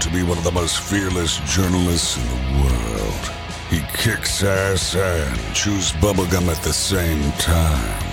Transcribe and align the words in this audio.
To 0.00 0.10
be 0.10 0.22
one 0.22 0.38
of 0.38 0.44
the 0.44 0.52
most 0.52 0.80
fearless 0.80 1.38
journalists 1.52 2.16
in 2.16 2.24
the 2.28 2.62
world. 2.62 3.30
He 3.68 3.80
kicks 3.94 4.44
ass 4.44 4.94
and 4.94 5.54
chews 5.54 5.90
bubblegum 5.92 6.48
at 6.48 6.62
the 6.62 6.72
same 6.72 7.32
time. 7.32 8.04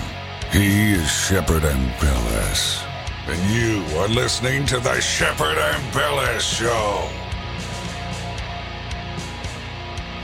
He 0.50 0.94
is 0.94 1.08
Shepard 1.08 1.62
Ambellas. 1.62 2.82
And 3.28 3.50
you 3.50 3.98
are 3.98 4.08
listening 4.08 4.66
to 4.66 4.80
the 4.80 5.00
Shepard 5.00 5.56
Ambellas 5.56 6.40
Show. 6.40 7.08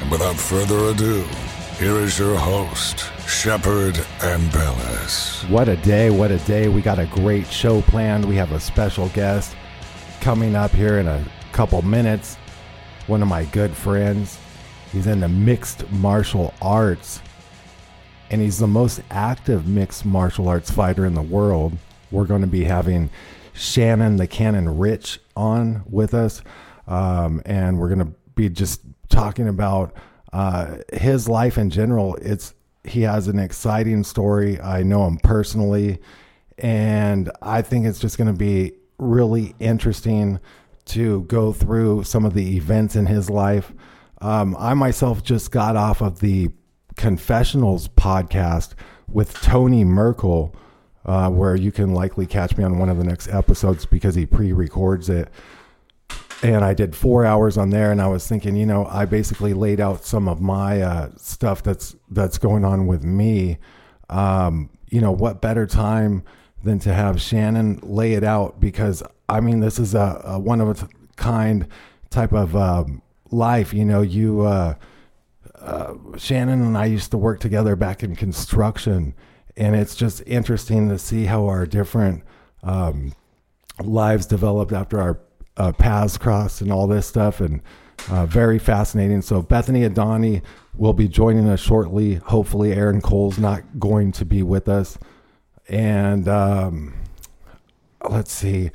And 0.00 0.10
without 0.10 0.36
further 0.36 0.90
ado, 0.90 1.24
here 1.78 1.96
is 2.00 2.18
your 2.18 2.36
host, 2.36 3.06
Shepard 3.28 3.94
Ambellas. 4.18 5.48
What 5.48 5.68
a 5.68 5.76
day, 5.76 6.10
what 6.10 6.32
a 6.32 6.38
day. 6.38 6.68
We 6.68 6.82
got 6.82 6.98
a 6.98 7.06
great 7.06 7.46
show 7.46 7.82
planned. 7.82 8.24
We 8.24 8.34
have 8.34 8.50
a 8.50 8.58
special 8.58 9.08
guest 9.10 9.54
coming 10.20 10.56
up 10.56 10.72
here 10.72 10.98
in 10.98 11.06
a 11.06 11.24
couple 11.52 11.82
minutes. 11.82 12.36
One 13.06 13.22
of 13.22 13.28
my 13.28 13.44
good 13.46 13.72
friends. 13.72 14.38
He's 14.90 15.06
in 15.06 15.20
the 15.20 15.28
mixed 15.28 15.90
martial 15.90 16.54
arts. 16.60 17.20
And 18.30 18.40
he's 18.40 18.58
the 18.58 18.66
most 18.66 19.02
active 19.10 19.66
mixed 19.66 20.06
martial 20.06 20.48
arts 20.48 20.70
fighter 20.70 21.04
in 21.04 21.14
the 21.14 21.22
world. 21.22 21.76
We're 22.10 22.24
going 22.24 22.40
to 22.40 22.46
be 22.46 22.64
having 22.64 23.10
Shannon 23.52 24.16
the 24.16 24.26
Cannon 24.26 24.78
Ritch 24.78 25.20
on 25.36 25.82
with 25.88 26.14
us. 26.14 26.42
Um, 26.86 27.42
and 27.44 27.78
we're 27.78 27.88
going 27.88 28.06
to 28.06 28.12
be 28.34 28.48
just 28.48 28.80
talking 29.08 29.48
about 29.48 29.94
uh, 30.32 30.78
his 30.92 31.28
life 31.28 31.58
in 31.58 31.70
general. 31.70 32.16
It's 32.16 32.54
he 32.84 33.02
has 33.02 33.28
an 33.28 33.38
exciting 33.38 34.02
story. 34.02 34.60
I 34.60 34.82
know 34.82 35.06
him 35.06 35.18
personally, 35.18 36.00
and 36.58 37.30
I 37.40 37.62
think 37.62 37.86
it's 37.86 38.00
just 38.00 38.18
going 38.18 38.32
to 38.32 38.38
be 38.38 38.72
really 38.98 39.54
interesting 39.60 40.40
to 40.92 41.22
go 41.22 41.52
through 41.52 42.04
some 42.04 42.24
of 42.24 42.34
the 42.34 42.56
events 42.56 42.96
in 42.96 43.06
his 43.06 43.30
life. 43.30 43.72
Um, 44.20 44.54
I 44.58 44.74
myself 44.74 45.22
just 45.22 45.50
got 45.50 45.74
off 45.74 46.00
of 46.02 46.20
the 46.20 46.50
Confessionals 46.96 47.88
podcast 47.88 48.74
with 49.08 49.32
Tony 49.40 49.84
Merkel, 49.84 50.54
uh, 51.06 51.30
where 51.30 51.56
you 51.56 51.72
can 51.72 51.94
likely 51.94 52.26
catch 52.26 52.56
me 52.56 52.64
on 52.64 52.78
one 52.78 52.88
of 52.88 52.98
the 52.98 53.04
next 53.04 53.28
episodes 53.28 53.86
because 53.86 54.14
he 54.14 54.26
pre 54.26 54.52
records 54.52 55.08
it. 55.08 55.28
And 56.42 56.64
I 56.64 56.74
did 56.74 56.94
four 56.94 57.24
hours 57.24 57.56
on 57.56 57.70
there, 57.70 57.90
and 57.90 58.02
I 58.02 58.08
was 58.08 58.26
thinking, 58.26 58.56
you 58.56 58.66
know, 58.66 58.84
I 58.86 59.06
basically 59.06 59.54
laid 59.54 59.80
out 59.80 60.04
some 60.04 60.28
of 60.28 60.40
my 60.40 60.82
uh, 60.82 61.10
stuff 61.16 61.62
that's 61.62 61.96
that's 62.10 62.36
going 62.36 62.64
on 62.64 62.86
with 62.86 63.04
me. 63.04 63.58
Um, 64.10 64.68
you 64.90 65.00
know, 65.00 65.12
what 65.12 65.40
better 65.40 65.66
time 65.66 66.24
than 66.62 66.78
to 66.80 66.92
have 66.92 67.20
Shannon 67.20 67.80
lay 67.82 68.12
it 68.12 68.24
out 68.24 68.60
because 68.60 69.02
I 69.32 69.40
mean 69.40 69.60
this 69.60 69.78
is 69.78 69.94
a, 69.94 70.20
a 70.24 70.38
one 70.38 70.60
of 70.60 70.82
a 70.82 70.88
kind 71.16 71.66
type 72.10 72.32
of 72.32 72.54
um, 72.54 73.02
life. 73.30 73.72
You 73.72 73.84
know, 73.84 74.02
you 74.02 74.42
uh, 74.42 74.74
uh, 75.60 75.94
Shannon 76.16 76.62
and 76.62 76.76
I 76.76 76.86
used 76.86 77.10
to 77.12 77.18
work 77.18 77.40
together 77.40 77.76
back 77.76 78.02
in 78.02 78.14
construction, 78.16 79.14
and 79.56 79.74
it's 79.74 79.94
just 79.94 80.22
interesting 80.26 80.88
to 80.88 80.98
see 80.98 81.24
how 81.24 81.46
our 81.46 81.66
different 81.66 82.24
um, 82.62 83.14
lives 83.80 84.26
developed 84.26 84.72
after 84.72 85.00
our 85.00 85.20
uh, 85.56 85.72
paths 85.72 86.18
crossed 86.18 86.60
and 86.60 86.72
all 86.72 86.86
this 86.86 87.06
stuff, 87.06 87.40
and 87.40 87.62
uh, 88.10 88.26
very 88.26 88.58
fascinating. 88.58 89.22
So 89.22 89.40
Bethany 89.42 89.88
Adani 89.88 90.42
will 90.76 90.92
be 90.92 91.08
joining 91.08 91.48
us 91.48 91.60
shortly. 91.60 92.16
Hopefully, 92.16 92.72
Aaron 92.72 93.00
Cole's 93.00 93.38
not 93.38 93.62
going 93.78 94.12
to 94.12 94.24
be 94.24 94.42
with 94.42 94.68
us 94.68 94.98
and 95.68 96.28
um, 96.28 96.94
let's 98.08 98.32
see 98.32 98.70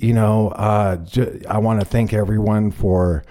you 0.00 0.14
know 0.14 0.48
uh, 0.50 0.96
j- 0.96 1.42
i 1.48 1.58
want 1.58 1.78
to 1.80 1.86
thank 1.86 2.12
everyone 2.12 2.70
for 2.70 3.24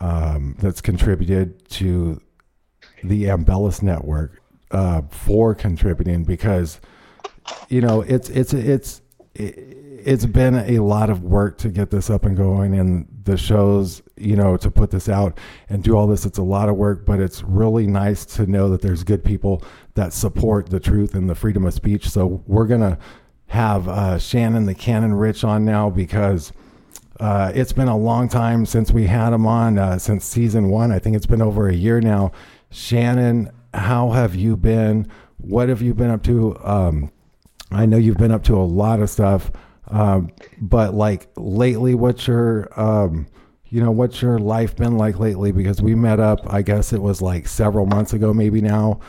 um, 0.00 0.56
that's 0.58 0.80
contributed 0.80 1.68
to 1.68 2.20
the 3.04 3.24
ambellas 3.24 3.82
network 3.82 4.40
uh, 4.70 5.02
for 5.10 5.54
contributing 5.54 6.24
because 6.24 6.80
you 7.68 7.80
know 7.80 8.00
it's 8.02 8.28
it's 8.30 8.52
it's 8.52 9.02
it's 9.34 10.26
been 10.26 10.54
a 10.54 10.78
lot 10.80 11.10
of 11.10 11.22
work 11.22 11.58
to 11.58 11.68
get 11.68 11.90
this 11.90 12.10
up 12.10 12.24
and 12.24 12.36
going 12.36 12.74
and 12.78 13.06
the 13.24 13.36
shows 13.36 14.02
you 14.16 14.34
know 14.34 14.56
to 14.56 14.70
put 14.70 14.90
this 14.90 15.08
out 15.08 15.38
and 15.68 15.84
do 15.84 15.96
all 15.96 16.06
this 16.06 16.26
it's 16.26 16.38
a 16.38 16.42
lot 16.42 16.68
of 16.68 16.76
work 16.76 17.06
but 17.06 17.20
it's 17.20 17.42
really 17.42 17.86
nice 17.86 18.24
to 18.24 18.46
know 18.46 18.68
that 18.68 18.82
there's 18.82 19.04
good 19.04 19.24
people 19.24 19.62
that 19.94 20.12
support 20.12 20.70
the 20.70 20.80
truth 20.80 21.14
and 21.14 21.28
the 21.28 21.34
freedom 21.34 21.66
of 21.66 21.74
speech. 21.74 22.08
So 22.08 22.42
we're 22.46 22.66
gonna 22.66 22.98
have 23.52 23.88
uh, 23.88 24.18
shannon 24.18 24.66
the 24.66 24.74
cannon 24.74 25.14
ritch 25.14 25.44
on 25.44 25.64
now 25.64 25.88
because 25.90 26.52
uh, 27.20 27.52
it's 27.54 27.72
been 27.72 27.88
a 27.88 27.96
long 27.96 28.28
time 28.28 28.66
since 28.66 28.90
we 28.90 29.06
had 29.06 29.32
him 29.32 29.46
on 29.46 29.78
uh, 29.78 29.98
since 29.98 30.24
season 30.24 30.68
one 30.68 30.90
i 30.90 30.98
think 30.98 31.16
it's 31.16 31.26
been 31.26 31.42
over 31.42 31.68
a 31.68 31.74
year 31.74 32.00
now 32.00 32.32
shannon 32.70 33.50
how 33.74 34.10
have 34.10 34.34
you 34.34 34.56
been 34.56 35.06
what 35.38 35.68
have 35.68 35.82
you 35.82 35.94
been 35.94 36.10
up 36.10 36.22
to 36.22 36.56
um, 36.64 37.10
i 37.70 37.86
know 37.86 37.96
you've 37.96 38.16
been 38.16 38.32
up 38.32 38.42
to 38.42 38.56
a 38.56 38.64
lot 38.64 39.00
of 39.00 39.08
stuff 39.08 39.50
um, 39.92 40.30
but 40.60 40.94
like 40.94 41.28
lately, 41.36 41.94
what's 41.94 42.26
your, 42.26 42.68
um, 42.80 43.26
you 43.68 43.82
know, 43.82 43.90
what's 43.90 44.22
your 44.22 44.38
life 44.38 44.74
been 44.74 44.96
like 44.96 45.18
lately? 45.18 45.52
Because 45.52 45.82
we 45.82 45.94
met 45.94 46.18
up, 46.18 46.40
I 46.52 46.62
guess 46.62 46.92
it 46.92 47.02
was 47.02 47.20
like 47.20 47.46
several 47.46 47.86
months 47.86 48.12
ago, 48.12 48.32
maybe 48.32 48.60
now. 48.60 49.00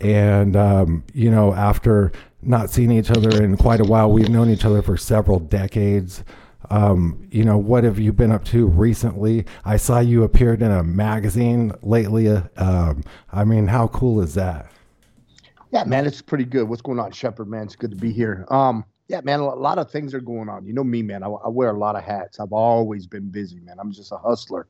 And, 0.00 0.56
um, 0.56 1.04
you 1.12 1.30
know, 1.30 1.52
after 1.52 2.10
not 2.42 2.70
seen 2.70 2.90
each 2.90 3.10
other 3.10 3.42
in 3.42 3.56
quite 3.56 3.80
a 3.80 3.84
while, 3.84 4.10
we've 4.10 4.28
known 4.28 4.50
each 4.50 4.64
other 4.64 4.82
for 4.82 4.96
several 4.96 5.38
decades. 5.38 6.24
Um, 6.70 7.26
you 7.30 7.44
know, 7.44 7.58
what 7.58 7.84
have 7.84 7.98
you 7.98 8.12
been 8.12 8.30
up 8.30 8.44
to 8.46 8.66
recently? 8.66 9.44
I 9.64 9.76
saw 9.76 9.98
you 9.98 10.22
appeared 10.22 10.62
in 10.62 10.70
a 10.70 10.84
magazine 10.84 11.72
lately. 11.82 12.28
Uh, 12.28 12.42
um, 12.56 13.02
I 13.32 13.44
mean, 13.44 13.66
how 13.66 13.88
cool 13.88 14.20
is 14.20 14.34
that? 14.34 14.70
Yeah, 15.72 15.84
man, 15.84 16.06
it's 16.06 16.22
pretty 16.22 16.44
good. 16.44 16.68
What's 16.68 16.82
going 16.82 16.98
on, 16.98 17.12
Shepard? 17.12 17.48
Man, 17.48 17.64
it's 17.64 17.76
good 17.76 17.90
to 17.90 17.96
be 17.96 18.12
here. 18.12 18.44
Um, 18.50 18.84
yeah, 19.08 19.20
man, 19.22 19.40
a 19.40 19.44
lot 19.44 19.78
of 19.78 19.90
things 19.90 20.14
are 20.14 20.20
going 20.20 20.48
on. 20.48 20.64
You 20.66 20.72
know 20.72 20.84
me, 20.84 21.02
man. 21.02 21.22
I, 21.22 21.26
I 21.26 21.48
wear 21.48 21.70
a 21.70 21.78
lot 21.78 21.96
of 21.96 22.04
hats. 22.04 22.38
I've 22.38 22.52
always 22.52 23.06
been 23.06 23.28
busy, 23.28 23.58
man. 23.60 23.76
I'm 23.80 23.92
just 23.92 24.12
a 24.12 24.16
hustler. 24.16 24.66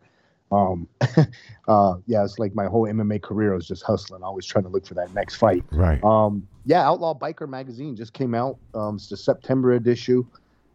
Um, 0.52 0.88
uh, 1.68 1.94
yeah, 2.06 2.24
it's 2.24 2.38
like 2.38 2.54
my 2.54 2.66
whole 2.66 2.86
MMA 2.86 3.22
career 3.22 3.54
was 3.54 3.66
just 3.68 3.82
hustling, 3.82 4.22
always 4.22 4.46
trying 4.46 4.64
to 4.64 4.70
look 4.70 4.86
for 4.86 4.94
that 4.94 5.12
next 5.14 5.36
fight. 5.36 5.64
Right. 5.70 6.02
Um, 6.02 6.46
yeah, 6.70 6.86
Outlaw 6.86 7.18
Biker 7.18 7.48
magazine 7.48 7.96
just 7.96 8.12
came 8.12 8.32
out. 8.32 8.56
Um, 8.74 8.94
it's 8.94 9.08
the 9.08 9.16
September 9.16 9.72
issue. 9.72 10.24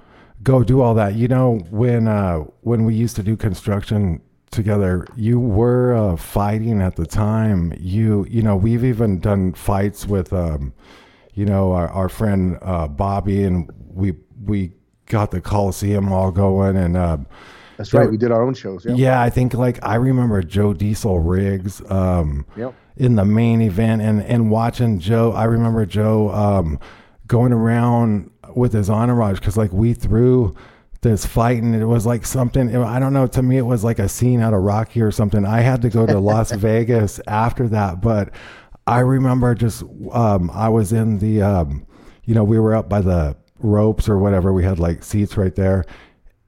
go 0.43 0.62
do 0.62 0.82
all 0.82 0.94
that. 0.94 1.14
You 1.14 1.29
know, 1.29 1.58
when 1.70 2.08
uh, 2.08 2.41
when 2.61 2.85
we 2.85 2.94
used 2.94 3.17
to 3.17 3.23
do 3.23 3.37
construction 3.37 4.20
together, 4.50 5.06
you 5.17 5.41
were 5.41 5.94
uh, 5.94 6.17
fighting 6.17 6.82
at 6.82 6.96
the 6.96 7.06
time. 7.06 7.73
You 7.79 8.26
you 8.29 8.43
know, 8.43 8.55
we've 8.55 8.85
even 8.85 9.19
done 9.19 9.55
fights 9.55 10.06
with 10.06 10.32
um, 10.32 10.75
you 11.35 11.44
know, 11.44 11.73
our, 11.73 11.88
our 11.88 12.08
friend 12.08 12.58
uh, 12.62 12.88
Bobby, 12.88 13.43
and 13.43 13.70
we 13.93 14.12
we 14.44 14.73
got 15.06 15.31
the 15.31 15.40
Coliseum 15.40 16.12
all 16.12 16.31
going, 16.31 16.76
and 16.76 16.97
uh, 16.97 17.19
That's 17.76 17.93
right. 17.93 18.11
We 18.11 18.17
did 18.17 18.31
our 18.31 18.43
own 18.43 18.55
shows. 18.55 18.85
Yeah. 18.85 18.94
yeah, 18.94 19.23
I 19.23 19.31
think 19.31 19.55
like 19.55 19.79
I 19.82 19.97
remember 19.97 20.43
Joe 20.43 20.73
Diesel 20.73 21.19
Riggs. 21.20 21.82
Um, 21.90 22.47
Yep. 22.56 22.75
In 22.96 23.17
the 23.17 23.25
main 23.25 23.61
event 23.61 24.02
and 24.02 24.23
and 24.23 24.50
watching 24.50 24.99
Joe 24.99 25.32
I 25.32 25.44
remember 25.44 25.85
Joe 25.85 26.31
um 26.31 26.79
going 27.26 27.52
around 27.52 28.31
with 28.55 28.73
his 28.73 28.88
entourage 28.88 29.41
cuz 29.41 29.56
like 29.56 29.73
we 29.73 29.94
threw 29.94 30.55
this 31.00 31.26
fight 31.26 31.62
and 31.62 31.75
it 31.75 31.85
was 31.85 32.06
like 32.06 32.25
something 32.25 32.75
I 32.75 32.99
don't 32.99 33.12
know 33.12 33.26
to 33.26 33.43
me 33.43 33.58
it 33.58 33.67
was 33.67 33.85
like 33.85 33.99
a 33.99 34.08
scene 34.08 34.41
out 34.41 34.55
of 34.55 34.62
Rocky 34.62 35.02
or 35.02 35.11
something. 35.11 35.44
I 35.44 35.61
had 35.61 35.82
to 35.82 35.91
go 35.91 36.06
to 36.06 36.19
Las 36.19 36.52
Vegas 36.67 37.20
after 37.26 37.69
that 37.69 38.00
but 38.00 38.31
I 38.87 39.00
remember 39.00 39.55
just 39.55 39.82
um 40.12 40.50
I 40.52 40.69
was 40.69 40.93
in 40.93 41.19
the 41.19 41.43
um 41.43 41.87
you 42.25 42.35
know 42.35 42.44
we 42.44 42.58
were 42.58 42.75
up 42.75 42.88
by 42.88 43.00
the 43.00 43.37
ropes 43.58 44.08
or 44.08 44.19
whatever 44.19 44.52
we 44.52 44.62
had 44.64 44.79
like 44.79 45.02
seats 45.02 45.37
right 45.37 45.55
there. 45.55 45.85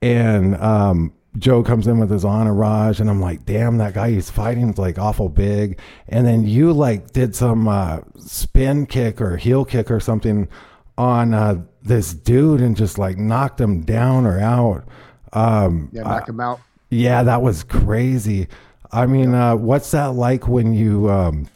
And 0.01 0.55
um 0.55 1.13
Joe 1.37 1.61
comes 1.63 1.87
in 1.87 1.99
with 1.99 2.09
his 2.09 2.25
entourage, 2.25 2.99
and 2.99 3.09
I'm 3.09 3.21
like, 3.21 3.45
damn, 3.45 3.77
that 3.77 3.93
guy 3.93 4.11
he's 4.11 4.29
fighting 4.29 4.69
is 4.69 4.77
like 4.77 4.97
awful 4.97 5.29
big. 5.29 5.79
And 6.07 6.25
then 6.25 6.47
you 6.47 6.73
like 6.73 7.11
did 7.11 7.35
some 7.35 7.67
uh, 7.67 7.99
spin 8.17 8.85
kick 8.85 9.21
or 9.21 9.37
heel 9.37 9.65
kick 9.65 9.91
or 9.91 9.99
something 9.99 10.47
on 10.97 11.33
uh, 11.33 11.61
this 11.83 12.13
dude 12.13 12.61
and 12.61 12.75
just 12.75 12.97
like 12.97 13.17
knocked 13.17 13.61
him 13.61 13.81
down 13.81 14.25
or 14.25 14.39
out. 14.39 14.87
Um, 15.33 15.89
Yeah. 15.91 16.03
Knocked 16.03 16.29
him 16.29 16.39
out. 16.39 16.59
yeah, 16.89 17.23
that 17.23 17.41
was 17.41 17.63
crazy. 17.63 18.47
I 18.91 19.05
mean, 19.05 19.33
uh, 19.33 19.55
what's 19.57 19.91
that 19.91 20.13
like 20.13 20.47
when 20.47 20.73
you 20.73 21.09
um, 21.09 21.47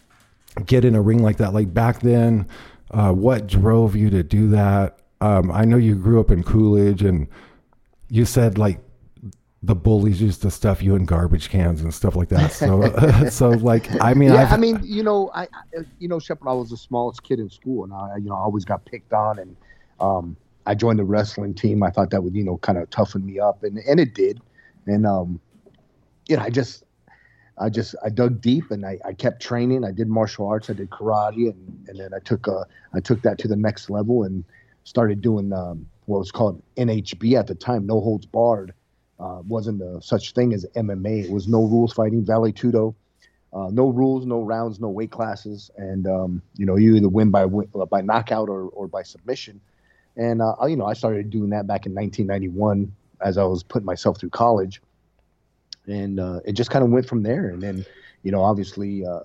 get 0.66 0.84
in 0.86 0.96
a 0.96 1.02
ring 1.02 1.24
like 1.24 1.38
that? 1.38 1.54
Like 1.54 1.74
back 1.74 2.02
then, 2.02 2.46
uh, 2.92 3.14
what 3.14 3.48
drove 3.48 3.96
you 3.96 4.10
to 4.10 4.22
do 4.22 4.50
that? 4.50 5.00
Um, 5.22 5.50
I 5.52 5.64
know 5.66 5.78
you 5.78 5.96
grew 5.96 6.20
up 6.20 6.30
in 6.30 6.44
Coolidge, 6.44 7.04
and 7.04 7.28
you 8.10 8.26
said 8.26 8.58
like 8.58 8.80
the 9.64 9.76
bullies 9.76 10.20
used 10.22 10.42
to 10.42 10.50
stuff 10.50 10.82
you 10.82 10.96
in 10.96 11.06
garbage 11.06 11.50
cans 11.50 11.82
and 11.82 11.94
stuff 11.94 12.16
like 12.16 12.30
that. 12.30 12.52
So, 12.52 12.82
so 13.30 13.50
like, 13.52 13.88
I 14.02 14.14
mean, 14.16 14.34
yeah, 14.34 14.44
I've, 14.44 14.54
I 14.54 14.58
mean, 14.58 14.80
you 14.84 15.04
know, 15.04 15.30
I, 15.34 15.44
I- 15.44 15.86
you 16.00 16.08
know, 16.08 16.20
Shepard, 16.20 16.48
I 16.48 16.54
was 16.54 16.70
the 16.72 16.78
smallest 16.78 17.24
kid 17.24 17.40
in 17.40 17.50
school, 17.50 17.84
and 17.84 17.94
I, 17.94 18.18
you 18.18 18.30
know, 18.30 18.36
I 18.36 18.40
always 18.40 18.66
got 18.66 18.84
picked 18.86 19.14
on, 19.14 19.38
and 19.40 19.56
um, 20.00 20.36
I 20.66 20.74
joined 20.74 20.98
the 21.00 21.04
wrestling 21.04 21.54
team. 21.54 21.84
I 21.84 21.92
thought 21.92 22.10
that 22.10 22.24
would, 22.24 22.36
you 22.36 22.44
know, 22.44 22.58
kind 22.58 22.78
of 22.80 22.90
toughen 22.90 23.26
me 23.26 23.40
up, 23.40 23.64
and 23.64 23.78
and 23.78 24.00
it 24.00 24.16
did, 24.16 24.42
and 24.88 25.06
um, 25.06 25.40
you 26.28 26.38
know, 26.38 26.42
I 26.44 26.50
just, 26.50 26.84
I 27.60 27.70
just, 27.70 27.94
I 28.04 28.10
dug 28.10 28.42
deep, 28.42 28.72
and 28.72 28.84
I, 28.84 28.98
I 29.06 29.14
kept 29.14 29.44
training. 29.44 29.84
I 29.86 29.92
did 29.92 30.08
martial 30.08 30.48
arts, 30.48 30.72
I 30.72 30.74
did 30.74 30.90
karate, 30.90 31.52
and 31.52 31.86
and 31.88 32.00
then 32.00 32.14
I 32.16 32.20
took, 32.20 32.48
uh, 32.48 32.64
I 32.96 33.00
took 33.00 33.22
that 33.22 33.38
to 33.40 33.48
the 33.48 33.56
next 33.56 33.92
level, 33.92 34.24
and 34.24 34.44
started 34.86 35.22
doing 35.22 35.54
um, 35.54 35.86
what 36.06 36.18
was 36.18 36.32
called 36.32 36.62
NHB 36.78 37.38
at 37.38 37.46
the 37.46 37.54
time, 37.54 37.86
no 37.86 38.02
holds 38.02 38.26
barred. 38.26 38.74
Uh, 39.22 39.42
wasn't 39.48 39.82
a 39.82 40.02
such 40.02 40.34
thing 40.34 40.54
as 40.54 40.66
MMA. 40.76 41.26
It 41.26 41.32
was 41.32 41.48
no 41.48 41.64
rules 41.66 41.94
fighting, 41.94 42.26
Vale 42.26 42.52
Tudo 42.52 42.96
uh, 43.54 43.70
no 43.72 43.90
rules, 43.90 44.26
no 44.26 44.42
rounds, 44.42 44.80
no 44.80 44.90
weight 44.90 45.12
classes, 45.12 45.70
and 45.78 46.08
um, 46.08 46.42
you 46.56 46.66
know 46.66 46.78
you 46.78 46.96
either 46.96 47.10
win 47.10 47.32
by 47.32 47.44
uh, 47.44 47.86
by 47.86 48.02
knockout 48.02 48.48
or, 48.48 48.70
or 48.70 48.88
by 48.88 49.04
submission. 49.04 49.60
And 50.16 50.42
uh, 50.42 50.56
you 50.68 50.78
know 50.78 50.86
I 50.86 50.94
started 50.94 51.30
doing 51.30 51.50
that 51.50 51.68
back 51.68 51.86
in 51.86 51.94
1991 51.94 52.92
as 53.20 53.38
I 53.38 53.44
was 53.44 53.62
putting 53.62 53.86
myself 53.86 54.20
through 54.20 54.30
college, 54.30 54.82
and 55.86 56.20
uh, 56.20 56.40
it 56.46 56.54
just 56.54 56.70
kind 56.72 56.84
of 56.84 56.92
went 56.92 57.08
from 57.08 57.24
there. 57.24 57.50
And 57.50 57.62
then 57.62 57.86
you 58.24 58.32
know 58.32 58.42
obviously 58.42 59.06
uh, 59.06 59.22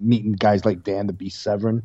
meeting 0.00 0.32
guys 0.32 0.64
like 0.64 0.82
Dan 0.82 1.06
the 1.06 1.12
Beast 1.12 1.42
Severn 1.42 1.82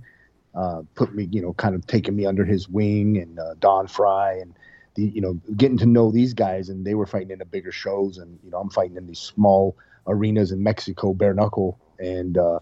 uh, 0.56 0.84
put 0.96 1.14
me 1.14 1.28
you 1.32 1.42
know 1.42 1.52
kind 1.54 1.76
of 1.76 1.86
taking 1.86 2.16
me 2.16 2.26
under 2.26 2.46
his 2.46 2.70
wing, 2.70 3.18
and 3.18 3.38
Don 3.60 3.88
Frye 3.88 4.40
and 4.42 4.54
the 4.98 5.04
you 5.04 5.22
know 5.22 5.40
getting 5.56 5.78
to 5.78 5.86
know 5.86 6.12
these 6.12 6.34
guys, 6.34 6.68
and 6.68 6.86
they 6.86 6.96
were 6.96 7.06
fighting 7.06 7.32
in 7.32 7.40
the 7.40 7.46
bigger 7.46 7.72
shows, 7.72 8.18
and 8.18 8.38
you 8.44 8.52
know 8.52 8.60
I'm 8.60 8.70
fighting 8.70 8.98
in 8.98 9.08
these 9.08 9.20
small 9.20 9.78
arenas 10.08 10.52
in 10.52 10.62
Mexico, 10.62 11.14
bare 11.14 11.34
knuckle, 11.34 11.80
and 12.00 12.38
uh, 12.38 12.60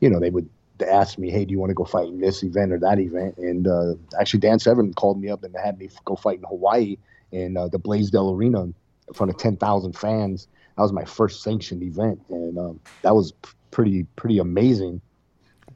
you 0.00 0.08
know 0.08 0.20
they 0.20 0.30
would 0.30 0.48
ask 0.88 1.18
me, 1.18 1.30
"Hey, 1.30 1.44
do 1.44 1.52
you 1.52 1.58
want 1.58 1.70
to 1.70 1.74
go 1.74 1.84
fight 1.84 2.08
in 2.08 2.20
this 2.20 2.42
event 2.42 2.72
or 2.72 2.78
that 2.78 2.98
event?" 2.98 3.36
And 3.36 3.66
uh, 3.66 3.94
actually, 4.18 4.40
Dan 4.40 4.58
Severn 4.58 4.94
called 4.94 5.20
me 5.20 5.28
up 5.28 5.42
and 5.44 5.54
had 5.62 5.78
me 5.78 5.90
go 6.04 6.16
fight 6.16 6.38
in 6.38 6.44
Hawaii 6.44 6.96
in 7.32 7.56
uh, 7.56 7.68
the 7.68 7.78
Blaisdell 7.78 8.30
Arena 8.30 8.62
in 8.62 8.74
front 9.12 9.30
of 9.30 9.36
ten 9.36 9.56
thousand 9.56 9.92
fans. 9.92 10.46
That 10.76 10.82
was 10.82 10.92
my 10.92 11.04
first 11.04 11.42
sanctioned 11.42 11.82
event, 11.82 12.20
and 12.30 12.56
um, 12.56 12.80
that 13.02 13.14
was 13.14 13.32
pretty 13.72 14.04
pretty 14.16 14.38
amazing. 14.38 15.00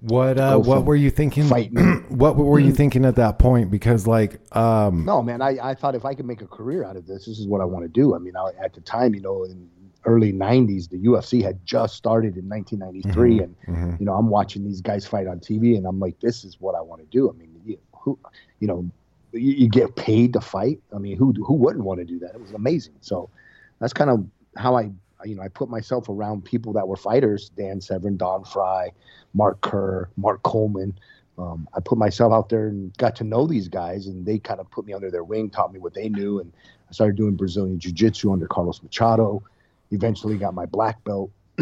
What 0.02 0.36
uh, 0.36 0.58
what 0.58 0.84
were 0.84 0.96
you 0.96 1.10
thinking? 1.10 1.48
what 2.08 2.36
were 2.36 2.58
you 2.58 2.72
thinking 2.72 3.04
at 3.04 3.14
that 3.16 3.38
point? 3.38 3.70
Because 3.70 4.06
like, 4.06 4.40
um, 4.56 5.04
No, 5.04 5.22
man, 5.22 5.40
I, 5.40 5.56
I 5.62 5.74
thought 5.74 5.94
if 5.94 6.04
I 6.04 6.14
could 6.14 6.26
make 6.26 6.42
a 6.42 6.46
career 6.46 6.84
out 6.84 6.96
of 6.96 7.06
this, 7.06 7.26
this 7.26 7.38
is 7.38 7.46
what 7.46 7.60
I 7.60 7.64
want 7.64 7.84
to 7.84 7.88
do. 7.88 8.16
I 8.16 8.18
mean, 8.18 8.36
I, 8.36 8.50
at 8.60 8.74
the 8.74 8.80
time, 8.80 9.14
you 9.14 9.20
know, 9.20 9.44
in 9.44 9.70
early 10.04 10.32
90s, 10.32 10.88
the 10.88 10.98
UFC 10.98 11.40
had 11.40 11.64
just 11.64 11.94
started 11.94 12.36
in 12.36 12.48
1993. 12.48 13.40
And, 13.40 13.56
mhm. 13.68 14.00
you 14.00 14.06
know, 14.06 14.14
I'm 14.14 14.28
watching 14.28 14.64
these 14.64 14.80
guys 14.80 15.06
fight 15.06 15.28
on 15.28 15.38
TV 15.38 15.76
and 15.76 15.86
I'm 15.86 16.00
like, 16.00 16.18
this 16.18 16.44
is 16.44 16.60
what 16.60 16.74
I 16.74 16.80
want 16.80 17.00
to 17.02 17.06
do. 17.06 17.30
I 17.30 17.34
mean, 17.34 17.60
you, 17.64 17.78
who, 17.92 18.18
you 18.58 18.66
know, 18.66 18.90
you, 19.32 19.52
you 19.52 19.68
get 19.68 19.94
paid 19.94 20.32
to 20.32 20.40
fight. 20.40 20.80
I 20.92 20.98
mean, 20.98 21.16
who, 21.16 21.32
who 21.32 21.54
wouldn't 21.54 21.84
want 21.84 22.00
to 22.00 22.04
do 22.04 22.18
that? 22.20 22.34
It 22.34 22.40
was 22.40 22.52
amazing. 22.52 22.94
So 23.00 23.30
that's 23.78 23.92
kind 23.92 24.10
of 24.10 24.26
how 24.56 24.76
I, 24.76 24.90
you 25.24 25.34
know, 25.34 25.42
I 25.42 25.48
put 25.48 25.68
myself 25.68 26.08
around 26.08 26.44
people 26.44 26.72
that 26.74 26.86
were 26.86 26.96
fighters, 26.96 27.50
Dan 27.50 27.80
Severn, 27.80 28.16
Don 28.16 28.44
Frye, 28.44 28.92
Mark 29.34 29.60
Kerr, 29.60 30.08
Mark 30.16 30.42
Coleman. 30.42 30.98
Um, 31.38 31.68
I 31.74 31.80
put 31.80 31.98
myself 31.98 32.32
out 32.32 32.48
there 32.48 32.68
and 32.68 32.96
got 32.98 33.16
to 33.16 33.24
know 33.24 33.46
these 33.46 33.68
guys, 33.68 34.06
and 34.06 34.24
they 34.24 34.38
kind 34.38 34.60
of 34.60 34.70
put 34.70 34.84
me 34.84 34.92
under 34.92 35.10
their 35.10 35.24
wing, 35.24 35.50
taught 35.50 35.72
me 35.72 35.78
what 35.78 35.94
they 35.94 36.08
knew, 36.08 36.40
and 36.40 36.52
I 36.88 36.92
started 36.92 37.16
doing 37.16 37.36
Brazilian 37.36 37.78
Jiu-Jitsu 37.78 38.32
under 38.32 38.46
Carlos 38.46 38.82
Machado. 38.82 39.42
Eventually, 39.90 40.36
got 40.36 40.54
my 40.54 40.66
black 40.66 41.02
belt. 41.04 41.30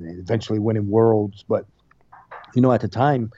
eventually, 0.00 0.58
winning 0.58 0.88
worlds. 0.88 1.44
But 1.48 1.66
you 2.54 2.62
know, 2.62 2.72
at 2.72 2.80
the 2.80 2.88
time, 2.88 3.32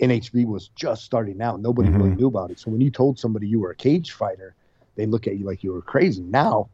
NHB 0.00 0.46
was 0.46 0.68
just 0.68 1.04
starting 1.04 1.40
out. 1.42 1.60
Nobody 1.60 1.90
really 1.90 2.10
Mhm. 2.10 2.18
knew 2.18 2.26
about 2.28 2.50
it. 2.50 2.58
So 2.58 2.70
when 2.70 2.80
you 2.80 2.90
told 2.90 3.18
somebody 3.18 3.48
you 3.48 3.60
were 3.60 3.70
a 3.70 3.76
cage 3.76 4.12
fighter, 4.12 4.54
they 4.94 5.06
look 5.06 5.26
at 5.26 5.36
you 5.36 5.44
like 5.44 5.62
you 5.62 5.72
were 5.72 5.82
crazy. 5.82 6.22
Now, 6.22 6.68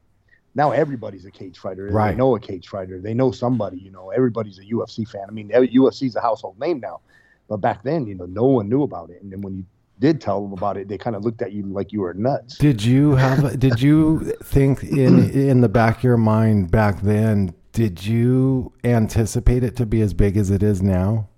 now 0.54 0.70
everybody's 0.70 1.24
a 1.24 1.30
cage 1.30 1.58
fighter. 1.58 1.88
Right. 1.88 2.12
They 2.12 2.16
know 2.16 2.36
a 2.36 2.40
cage 2.40 2.68
fighter. 2.68 3.00
They 3.00 3.14
know 3.14 3.32
somebody. 3.32 3.78
You 3.78 3.90
know, 3.90 4.10
everybody's 4.10 4.58
a 4.58 4.64
UFC 4.64 5.08
fan. 5.08 5.24
I 5.28 5.32
mean, 5.32 5.48
UFC's 5.50 6.16
a 6.16 6.20
household 6.20 6.58
name 6.60 6.80
now. 6.80 7.00
But 7.48 7.58
back 7.58 7.82
then, 7.82 8.06
you 8.06 8.14
know, 8.14 8.26
no 8.26 8.44
one 8.44 8.68
knew 8.68 8.82
about 8.82 9.10
it. 9.10 9.20
And 9.22 9.32
then 9.32 9.40
when 9.40 9.56
you 9.56 9.64
did 9.98 10.20
tell 10.20 10.42
them 10.42 10.52
about 10.52 10.76
it, 10.76 10.88
they 10.88 10.98
kind 10.98 11.16
of 11.16 11.24
looked 11.24 11.42
at 11.42 11.52
you 11.52 11.64
like 11.64 11.92
you 11.92 12.00
were 12.00 12.14
nuts. 12.14 12.58
Did 12.58 12.82
you 12.82 13.16
have? 13.16 13.58
did 13.58 13.80
you 13.80 14.32
think 14.42 14.82
in 14.82 15.30
in 15.30 15.60
the 15.60 15.68
back 15.68 15.98
of 15.98 16.04
your 16.04 16.16
mind 16.16 16.70
back 16.70 17.00
then? 17.02 17.54
Did 17.72 18.06
you 18.06 18.72
anticipate 18.84 19.64
it 19.64 19.76
to 19.76 19.86
be 19.86 20.00
as 20.00 20.14
big 20.14 20.36
as 20.36 20.50
it 20.50 20.62
is 20.62 20.80
now? 20.80 21.28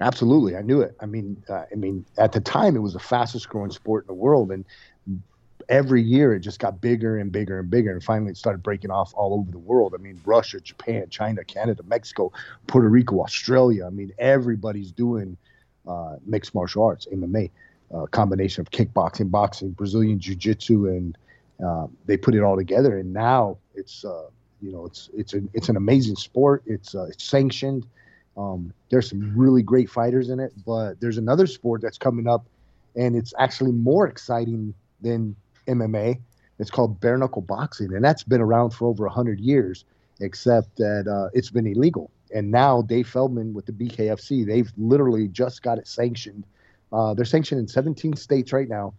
Absolutely, 0.00 0.56
I 0.56 0.62
knew 0.62 0.80
it. 0.82 0.94
I 1.00 1.06
mean, 1.06 1.42
uh, 1.48 1.64
I 1.72 1.74
mean, 1.74 2.04
at 2.18 2.32
the 2.32 2.40
time, 2.40 2.76
it 2.76 2.80
was 2.80 2.92
the 2.92 3.00
fastest 3.00 3.48
growing 3.48 3.70
sport 3.70 4.04
in 4.04 4.08
the 4.08 4.14
world, 4.14 4.52
and 4.52 4.64
every 5.68 6.02
year 6.02 6.34
it 6.34 6.40
just 6.40 6.58
got 6.58 6.80
bigger 6.80 7.18
and 7.18 7.32
bigger 7.32 7.58
and 7.58 7.70
bigger, 7.70 7.92
and 7.92 8.02
finally 8.02 8.30
it 8.30 8.36
started 8.36 8.62
breaking 8.62 8.90
off 8.90 9.12
all 9.14 9.34
over 9.34 9.50
the 9.50 9.58
world. 9.58 9.94
I 9.94 10.02
mean, 10.02 10.20
Russia, 10.24 10.60
Japan, 10.60 11.06
China, 11.10 11.44
Canada, 11.44 11.82
Mexico, 11.86 12.32
Puerto 12.66 12.88
Rico, 12.88 13.20
Australia. 13.20 13.86
I 13.86 13.90
mean, 13.90 14.12
everybody's 14.18 14.92
doing 14.92 15.36
uh, 15.86 16.16
mixed 16.24 16.54
martial 16.54 16.84
arts, 16.84 17.06
MMA, 17.12 17.50
uh, 17.94 18.06
combination 18.06 18.60
of 18.60 18.70
kickboxing, 18.70 19.30
boxing, 19.30 19.70
Brazilian 19.70 20.18
jiu-jitsu, 20.18 20.86
and 20.88 21.18
uh, 21.64 21.86
they 22.06 22.16
put 22.16 22.34
it 22.34 22.42
all 22.42 22.56
together. 22.56 22.98
And 22.98 23.12
now 23.12 23.58
it's 23.74 24.04
uh, 24.04 24.28
you 24.60 24.72
know 24.72 24.86
it's 24.86 25.10
it's 25.14 25.32
an 25.32 25.48
it's 25.54 25.68
an 25.68 25.76
amazing 25.76 26.16
sport. 26.16 26.62
It's 26.66 26.94
uh, 26.94 27.04
it's 27.04 27.24
sanctioned. 27.24 27.86
Um, 28.36 28.72
there's 28.90 29.08
some 29.08 29.32
really 29.36 29.62
great 29.62 29.88
fighters 29.88 30.28
in 30.28 30.40
it, 30.40 30.52
but 30.66 31.00
there's 31.00 31.16
another 31.16 31.46
sport 31.46 31.80
that's 31.80 31.96
coming 31.96 32.28
up, 32.28 32.44
and 32.94 33.16
it's 33.16 33.32
actually 33.38 33.72
more 33.72 34.06
exciting 34.06 34.74
than 35.00 35.34
MMA. 35.66 36.18
It's 36.58 36.70
called 36.70 37.00
bare 37.00 37.18
knuckle 37.18 37.42
boxing, 37.42 37.92
and 37.94 38.04
that's 38.04 38.22
been 38.22 38.40
around 38.40 38.70
for 38.70 38.86
over 38.86 39.06
hundred 39.08 39.40
years, 39.40 39.84
except 40.20 40.76
that 40.76 41.06
uh, 41.06 41.30
it's 41.34 41.50
been 41.50 41.66
illegal. 41.66 42.10
And 42.34 42.50
now 42.50 42.82
Dave 42.82 43.08
Feldman 43.08 43.54
with 43.54 43.66
the 43.66 43.72
BKFC, 43.72 44.46
they've 44.46 44.70
literally 44.76 45.28
just 45.28 45.62
got 45.62 45.78
it 45.78 45.86
sanctioned. 45.86 46.44
Uh, 46.92 47.14
they're 47.14 47.24
sanctioned 47.24 47.60
in 47.60 47.68
17 47.68 48.16
states 48.16 48.52
right 48.52 48.68
now. 48.68 48.94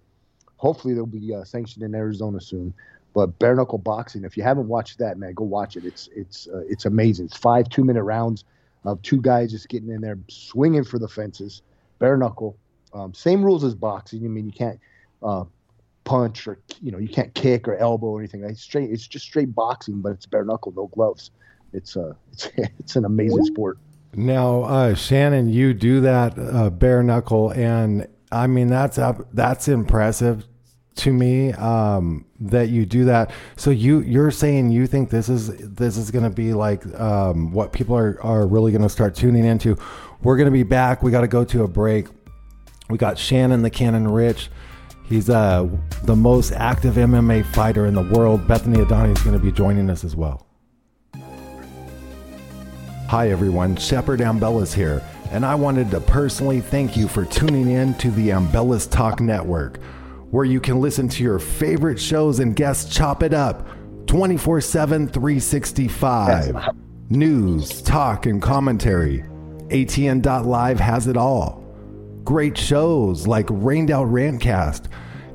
Hopefully, 0.57 0.93
they'll 0.93 1.05
be 1.05 1.33
uh, 1.33 1.43
sanctioned 1.43 1.83
in 1.83 1.95
Arizona 1.95 2.39
soon. 2.39 2.73
But 3.13 3.39
bare 3.39 3.55
knuckle 3.55 3.79
boxing, 3.79 4.23
if 4.23 4.37
you 4.37 4.43
haven't 4.43 4.67
watched 4.67 4.99
that, 4.99 5.17
man, 5.17 5.33
go 5.33 5.43
watch 5.43 5.75
it. 5.75 5.85
It's 5.85 6.07
it's 6.15 6.47
uh, 6.47 6.63
it's 6.69 6.85
amazing. 6.85 7.25
It's 7.25 7.37
five 7.37 7.67
two 7.69 7.83
minute 7.83 8.03
rounds 8.03 8.43
of 8.85 9.01
two 9.01 9.21
guys 9.21 9.51
just 9.51 9.69
getting 9.69 9.89
in 9.89 10.01
there, 10.01 10.19
swinging 10.27 10.83
for 10.83 10.99
the 10.99 11.07
fences, 11.07 11.61
bare 11.99 12.17
knuckle. 12.17 12.55
Um, 12.93 13.13
same 13.13 13.43
rules 13.43 13.63
as 13.63 13.75
boxing. 13.75 14.23
I 14.23 14.27
mean, 14.27 14.45
you 14.45 14.51
can't 14.51 14.79
uh, 15.23 15.45
punch 16.07 16.47
or 16.47 16.57
you 16.81 16.91
know 16.91 16.97
you 16.97 17.09
can't 17.09 17.33
kick 17.35 17.67
or 17.67 17.75
elbow 17.75 18.07
or 18.07 18.19
anything. 18.19 18.43
It's 18.43 18.61
straight. 18.61 18.89
It's 18.89 19.05
just 19.05 19.25
straight 19.25 19.53
boxing, 19.53 20.01
but 20.01 20.13
it's 20.13 20.25
bare 20.25 20.45
knuckle, 20.45 20.73
no 20.75 20.87
gloves. 20.87 21.31
It's 21.73 21.97
uh, 21.97 22.13
it's 22.31 22.49
it's 22.79 22.95
an 22.95 23.05
amazing 23.05 23.45
sport. 23.45 23.77
Now, 24.13 24.63
uh, 24.63 24.95
Shannon, 24.95 25.49
you 25.49 25.73
do 25.73 26.01
that 26.01 26.39
uh, 26.39 26.69
bare 26.69 27.03
knuckle, 27.03 27.51
and 27.51 28.07
I 28.31 28.47
mean 28.47 28.67
that's 28.67 28.97
up, 28.97 29.27
that's 29.33 29.67
impressive 29.67 30.47
to 30.95 31.13
me 31.13 31.51
um, 31.53 32.25
that 32.39 32.69
you 32.69 32.85
do 32.85 33.05
that. 33.05 33.31
So 33.57 33.69
you 33.69 33.99
you're 33.99 34.31
saying 34.31 34.71
you 34.71 34.87
think 34.87 35.09
this 35.09 35.27
is 35.27 35.57
this 35.57 35.97
is 35.97 36.09
going 36.09 36.23
to 36.23 36.35
be 36.35 36.53
like 36.53 36.85
um, 36.99 37.51
what 37.51 37.73
people 37.73 37.97
are 37.97 38.17
are 38.23 38.47
really 38.47 38.71
going 38.71 38.81
to 38.81 38.89
start 38.89 39.13
tuning 39.13 39.43
into. 39.43 39.77
We're 40.23 40.37
going 40.37 40.45
to 40.45 40.51
be 40.51 40.63
back. 40.63 41.03
We 41.03 41.11
got 41.11 41.21
to 41.21 41.27
go 41.27 41.43
to 41.43 41.63
a 41.63 41.67
break. 41.67 42.07
We 42.89 42.97
got 42.97 43.17
Shannon 43.17 43.61
the 43.61 43.69
Cannon 43.69 44.07
Ritch. 44.07 44.49
He's 45.07 45.29
uh, 45.29 45.69
the 46.03 46.15
most 46.15 46.51
active 46.51 46.95
MMA 46.95 47.45
fighter 47.53 47.85
in 47.85 47.93
the 47.93 48.01
world. 48.01 48.47
Bethany 48.47 48.79
Adani 48.79 49.15
is 49.15 49.23
going 49.23 49.37
to 49.37 49.43
be 49.43 49.51
joining 49.51 49.89
us 49.89 50.03
as 50.03 50.15
well. 50.15 50.45
Hi 53.07 53.31
everyone, 53.31 53.77
Shepard 53.77 54.19
Ambellas 54.19 54.73
here, 54.73 55.01
and 55.31 55.45
I 55.45 55.55
wanted 55.55 55.89
to 55.91 56.01
personally 56.01 56.59
thank 56.59 56.97
you 56.97 57.07
for 57.07 57.23
tuning 57.23 57.69
in 57.69 57.93
to 57.95 58.11
the 58.11 58.29
Ambellas 58.29 58.91
Talk 58.91 59.21
Network, 59.21 59.81
where 60.29 60.43
you 60.43 60.59
can 60.59 60.81
listen 60.81 61.07
to 61.07 61.23
your 61.23 61.39
favorite 61.39 62.01
shows 62.01 62.39
and 62.41 62.53
guests 62.53 62.93
chop 62.93 63.23
it 63.23 63.33
up 63.33 63.65
24 64.07 64.59
7, 64.59 65.07
365. 65.07 66.75
News, 67.09 67.81
talk, 67.81 68.25
and 68.25 68.41
commentary. 68.41 69.23
ATN.live 69.69 70.79
has 70.81 71.07
it 71.07 71.15
all. 71.15 71.63
Great 72.27 72.57
shows 72.57 73.25
like 73.25 73.45
Rained 73.49 73.89
Out 73.89 74.07
Rantcast, 74.07 74.87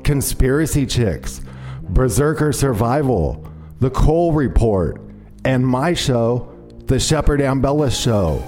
Conspiracy 0.04 0.84
Chicks, 0.84 1.40
Berserker 1.88 2.52
Survival, 2.52 3.50
The 3.80 3.88
Cole 3.88 4.34
Report, 4.34 5.00
and 5.46 5.66
my 5.66 5.94
show, 5.94 6.54
The 6.84 7.00
Shepard 7.00 7.40
Ambellas 7.40 7.98
Show. 7.98 8.44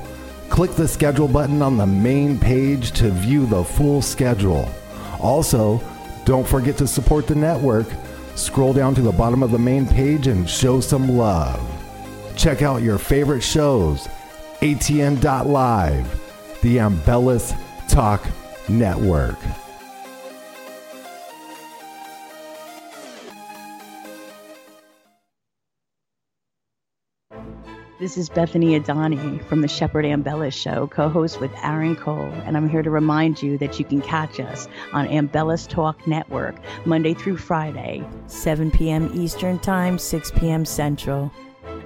Click 0.50 0.72
the 0.72 0.86
schedule 0.86 1.26
button 1.26 1.62
on 1.62 1.78
the 1.78 1.86
main 1.86 2.38
page 2.38 2.92
to 2.98 3.08
view 3.08 3.46
the 3.46 3.64
full 3.64 4.02
schedule. 4.02 4.68
Also, 5.20 5.80
don't 6.26 6.46
forget 6.46 6.76
to 6.76 6.86
support 6.86 7.26
the 7.26 7.34
network. 7.34 7.86
Scroll 8.34 8.74
down 8.74 8.94
to 8.96 9.00
the 9.00 9.12
bottom 9.12 9.42
of 9.42 9.52
the 9.52 9.58
main 9.58 9.86
page 9.86 10.26
and 10.26 10.50
show 10.50 10.80
some 10.80 11.16
love. 11.16 11.66
Check 12.36 12.60
out 12.60 12.82
your 12.82 12.98
favorite 12.98 13.42
shows, 13.42 14.06
ATN.live, 14.60 16.60
the 16.60 16.76
Ambellas 16.76 17.58
Talk 17.88 18.26
Network. 18.68 19.38
This 28.00 28.18
is 28.18 28.28
Bethany 28.28 28.78
Adani 28.78 29.42
from 29.44 29.60
the 29.60 29.68
Shepard 29.68 30.04
Ambella 30.04 30.52
Show, 30.52 30.88
co 30.88 31.08
host 31.08 31.40
with 31.40 31.52
Aaron 31.62 31.94
Cole, 31.94 32.32
and 32.44 32.56
I'm 32.56 32.68
here 32.68 32.82
to 32.82 32.90
remind 32.90 33.42
you 33.42 33.56
that 33.58 33.78
you 33.78 33.84
can 33.84 34.02
catch 34.02 34.40
us 34.40 34.68
on 34.92 35.06
Ambellas 35.06 35.68
Talk 35.68 36.06
Network 36.06 36.56
Monday 36.84 37.14
through 37.14 37.36
Friday, 37.36 38.04
7 38.26 38.70
p.m. 38.70 39.10
Eastern 39.14 39.58
Time, 39.60 39.98
6 39.98 40.32
p.m. 40.32 40.64
Central. 40.64 41.32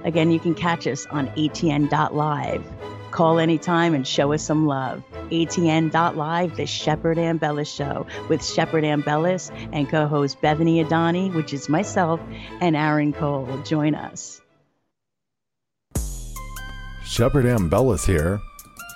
Again, 0.03 0.31
you 0.31 0.39
can 0.39 0.55
catch 0.55 0.87
us 0.87 1.05
on 1.07 1.27
ATN.live. 1.29 2.65
Call 3.11 3.39
anytime 3.39 3.93
and 3.93 4.07
show 4.07 4.33
us 4.33 4.43
some 4.43 4.67
love. 4.67 5.03
ATN.live, 5.31 6.55
the 6.55 6.65
Shepard 6.65 7.17
Ambellas 7.17 7.75
Show 7.75 8.05
with 8.27 8.45
Shepard 8.45 8.83
Ambellas 8.83 9.51
and 9.73 9.89
co 9.89 10.07
host 10.07 10.41
Bethany 10.41 10.83
Adani, 10.83 11.33
which 11.33 11.53
is 11.53 11.69
myself, 11.69 12.19
and 12.61 12.75
Aaron 12.75 13.13
Cole. 13.13 13.61
Join 13.63 13.95
us. 13.95 14.41
Shepard 17.03 17.45
Ambellas 17.45 18.05
here. 18.05 18.39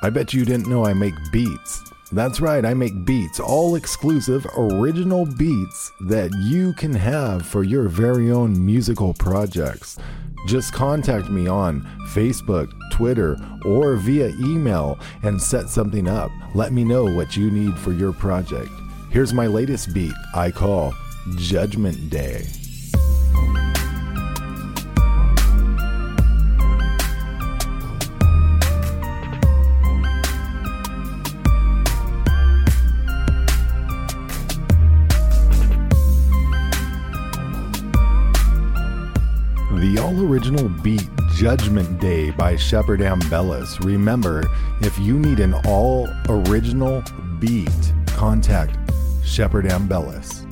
I 0.03 0.09
bet 0.09 0.33
you 0.33 0.45
didn't 0.45 0.67
know 0.67 0.85
I 0.85 0.93
make 0.93 1.15
beats. 1.31 1.81
That's 2.11 2.39
right, 2.39 2.63
I 2.63 2.75
make 2.75 3.05
beats, 3.05 3.39
all 3.39 3.75
exclusive, 3.75 4.45
original 4.55 5.25
beats 5.25 5.91
that 6.01 6.29
you 6.43 6.73
can 6.73 6.93
have 6.93 7.43
for 7.43 7.63
your 7.63 7.87
very 7.87 8.31
own 8.31 8.63
musical 8.63 9.15
projects. 9.15 9.97
Just 10.45 10.73
contact 10.73 11.29
me 11.29 11.47
on 11.47 11.81
Facebook, 12.09 12.71
Twitter, 12.91 13.37
or 13.65 13.95
via 13.95 14.29
email 14.39 14.99
and 15.23 15.41
set 15.41 15.69
something 15.69 16.07
up. 16.07 16.31
Let 16.53 16.73
me 16.73 16.83
know 16.83 17.05
what 17.05 17.37
you 17.37 17.49
need 17.49 17.77
for 17.77 17.93
your 17.93 18.13
project. 18.13 18.69
Here's 19.09 19.33
my 19.33 19.47
latest 19.47 19.93
beat 19.93 20.13
I 20.35 20.51
call 20.51 20.93
Judgment 21.37 22.09
Day. 22.09 22.45
The 39.83 39.99
all 39.99 40.17
original 40.21 40.69
beat 40.69 41.09
Judgment 41.35 41.99
Day 41.99 42.31
by 42.31 42.55
Shepard 42.55 43.01
Ambellas. 43.01 43.83
Remember, 43.83 44.41
if 44.79 44.97
you 44.97 45.19
need 45.19 45.41
an 45.41 45.55
all 45.65 46.07
original 46.29 47.03
beat, 47.37 47.93
contact 48.05 48.77
Shepard 49.25 49.65
Ambellas. 49.65 50.49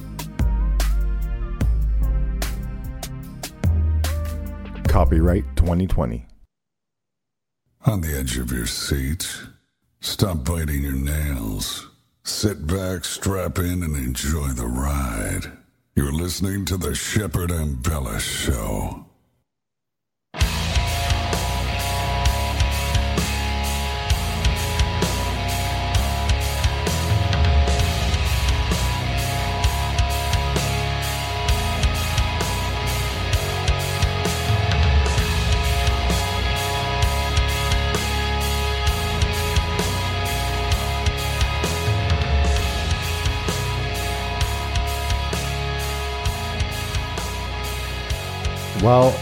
Copyright 4.90 5.46
2020. 5.56 6.26
On 7.86 8.02
the 8.02 8.14
edge 8.14 8.38
of 8.38 8.52
your 8.52 8.68
seat, 8.68 9.34
stop 10.02 10.44
biting 10.44 10.82
your 10.82 10.92
nails. 10.92 11.88
Sit 12.26 12.68
back, 12.68 13.06
strap 13.06 13.60
in, 13.60 13.82
and 13.82 13.96
enjoy 13.96 14.50
the 14.50 14.68
ride. 14.68 15.54
You're 15.96 16.12
listening 16.12 16.66
to 16.66 16.76
the 16.76 16.94
Shepard 16.94 17.52
Ambella 17.52 18.20
Show. 18.20 19.06
Well, 48.82 49.14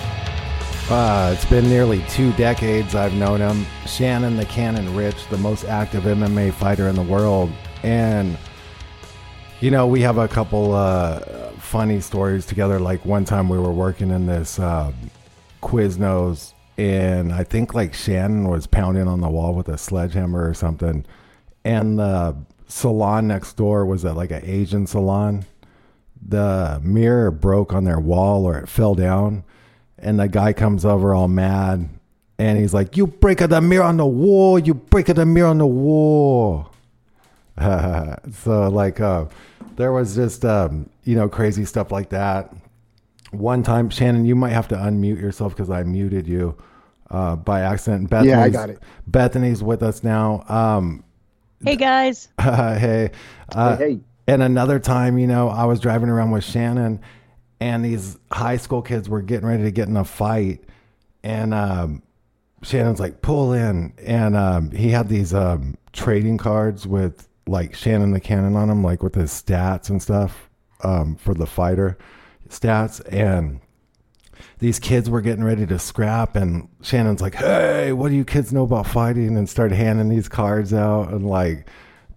uh, 0.90 1.34
it's 1.34 1.44
been 1.44 1.68
nearly 1.68 2.02
two 2.08 2.32
decades 2.34 2.96
I've 2.96 3.14
known 3.14 3.42
him. 3.42 3.66
Shannon 3.86 4.38
the 4.38 4.46
Cannon 4.46 4.96
Ritch, 4.96 5.28
the 5.28 5.38
most 5.38 5.66
active 5.66 6.04
MMA 6.04 6.54
fighter 6.54 6.88
in 6.88 6.96
the 6.96 7.04
world. 7.04 7.52
And, 7.84 8.38
you 9.60 9.70
know, 9.70 9.86
we 9.86 10.00
have 10.00 10.18
a 10.18 10.30
couple 10.30 10.74
uh, 10.74 11.20
funny 11.58 12.00
stories 12.00 12.46
together. 12.46 12.80
Like 12.80 13.06
one 13.06 13.26
time 13.26 13.50
we 13.50 13.60
were 13.60 13.74
working 13.74 14.12
in 14.12 14.28
this 14.28 14.60
uh, 14.60 14.94
Quiznos, 15.62 16.54
and 16.78 17.34
I 17.34 17.44
think 17.44 17.74
like 17.74 17.94
Shannon 17.94 18.48
was 18.48 18.66
pounding 18.66 19.10
on 19.10 19.20
the 19.20 19.30
wall 19.30 19.54
with 19.54 19.68
a 19.68 19.78
sledgehammer 19.78 20.48
or 20.48 20.54
something, 20.54 21.06
and 21.66 22.00
the 22.00 22.34
salon 22.68 23.28
next 23.28 23.58
door 23.58 23.86
was 23.86 24.06
at 24.06 24.16
like 24.16 24.32
an 24.32 24.42
Asian 24.46 24.88
salon. 24.88 25.46
The 26.30 26.80
mirror 26.84 27.32
broke 27.32 27.74
on 27.74 27.86
their 27.86 28.00
wall 28.00 28.46
or 28.46 28.58
it 28.60 28.70
fell 28.70 28.94
down, 28.94 29.44
and 29.98 30.20
the 30.20 30.28
guy 30.28 30.54
comes 30.54 30.86
over 30.86 31.14
all 31.14 31.28
mad, 31.28 31.90
and 32.38 32.60
he's 32.60 32.74
like, 32.74 32.96
"You 32.96 33.08
break 33.08 33.40
the 33.40 33.62
mirror 33.62 33.84
on 33.84 33.98
the 33.98 34.06
wall! 34.06 34.60
You 34.60 34.76
break 34.76 35.08
the 35.08 35.26
mirror 35.26 35.48
on 35.48 35.58
the 35.58 35.68
wall!" 35.68 36.72
so 37.60 38.70
like 38.70 39.02
uh, 39.02 39.26
there 39.76 39.92
was 39.92 40.16
just 40.16 40.46
um, 40.46 40.90
you 41.04 41.16
know 41.16 41.28
crazy 41.28 41.66
stuff 41.66 41.92
like 41.92 42.10
that. 42.10 42.54
One 43.32 43.64
time, 43.64 43.90
Shannon, 43.90 44.26
you 44.26 44.36
might 44.36 44.52
have 44.52 44.68
to 44.70 44.76
unmute 44.76 45.20
yourself 45.20 45.56
because 45.56 45.70
I 45.70 45.84
muted 45.84 46.28
you 46.28 46.56
uh, 47.10 47.36
by 47.36 47.62
accident. 47.62 48.10
Bethany's, 48.10 48.32
Yeah, 48.32 48.44
I 48.44 48.50
got 48.50 48.70
it. 48.70 48.80
Bethany's 49.08 49.64
with 49.64 49.84
us 49.84 50.04
now. 50.04 50.46
Um, 50.48 51.04
Hey 51.64 51.76
guys. 51.76 52.30
hey, 52.42 53.12
uh, 53.50 53.76
Hey, 53.76 53.94
hey. 53.94 54.00
And 54.30 54.44
another 54.44 54.78
time, 54.78 55.18
you 55.18 55.26
know, 55.26 55.50
I 55.50 55.66
was 55.66 55.80
driving 55.80 56.08
around 56.08 56.30
with 56.30 56.44
Shannon, 56.44 57.02
and 57.60 57.84
these 57.84 58.16
high 58.32 58.58
school 58.58 58.84
kids 58.84 59.10
were 59.10 59.24
getting 59.24 59.48
ready 59.48 59.64
to 59.64 59.72
get 59.72 59.88
in 59.88 59.98
a 59.98 60.06
fight, 60.06 60.64
and 61.24 61.52
um, 61.52 62.04
Shannon's 62.62 63.00
like, 63.00 63.24
"Pull 63.24 63.54
in," 63.54 63.92
and 63.98 64.36
um, 64.36 64.70
he 64.70 64.90
had 64.90 65.10
these 65.10 65.34
um, 65.34 65.76
trading 65.94 66.38
cards 66.38 66.86
with 66.86 67.28
like 67.48 67.74
Shannon 67.74 68.12
the 68.12 68.20
Cannon 68.20 68.56
on 68.56 68.68
them, 68.68 68.84
like 68.84 69.02
with 69.02 69.16
his 69.16 69.32
stats 69.32 69.90
and 69.90 70.00
stuff 70.00 70.48
um, 70.84 71.16
for 71.16 71.34
the 71.34 71.48
fighter 71.48 71.98
stats, 72.50 73.02
and 73.12 73.60
these 74.60 74.78
kids 74.78 75.10
were 75.10 75.22
getting 75.22 75.44
ready 75.44 75.66
to 75.66 75.80
scrap 75.80 76.36
and 76.36 76.70
Shannon's 76.84 77.22
like, 77.22 77.34
"Hey, 77.34 77.94
what 77.94 78.10
do 78.10 78.16
you 78.16 78.26
kids 78.26 78.54
know 78.54 78.64
about 78.64 78.86
fighting?" 78.86 79.36
and 79.38 79.50
started 79.50 79.76
handing 79.76 80.08
these 80.08 80.30
cards 80.30 80.72
out 80.72 81.12
and 81.12 81.26
like 81.26 81.68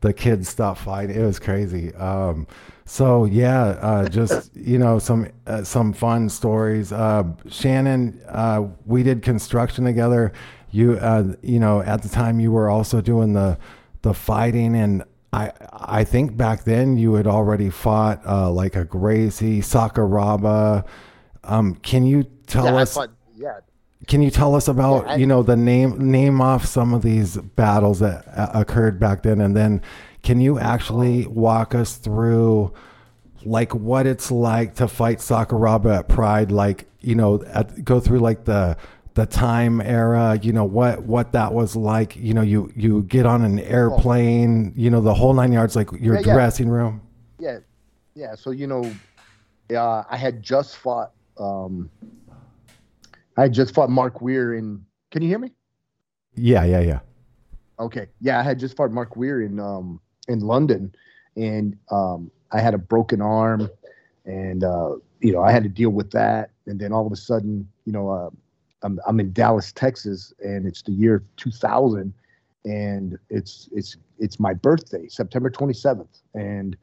the 0.02 0.12
kids 0.12 0.48
stopped 0.48 0.80
fighting. 0.80 1.16
It 1.16 1.24
was 1.24 1.38
crazy. 1.40 1.94
Um, 1.94 2.46
so 2.84 3.24
yeah, 3.24 3.62
uh, 3.80 4.08
just 4.08 4.54
you 4.54 4.78
know 4.78 4.98
some 4.98 5.28
uh, 5.46 5.64
some 5.64 5.92
fun 5.94 6.28
stories. 6.28 6.92
Uh, 6.92 7.24
Shannon, 7.48 8.20
uh, 8.28 8.66
we 8.84 9.02
did 9.02 9.22
construction 9.22 9.84
together. 9.86 10.32
You 10.70 10.94
uh, 10.98 11.34
you 11.42 11.58
know 11.58 11.80
at 11.80 12.02
the 12.02 12.08
time 12.10 12.38
you 12.40 12.52
were 12.52 12.68
also 12.68 13.00
doing 13.00 13.32
the 13.32 13.58
the 14.02 14.12
fighting 14.14 14.76
and. 14.76 15.02
I 15.34 15.50
I 15.72 16.04
think 16.04 16.36
back 16.36 16.64
then 16.64 16.98
you 16.98 17.14
had 17.14 17.26
already 17.26 17.70
fought 17.70 18.20
uh, 18.26 18.50
like 18.50 18.76
a 18.76 18.84
Gracie, 18.84 19.62
Sakuraba. 19.62 20.84
Um, 21.44 21.76
can 21.76 22.04
you 22.04 22.24
tell 22.46 22.66
Yeah, 22.66 22.74
I 22.76 22.82
us? 22.82 22.92
thought, 22.92 23.08
yeah, 23.34 23.60
Can 24.08 24.20
you 24.22 24.30
tell 24.30 24.54
us 24.54 24.68
about 24.68 25.04
Yeah, 25.06 25.12
I- 25.12 25.16
you 25.16 25.26
know 25.26 25.42
the 25.42 25.56
name 25.56 26.10
name 26.10 26.40
off 26.40 26.64
some 26.66 26.92
of 26.94 27.02
these 27.02 27.36
battles 27.36 28.00
that 28.00 28.26
uh, 28.36 28.50
occurred 28.54 28.98
back 28.98 29.22
then, 29.22 29.40
and 29.40 29.56
then 29.56 29.80
can 30.22 30.40
you 30.40 30.58
actually 30.58 31.26
walk 31.26 31.74
us 31.74 31.96
through 31.96 32.72
like 33.44 33.74
what 33.74 34.06
it's 34.06 34.30
like 34.30 34.74
to 34.76 34.86
fight 34.88 35.18
Sakuraba 35.18 35.98
at 36.00 36.08
Pride? 36.08 36.50
Like 36.52 36.86
you 37.00 37.14
know, 37.14 37.42
at, 37.44 37.84
go 37.84 38.00
through 38.00 38.20
like 38.20 38.44
the 38.44 38.76
the 39.14 39.26
time 39.26 39.80
era. 39.80 40.38
You 40.42 40.52
know 40.52 40.64
what 40.64 41.02
what 41.04 41.32
that 41.32 41.52
was 41.54 41.76
like. 41.76 42.16
You 42.16 42.34
know, 42.34 42.42
you 42.42 42.72
you 42.76 43.02
get 43.04 43.24
on 43.26 43.42
an 43.44 43.58
airplane. 43.60 44.72
You 44.76 44.90
know 44.90 45.00
the 45.00 45.14
whole 45.14 45.32
nine 45.34 45.52
yards, 45.52 45.76
like 45.76 45.90
your 45.92 46.14
Yeah, 46.16 46.22
yeah. 46.26 46.34
dressing 46.34 46.68
room. 46.68 47.02
yeah, 47.38 47.58
yeah. 48.14 48.34
So 48.34 48.50
you 48.50 48.66
know, 48.66 48.90
uh, 49.74 50.02
I 50.10 50.16
had 50.16 50.42
just 50.42 50.76
fought. 50.76 51.12
Um, 51.38 51.88
I 53.36 53.42
had 53.42 53.52
just 53.52 53.74
fought 53.74 53.90
Mark 53.90 54.20
Weir 54.20 54.54
in. 54.54 54.84
Can 55.10 55.22
you 55.22 55.28
hear 55.28 55.38
me? 55.38 55.52
Yeah, 56.34 56.64
yeah, 56.64 56.80
yeah. 56.80 57.00
Okay. 57.78 58.06
Yeah, 58.20 58.38
I 58.38 58.42
had 58.42 58.58
just 58.58 58.76
fought 58.76 58.90
Mark 58.92 59.16
Weir 59.16 59.42
in 59.42 59.58
um 59.58 60.00
in 60.28 60.40
London, 60.40 60.94
and 61.36 61.76
um 61.90 62.30
I 62.52 62.60
had 62.60 62.74
a 62.74 62.78
broken 62.78 63.20
arm, 63.20 63.68
and 64.24 64.64
uh 64.64 64.96
you 65.20 65.32
know 65.32 65.42
I 65.42 65.50
had 65.52 65.62
to 65.62 65.68
deal 65.68 65.90
with 65.90 66.10
that, 66.12 66.50
and 66.66 66.78
then 66.78 66.92
all 66.92 67.06
of 67.06 67.12
a 67.12 67.16
sudden 67.16 67.68
you 67.84 67.92
know 67.92 68.10
uh, 68.10 68.30
I'm 68.82 68.98
I'm 69.06 69.20
in 69.20 69.32
Dallas, 69.32 69.72
Texas, 69.72 70.32
and 70.40 70.66
it's 70.66 70.82
the 70.82 70.92
year 70.92 71.24
2000, 71.36 72.12
and 72.64 73.18
it's 73.30 73.68
it's 73.72 73.96
it's 74.18 74.38
my 74.38 74.54
birthday, 74.54 75.08
September 75.08 75.50
27th, 75.50 76.20
and 76.34 76.76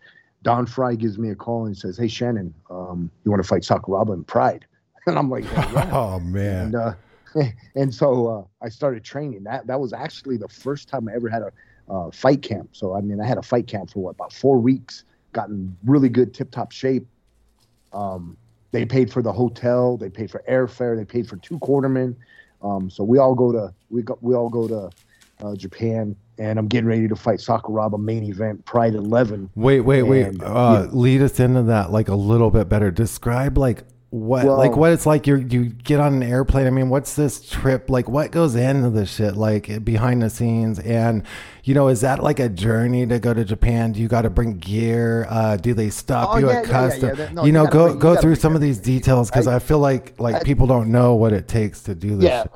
Don 0.43 0.65
Frye 0.65 0.95
gives 0.95 1.17
me 1.17 1.29
a 1.29 1.35
call 1.35 1.65
and 1.65 1.77
says, 1.77 1.97
"Hey 1.97 2.07
Shannon, 2.07 2.53
um, 2.69 3.11
you 3.23 3.31
want 3.31 3.41
to 3.43 3.47
fight 3.47 3.63
Sakuraba 3.63 4.13
in 4.13 4.23
Pride?" 4.23 4.65
And 5.09 5.19
I'm 5.19 5.29
like, 5.29 5.45
"Yeah." 5.45 5.89
Oh 5.93 6.19
man. 6.19 6.65
and 6.65 6.75
uh, 6.75 6.93
and 7.75 7.93
so 7.93 8.27
uh, 8.27 8.65
I 8.65 8.69
started 8.69 9.03
training. 9.03 9.43
That 9.43 9.67
that 9.67 9.79
was 9.79 9.93
actually 9.93 10.37
the 10.37 10.47
first 10.47 10.89
time 10.89 11.07
I 11.09 11.13
ever 11.15 11.29
had 11.29 11.41
a 11.41 11.51
uh, 11.91 12.11
fight 12.11 12.41
camp. 12.41 12.69
So 12.73 12.95
I 12.95 13.01
mean, 13.01 13.19
I 13.19 13.25
had 13.25 13.37
a 13.37 13.43
fight 13.43 13.67
camp 13.67 13.91
for 13.91 13.99
what 13.99 14.11
about 14.11 14.33
four 14.33 14.59
weeks. 14.59 15.03
Got 15.33 15.49
in 15.49 15.75
really 15.85 16.09
good 16.09 16.33
tip 16.33 16.51
top 16.51 16.71
shape. 16.71 17.05
Um, 17.93 18.37
they 18.71 18.85
paid 18.85 19.11
for 19.11 19.21
the 19.21 19.31
hotel. 19.31 19.97
They 19.97 20.09
paid 20.09 20.29
for 20.29 20.43
airfare. 20.49 20.95
They 20.95 21.05
paid 21.05 21.27
for 21.27 21.37
two 21.37 21.59
cornermen. 21.59 22.15
Um, 22.61 22.89
so 22.89 23.03
we 23.03 23.17
all 23.17 23.35
go 23.35 23.51
to 23.51 23.73
we 23.89 24.01
go 24.01 24.17
we 24.21 24.35
all 24.35 24.49
go 24.49 24.67
to 24.67 24.89
uh, 25.45 25.55
Japan, 25.55 26.15
and 26.37 26.59
I'm 26.59 26.67
getting 26.67 26.87
ready 26.87 27.07
to 27.07 27.15
fight 27.15 27.39
Sakuraba 27.39 27.99
main 27.99 28.23
event 28.23 28.65
Pride 28.65 28.93
11. 28.93 29.49
Wait, 29.55 29.81
wait, 29.81 30.03
wait. 30.03 30.41
Uh, 30.41 30.85
yeah. 30.85 30.87
Lead 30.91 31.21
us 31.21 31.39
into 31.39 31.63
that 31.63 31.91
like 31.91 32.09
a 32.09 32.15
little 32.15 32.51
bit 32.51 32.67
better. 32.67 32.91
Describe 32.91 33.57
like 33.57 33.83
what, 34.11 34.45
like 34.45 34.75
what 34.75 34.91
it's 34.91 35.05
like. 35.05 35.27
You 35.27 35.35
you 35.35 35.65
get 35.65 35.99
on 35.99 36.15
an 36.15 36.23
airplane. 36.23 36.65
I 36.65 36.71
mean, 36.71 36.89
what's 36.89 37.15
this 37.15 37.47
trip 37.47 37.89
like? 37.89 38.09
What 38.09 38.31
goes 38.31 38.55
into 38.55 38.89
this 38.89 39.13
shit 39.13 39.35
like 39.35 39.83
behind 39.85 40.21
the 40.23 40.29
scenes? 40.31 40.79
And 40.79 41.23
you 41.63 41.75
know, 41.75 41.87
is 41.89 42.01
that 42.01 42.23
like 42.23 42.39
a 42.39 42.49
journey 42.49 43.05
to 43.05 43.19
go 43.19 43.33
to 43.35 43.45
Japan? 43.45 43.91
Do 43.91 43.99
you 44.01 44.07
got 44.07 44.23
to 44.23 44.29
bring 44.31 44.57
gear? 44.57 45.27
Uh, 45.29 45.57
do 45.57 45.75
they 45.75 45.91
stop 45.91 46.29
Oh, 46.33 46.37
you 46.39 46.47
yeah, 46.49 46.57
at 46.59 46.65
yeah, 46.65 46.71
customs? 46.71 47.19
yeah. 47.19 47.29
No, 47.33 47.41
you 47.43 47.47
you 47.47 47.53
know, 47.53 47.67
go 47.67 47.87
bring- 47.89 47.99
go 47.99 48.15
through 48.15 48.35
some 48.35 48.55
of 48.55 48.61
these 48.61 48.79
details 48.79 49.29
because 49.29 49.45
I, 49.45 49.57
I- 49.57 49.59
feel 49.59 49.79
like 49.79 50.19
like 50.19 50.35
I- 50.35 50.43
people 50.43 50.65
don't 50.65 50.91
know 50.91 51.13
what 51.13 51.31
it 51.31 51.47
takes 51.47 51.83
to 51.83 51.93
do 51.93 52.15
this. 52.15 52.25
Yeah. 52.29 52.43
shit. 52.43 52.51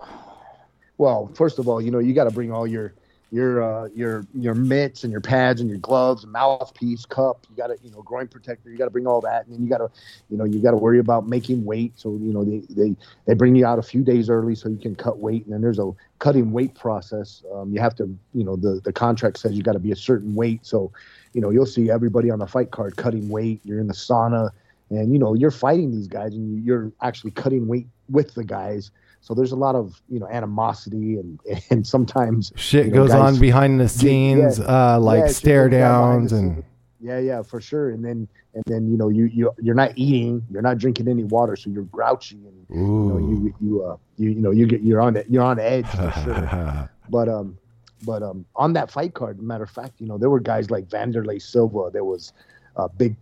Well, 0.97 1.29
first 1.35 1.59
of 1.59 1.67
all, 1.67 1.81
you 1.81 1.91
know, 1.91 1.99
you 1.99 2.13
got 2.13 2.23
to 2.25 2.31
bring 2.31 2.51
all 2.51 2.65
your 2.65 2.93
your 3.33 3.63
uh, 3.63 3.89
your 3.95 4.27
your 4.35 4.53
mitts 4.53 5.03
and 5.03 5.11
your 5.11 5.19
pads 5.19 5.59
and 5.59 5.67
your 5.67 5.79
gloves, 5.79 6.25
mouthpiece, 6.27 7.03
cup. 7.03 7.47
You 7.49 7.55
got 7.55 7.67
to, 7.67 7.77
you 7.83 7.89
know, 7.89 8.03
groin 8.03 8.27
protector. 8.27 8.69
You 8.69 8.77
got 8.77 8.85
to 8.85 8.91
bring 8.91 9.07
all 9.07 9.21
that, 9.21 9.47
and 9.47 9.55
then 9.55 9.63
you 9.63 9.69
got 9.69 9.79
to, 9.79 9.89
you 10.29 10.37
know, 10.37 10.43
you 10.43 10.59
got 10.59 10.71
to 10.71 10.77
worry 10.77 10.99
about 10.99 11.27
making 11.27 11.65
weight. 11.65 11.93
So 11.95 12.11
you 12.11 12.31
know, 12.31 12.45
they 12.45 12.61
they 12.69 12.95
they 13.25 13.33
bring 13.33 13.55
you 13.55 13.65
out 13.65 13.79
a 13.79 13.81
few 13.83 14.03
days 14.03 14.29
early 14.29 14.53
so 14.53 14.69
you 14.69 14.77
can 14.77 14.95
cut 14.95 15.17
weight, 15.17 15.45
and 15.45 15.53
then 15.53 15.61
there's 15.61 15.79
a 15.79 15.91
cutting 16.19 16.51
weight 16.51 16.75
process. 16.75 17.43
Um, 17.51 17.73
you 17.73 17.81
have 17.81 17.95
to, 17.95 18.03
you 18.35 18.43
know, 18.43 18.55
the 18.55 18.79
the 18.85 18.93
contract 18.93 19.39
says 19.39 19.53
you 19.53 19.63
got 19.63 19.73
to 19.73 19.79
be 19.79 19.91
a 19.91 19.95
certain 19.95 20.35
weight. 20.35 20.63
So, 20.63 20.91
you 21.33 21.41
know, 21.41 21.49
you'll 21.49 21.65
see 21.65 21.89
everybody 21.89 22.29
on 22.29 22.37
the 22.37 22.47
fight 22.47 22.69
card 22.69 22.97
cutting 22.97 23.29
weight. 23.29 23.61
You're 23.63 23.79
in 23.79 23.87
the 23.87 23.95
sauna, 23.95 24.51
and 24.91 25.11
you 25.11 25.17
know, 25.17 25.33
you're 25.33 25.49
fighting 25.51 25.91
these 25.91 26.07
guys, 26.07 26.35
and 26.35 26.51
you- 26.51 26.61
you're 26.63 26.91
actually 27.01 27.31
cutting 27.31 27.67
weight 27.67 27.87
with 28.09 28.35
the 28.35 28.43
guys. 28.43 28.91
So 29.23 29.33
there's 29.33 29.53
a 29.53 29.55
lot 29.55 29.75
of 29.75 30.01
you 30.09 30.19
know 30.19 30.27
animosity 30.27 31.15
and 31.17 31.39
and 31.69 31.87
sometimes 31.87 32.51
Shit 32.57 32.87
you 32.87 32.91
know, 32.91 33.07
goes 33.07 33.11
on 33.15 33.39
behind 33.39 33.79
the 33.79 33.87
scenes, 33.87 34.59
uh, 34.59 34.99
like 34.99 35.21
yeah, 35.21 35.27
stare 35.31 35.69
down 35.69 36.19
downs 36.19 36.33
and 36.33 36.63
yeah 36.99 37.19
yeah 37.19 37.41
for 37.41 37.61
sure. 37.61 37.91
And 37.91 38.03
then 38.03 38.27
and 38.53 38.63
then 38.67 38.91
you 38.91 38.97
know 38.97 39.07
you 39.07 39.25
you 39.25 39.49
you're 39.61 39.75
not 39.75 39.93
eating 39.95 40.43
you're 40.51 40.61
not 40.61 40.77
drinking 40.77 41.07
any 41.07 41.23
water 41.23 41.55
so 41.55 41.69
you're 41.69 41.83
grouchy 41.83 42.35
and 42.35 42.65
you 42.69 43.09
know 43.09 43.17
you 43.17 43.53
you 43.61 43.83
uh 43.85 43.95
you, 44.17 44.29
you 44.31 44.41
know 44.41 44.51
you 44.51 44.65
get 44.67 44.81
you're 44.81 44.99
on 45.01 45.15
it 45.15 45.25
you're 45.29 45.41
on 45.43 45.57
edge 45.57 45.87
for 45.87 46.11
sure. 46.23 46.89
But 47.09 47.29
um 47.29 47.57
but 48.05 48.21
um 48.23 48.45
on 48.57 48.73
that 48.73 48.91
fight 48.91 49.13
card 49.13 49.41
matter 49.41 49.63
of 49.63 49.69
fact 49.69 50.01
you 50.01 50.05
know 50.07 50.17
there 50.17 50.29
were 50.29 50.41
guys 50.41 50.69
like 50.69 50.89
Wanderlei 50.89 51.41
Silva 51.41 51.89
there 51.93 52.03
was 52.03 52.33
uh 52.75 52.89
big 52.89 53.15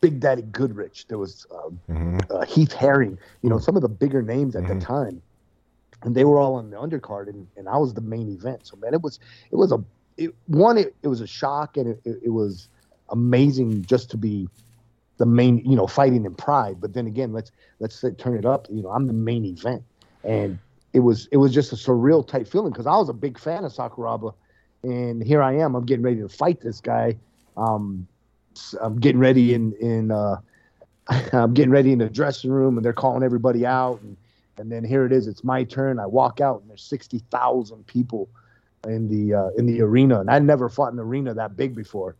Big 0.00 0.20
Daddy 0.20 0.42
Goodridge 0.42 1.06
there 1.08 1.18
was 1.18 1.44
um, 1.50 1.80
Mhm. 1.90 2.20
uh, 2.30 2.44
Heath 2.44 2.72
Herring, 2.72 3.18
you 3.42 3.50
know, 3.50 3.58
some 3.58 3.74
of 3.74 3.82
the 3.82 3.88
bigger 3.88 4.22
names 4.22 4.54
at 4.54 4.62
Mhm. 4.62 4.68
the 4.78 4.86
time, 4.86 5.20
and 6.02 6.14
they 6.14 6.24
were 6.24 6.38
all 6.38 6.54
on 6.54 6.70
the 6.70 6.76
undercard, 6.76 7.28
and, 7.28 7.46
and 7.56 7.68
I 7.68 7.76
was 7.76 7.94
the 7.94 8.00
main 8.00 8.28
event. 8.28 8.66
So 8.66 8.76
man, 8.76 8.94
it 8.94 9.02
was 9.02 9.18
it 9.50 9.56
was 9.56 9.72
a 9.72 9.82
it, 10.16 10.34
one 10.46 10.78
it, 10.78 10.94
it 11.02 11.08
was 11.08 11.20
a 11.20 11.26
shock, 11.26 11.76
and 11.76 11.88
it, 11.88 12.00
it, 12.24 12.30
was 12.30 12.68
amazing 13.10 13.84
just 13.84 14.10
to 14.10 14.16
be 14.16 14.48
the 15.16 15.26
main, 15.26 15.58
you 15.58 15.76
know, 15.76 15.86
fighting 15.86 16.24
in 16.24 16.34
Pride. 16.34 16.80
But 16.80 16.94
then 16.94 17.06
again, 17.06 17.32
let's 17.32 17.50
let's 17.80 18.04
turn 18.18 18.36
it 18.36 18.44
up. 18.44 18.66
You 18.70 18.82
know, 18.82 18.90
I'm 18.90 19.06
the 19.06 19.12
main 19.12 19.44
event, 19.44 19.82
and 20.24 20.58
it 20.92 21.00
was 21.00 21.28
it 21.32 21.36
was 21.38 21.52
just 21.52 21.72
a 21.72 21.76
surreal 21.76 22.26
type 22.26 22.48
feeling 22.48 22.72
because 22.72 22.86
I 22.86 22.96
was 22.96 23.08
a 23.08 23.14
big 23.14 23.38
fan 23.38 23.64
of 23.64 23.72
Sakuraba, 23.72 24.34
and 24.82 25.22
here 25.22 25.42
I 25.42 25.56
am. 25.56 25.74
I'm 25.74 25.84
getting 25.84 26.04
ready 26.04 26.20
to 26.20 26.28
fight 26.28 26.60
this 26.60 26.80
guy. 26.80 27.16
Um, 27.56 28.06
I'm 28.80 28.98
getting 28.98 29.20
ready 29.20 29.54
in 29.54 29.72
in 29.74 30.10
uh, 30.10 30.36
I'm 31.32 31.54
getting 31.54 31.70
ready 31.70 31.92
in 31.92 31.98
the 31.98 32.08
dressing 32.08 32.50
room, 32.50 32.76
and 32.76 32.84
they're 32.84 32.92
calling 32.92 33.22
everybody 33.22 33.66
out, 33.66 34.00
and 34.02 34.16
and 34.58 34.70
then 34.70 34.84
here 34.84 35.04
it 35.06 35.12
is. 35.12 35.26
It's 35.26 35.44
my 35.44 35.64
turn. 35.64 35.98
I 35.98 36.06
walk 36.06 36.40
out, 36.40 36.60
and 36.60 36.70
there's 36.70 36.82
sixty 36.82 37.20
thousand 37.30 37.86
people 37.86 38.28
in 38.86 39.08
the 39.08 39.34
uh, 39.34 39.48
in 39.58 39.66
the 39.66 39.80
arena, 39.80 40.20
and 40.20 40.30
I 40.30 40.38
never 40.38 40.68
fought 40.68 40.92
an 40.92 40.98
arena 40.98 41.34
that 41.34 41.56
big 41.56 41.74
before. 41.74 42.16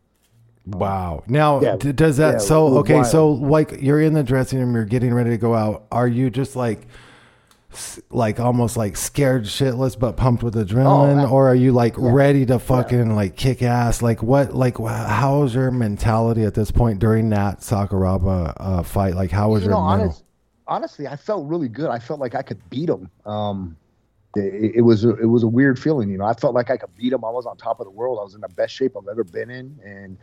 Wow. 0.65 1.23
Now, 1.27 1.61
Yeah, 1.61 1.77
d- 1.77 1.93
does 1.93 2.17
that 2.17 2.33
yeah, 2.33 2.37
so 2.39 2.77
okay? 2.79 2.95
wild. 2.95 3.07
So 3.07 3.29
like 3.31 3.81
you're 3.81 4.01
in 4.01 4.13
the 4.13 4.23
dressing 4.23 4.59
room, 4.59 4.75
you're 4.75 4.85
getting 4.85 5.13
ready 5.13 5.31
to 5.31 5.37
go 5.37 5.55
out. 5.55 5.85
Are 5.91 6.07
you 6.07 6.29
just 6.29 6.55
like, 6.55 6.85
like 8.11 8.39
almost 8.39 8.77
like 8.77 8.95
scared 8.97 9.43
shitless 9.45 9.97
but 9.97 10.15
pumped 10.17 10.43
with 10.43 10.55
adrenaline, 10.55 11.25
I- 11.25 11.29
or 11.29 11.47
are 11.47 11.55
you 11.55 11.71
like 11.71 11.95
ready 11.97 12.45
to 12.47 12.59
fucking 12.59 13.15
like 13.15 13.35
kick 13.35 13.63
ass? 13.63 14.01
Like 14.03 14.21
what? 14.21 14.53
Like 14.53 14.77
wh- 14.77 14.87
how 14.89 15.43
is 15.43 15.55
your 15.55 15.71
mentality 15.71 16.43
at 16.43 16.53
this 16.53 16.71
point 16.71 16.99
during 16.99 17.29
that 17.29 17.61
Sakuraba 17.61 18.53
uh, 18.57 18.83
fight? 18.83 19.15
Like 19.15 19.31
how 19.31 19.49
was 19.51 19.63
you 19.63 19.69
your 19.69 19.77
know, 19.79 19.87
mental? 19.87 20.05
honest, 20.07 20.23
honestly, 20.69 21.07
I 21.07 21.17
felt 21.17 21.45
really 21.47 21.67
good. 21.67 21.89
I 21.89 21.99
felt 21.99 22.19
like 22.19 22.35
I 22.35 22.41
could 22.41 22.69
beat 22.69 22.89
him. 22.89 23.09
Um, 23.25 23.75
it, 24.35 24.75
it 24.75 24.81
was 24.81 25.03
a, 25.03 25.15
it 25.17 25.25
was 25.25 25.43
a 25.43 25.47
weird 25.47 25.79
feeling, 25.79 26.09
you 26.09 26.17
know. 26.17 26.25
I 26.25 26.33
felt 26.33 26.53
like 26.53 26.69
I 26.69 26.77
could 26.77 26.95
beat 26.95 27.11
him. 27.11 27.25
I 27.25 27.29
was 27.31 27.45
on 27.45 27.57
top 27.57 27.79
of 27.79 27.85
the 27.85 27.91
world. 27.91 28.19
I 28.19 28.23
was 28.23 28.35
in 28.35 28.41
the 28.41 28.47
best 28.49 28.73
shape 28.73 28.95
I've 28.95 29.07
ever 29.07 29.23
been 29.23 29.49
in, 29.49 29.77
and 29.83 30.17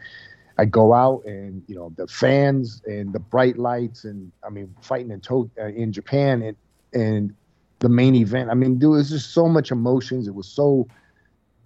I 0.56 0.64
go 0.64 0.94
out 0.94 1.24
and 1.26 1.62
you 1.66 1.74
know 1.74 1.92
the 1.96 2.06
fans 2.06 2.80
and 2.86 3.12
the 3.12 3.18
bright 3.18 3.58
lights 3.58 4.04
and 4.04 4.32
I 4.44 4.48
mean 4.48 4.74
fighting 4.80 5.10
in 5.10 5.20
to- 5.22 5.50
uh, 5.60 5.66
in 5.66 5.92
Japan 5.92 6.42
and 6.42 6.56
and 6.94 7.34
the 7.80 7.88
main 7.88 8.14
event. 8.14 8.48
I 8.50 8.54
mean, 8.54 8.78
there 8.78 8.88
was 8.88 9.10
just 9.10 9.32
so 9.32 9.48
much 9.48 9.70
emotions. 9.70 10.28
It 10.28 10.34
was 10.34 10.48
so 10.48 10.88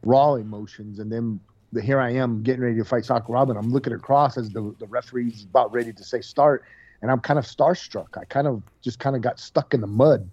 raw 0.02 0.34
emotions, 0.34 0.98
and 0.98 1.12
then 1.12 1.38
the, 1.72 1.82
here 1.82 2.00
I 2.00 2.10
am 2.10 2.42
getting 2.42 2.62
ready 2.62 2.78
to 2.78 2.84
fight 2.84 3.04
Sakuraba, 3.04 3.50
and 3.50 3.58
I'm 3.58 3.70
looking 3.70 3.92
across 3.92 4.38
as 4.38 4.50
the 4.50 4.74
the 4.78 4.86
referee's 4.86 5.44
about 5.44 5.72
ready 5.72 5.92
to 5.92 6.02
say 6.02 6.20
start, 6.20 6.64
and 7.02 7.10
I'm 7.10 7.20
kind 7.20 7.38
of 7.38 7.44
starstruck. 7.44 8.16
I 8.18 8.24
kind 8.24 8.46
of 8.46 8.62
just 8.82 8.98
kind 8.98 9.16
of 9.16 9.22
got 9.22 9.38
stuck 9.40 9.74
in 9.74 9.80
the 9.80 9.86
mud. 9.86 10.28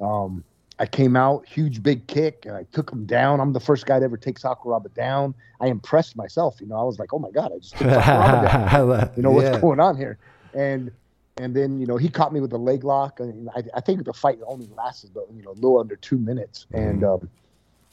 Um, 0.00 0.44
I 0.78 0.86
came 0.86 1.16
out, 1.16 1.46
huge 1.46 1.82
big 1.82 2.06
kick, 2.06 2.44
and 2.44 2.54
I 2.54 2.64
took 2.72 2.90
him 2.92 3.06
down. 3.06 3.40
I'm 3.40 3.52
the 3.52 3.60
first 3.60 3.86
guy 3.86 3.98
to 3.98 4.04
ever 4.04 4.16
take 4.18 4.38
Sakuraba 4.38 4.92
down. 4.94 5.34
I 5.60 5.68
impressed 5.68 6.16
myself. 6.16 6.60
You 6.60 6.66
know, 6.66 6.76
I 6.76 6.82
was 6.84 6.98
like, 6.98 7.12
oh 7.14 7.18
my 7.18 7.30
god, 7.30 7.52
I 7.54 7.58
just 7.58 7.76
took 7.78 7.88
Sakuraba 7.90 8.42
down 8.42 8.86
you 9.16 9.22
know 9.22 9.30
what's 9.32 9.48
Yeah. 9.48 9.60
going 9.60 9.80
on 9.80 9.96
here 9.96 10.18
and 10.54 10.90
and 11.38 11.54
then 11.54 11.78
you 11.78 11.86
know 11.86 11.96
he 11.96 12.08
caught 12.08 12.32
me 12.32 12.40
with 12.40 12.52
a 12.52 12.58
leg 12.58 12.84
lock 12.84 13.20
and 13.20 13.48
I, 13.56 13.62
I 13.74 13.80
think 13.80 14.04
the 14.04 14.12
fight 14.12 14.38
only 14.46 14.68
lasted 14.76 15.10
you 15.34 15.42
know 15.42 15.50
a 15.50 15.52
little 15.52 15.78
under 15.80 15.96
two 15.96 16.18
minutes 16.18 16.66
and 16.72 17.02
um 17.04 17.28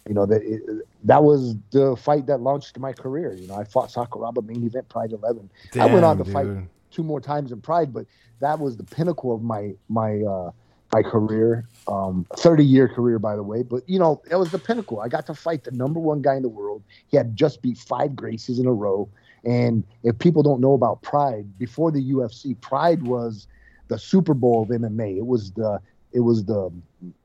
you 0.08 0.14
know 0.14 0.26
that 0.26 0.42
it, 0.44 0.62
that 1.04 1.24
was 1.24 1.56
the 1.72 1.96
fight 1.96 2.26
that 2.28 2.42
launched 2.42 2.78
my 2.78 2.94
career 2.94 3.34
you 3.34 3.48
know 3.48 3.56
i 3.56 3.64
fought 3.64 3.90
sakuraba 3.90 4.46
main 4.46 4.64
event 4.64 4.88
pride 4.90 5.12
11 5.12 5.50
i 5.80 5.86
went 5.86 6.06
on 6.06 6.18
to 6.18 6.24
Damn, 6.24 6.34
fight 6.34 6.46
dude. 6.46 6.70
Two 6.94 7.04
more 7.04 7.20
times 7.20 7.52
in 7.52 7.60
pride 7.60 7.92
but 7.94 8.06
that 8.40 8.60
was 8.60 8.78
the 8.78 8.84
pinnacle 8.84 9.34
of 9.34 9.42
my 9.42 9.74
my 9.90 10.22
uh 10.22 10.52
my 10.94 11.02
career 11.02 11.68
um 11.88 12.26
30 12.38 12.64
year 12.64 12.88
career 12.88 13.18
by 13.18 13.36
the 13.36 13.42
way 13.42 13.64
but 13.64 13.82
you 13.90 13.98
know 13.98 14.22
it 14.30 14.36
was 14.36 14.52
the 14.52 14.60
pinnacle 14.60 15.00
i 15.00 15.08
got 15.08 15.26
to 15.26 15.34
fight 15.34 15.64
the 15.64 15.72
number 15.72 16.00
one 16.00 16.22
guy 16.22 16.36
in 16.36 16.44
the 16.44 16.50
world 16.50 16.84
he 17.08 17.18
had 17.18 17.36
just 17.36 17.64
beat 17.64 17.80
five 17.80 18.12
Gracies 18.12 18.60
in 18.60 18.68
a 18.68 18.72
row 18.72 19.10
and 19.46 19.84
if 20.04 20.18
people 20.20 20.42
don't 20.44 20.62
know 20.62 20.74
about 20.74 21.02
Pride, 21.02 21.58
before 21.58 21.92
the 21.92 22.02
UFC, 22.14 22.60
Pride 22.62 23.04
was 23.04 23.48
the 23.90 24.00
Super 24.00 24.34
Bowl 24.34 24.64
of 24.64 24.70
MMA. 24.70 25.18
It 25.18 25.26
was 25.26 25.52
the 25.52 25.80
it 26.14 26.22
was 26.22 26.46
the 26.46 26.72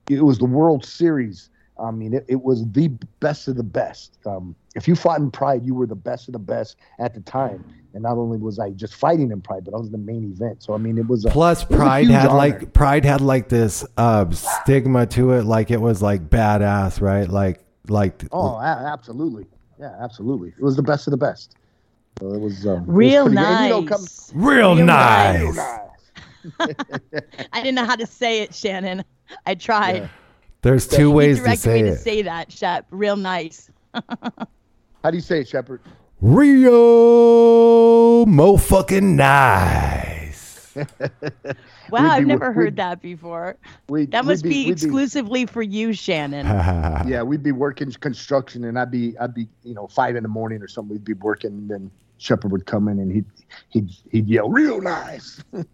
it 0.08 0.22
was 0.22 0.38
the 0.38 0.46
World 0.46 0.84
Series. 0.84 1.50
I 1.78 1.90
mean, 1.90 2.14
it, 2.14 2.24
it 2.28 2.42
was 2.42 2.68
the 2.72 2.88
best 3.20 3.48
of 3.48 3.56
the 3.56 3.62
best. 3.62 4.18
Um, 4.26 4.54
if 4.74 4.88
you 4.88 4.94
fought 4.96 5.20
in 5.20 5.30
Pride, 5.30 5.64
you 5.64 5.74
were 5.74 5.86
the 5.86 5.94
best 5.94 6.28
of 6.28 6.32
the 6.32 6.38
best 6.38 6.76
at 6.98 7.14
the 7.14 7.20
time. 7.20 7.64
And 7.94 8.02
not 8.02 8.16
only 8.18 8.36
was 8.38 8.58
I 8.58 8.70
just 8.70 8.94
fighting 8.94 9.30
in 9.30 9.40
Pride, 9.40 9.64
but 9.64 9.74
I 9.74 9.78
was 9.78 9.90
the 9.90 9.98
main 9.98 10.24
event. 10.32 10.62
So 10.62 10.74
I 10.74 10.78
mean, 10.78 10.98
it 10.98 11.06
was 11.06 11.24
a, 11.24 11.30
Plus, 11.30 11.62
it 11.62 11.70
was 11.70 11.78
a 11.78 11.82
Pride 11.82 12.06
had 12.08 12.26
honor. 12.26 12.36
like 12.36 12.72
Pride 12.74 13.04
had 13.04 13.20
like 13.20 13.48
this 13.48 13.84
uh, 13.96 14.28
stigma 14.30 15.06
to 15.06 15.32
it, 15.32 15.44
like 15.44 15.70
it 15.70 15.80
was 15.80 16.02
like 16.02 16.28
badass, 16.28 17.00
right? 17.00 17.28
Like 17.28 17.64
like 17.88 18.24
oh, 18.32 18.56
a- 18.56 18.90
absolutely, 18.92 19.46
yeah, 19.80 19.94
absolutely. 20.00 20.50
It 20.50 20.62
was 20.62 20.76
the 20.76 20.82
best 20.82 21.06
of 21.06 21.12
the 21.12 21.16
best. 21.16 21.56
So 22.20 22.32
it 22.34 22.40
was 22.40 22.66
um, 22.66 22.74
it 22.74 22.78
was 22.80 22.86
Real 22.88 23.28
nice. 23.28 23.62
You 23.62 23.68
know, 23.68 23.82
come- 23.84 24.06
real, 24.34 24.74
Real 24.74 24.84
nice. 24.84 25.56
nice. 25.56 25.78
I 27.52 27.62
didn't 27.62 27.74
know 27.74 27.84
how 27.84 27.96
to 27.96 28.06
say 28.06 28.42
it, 28.42 28.54
Shannon. 28.54 29.04
I 29.46 29.54
tried. 29.54 29.96
Yeah. 30.02 30.08
There's 30.62 30.88
two 30.88 31.02
You 31.02 31.10
ways 31.12 31.40
to 31.42 31.56
say 31.56 31.82
me 31.82 31.88
it. 31.88 31.92
to 31.92 31.96
say 31.98 32.22
that, 32.22 32.50
Shep. 32.50 32.86
Real 32.90 33.16
nice. 33.16 33.70
How 33.94 35.10
do 35.10 35.16
you 35.16 35.20
say 35.20 35.40
it, 35.40 35.48
Shepard? 35.48 35.80
Real 36.20 38.26
mo 38.26 38.56
fucking 38.56 39.16
nice. 39.16 40.76
Wow, 41.90 42.02
We'd 42.02 42.10
I've 42.10 42.26
never 42.26 42.52
heard 42.52 42.76
that 42.76 43.00
before. 43.00 43.56
We, 43.88 44.04
That 44.06 44.26
must 44.26 44.42
be, 44.42 44.66
we'd 44.66 44.72
exclusively 44.72 45.46
for 45.46 45.62
you, 45.62 45.94
Shannon. 45.94 46.44
yeah, 47.08 47.22
we'd 47.22 47.42
be 47.42 47.52
working 47.52 47.90
construction, 47.92 48.64
and 48.64 48.78
I'd 48.78 48.90
be, 48.90 49.16
I'd 49.18 49.32
be, 49.32 49.48
you 49.62 49.72
know, 49.72 49.86
five 49.86 50.14
in 50.14 50.22
the 50.22 50.28
morning 50.28 50.60
or 50.60 50.68
something. 50.68 50.96
We'd 50.96 51.04
be 51.04 51.14
working, 51.14 51.52
and 51.52 51.70
then 51.70 51.90
Shepard 52.18 52.52
would 52.52 52.66
come 52.66 52.88
in, 52.88 52.98
and 52.98 53.10
he'd, 53.10 53.24
he'd, 53.70 53.90
he'd 54.12 54.28
yell, 54.28 54.50
"Real 54.50 54.82
nice." 54.82 55.42
it 55.54 55.66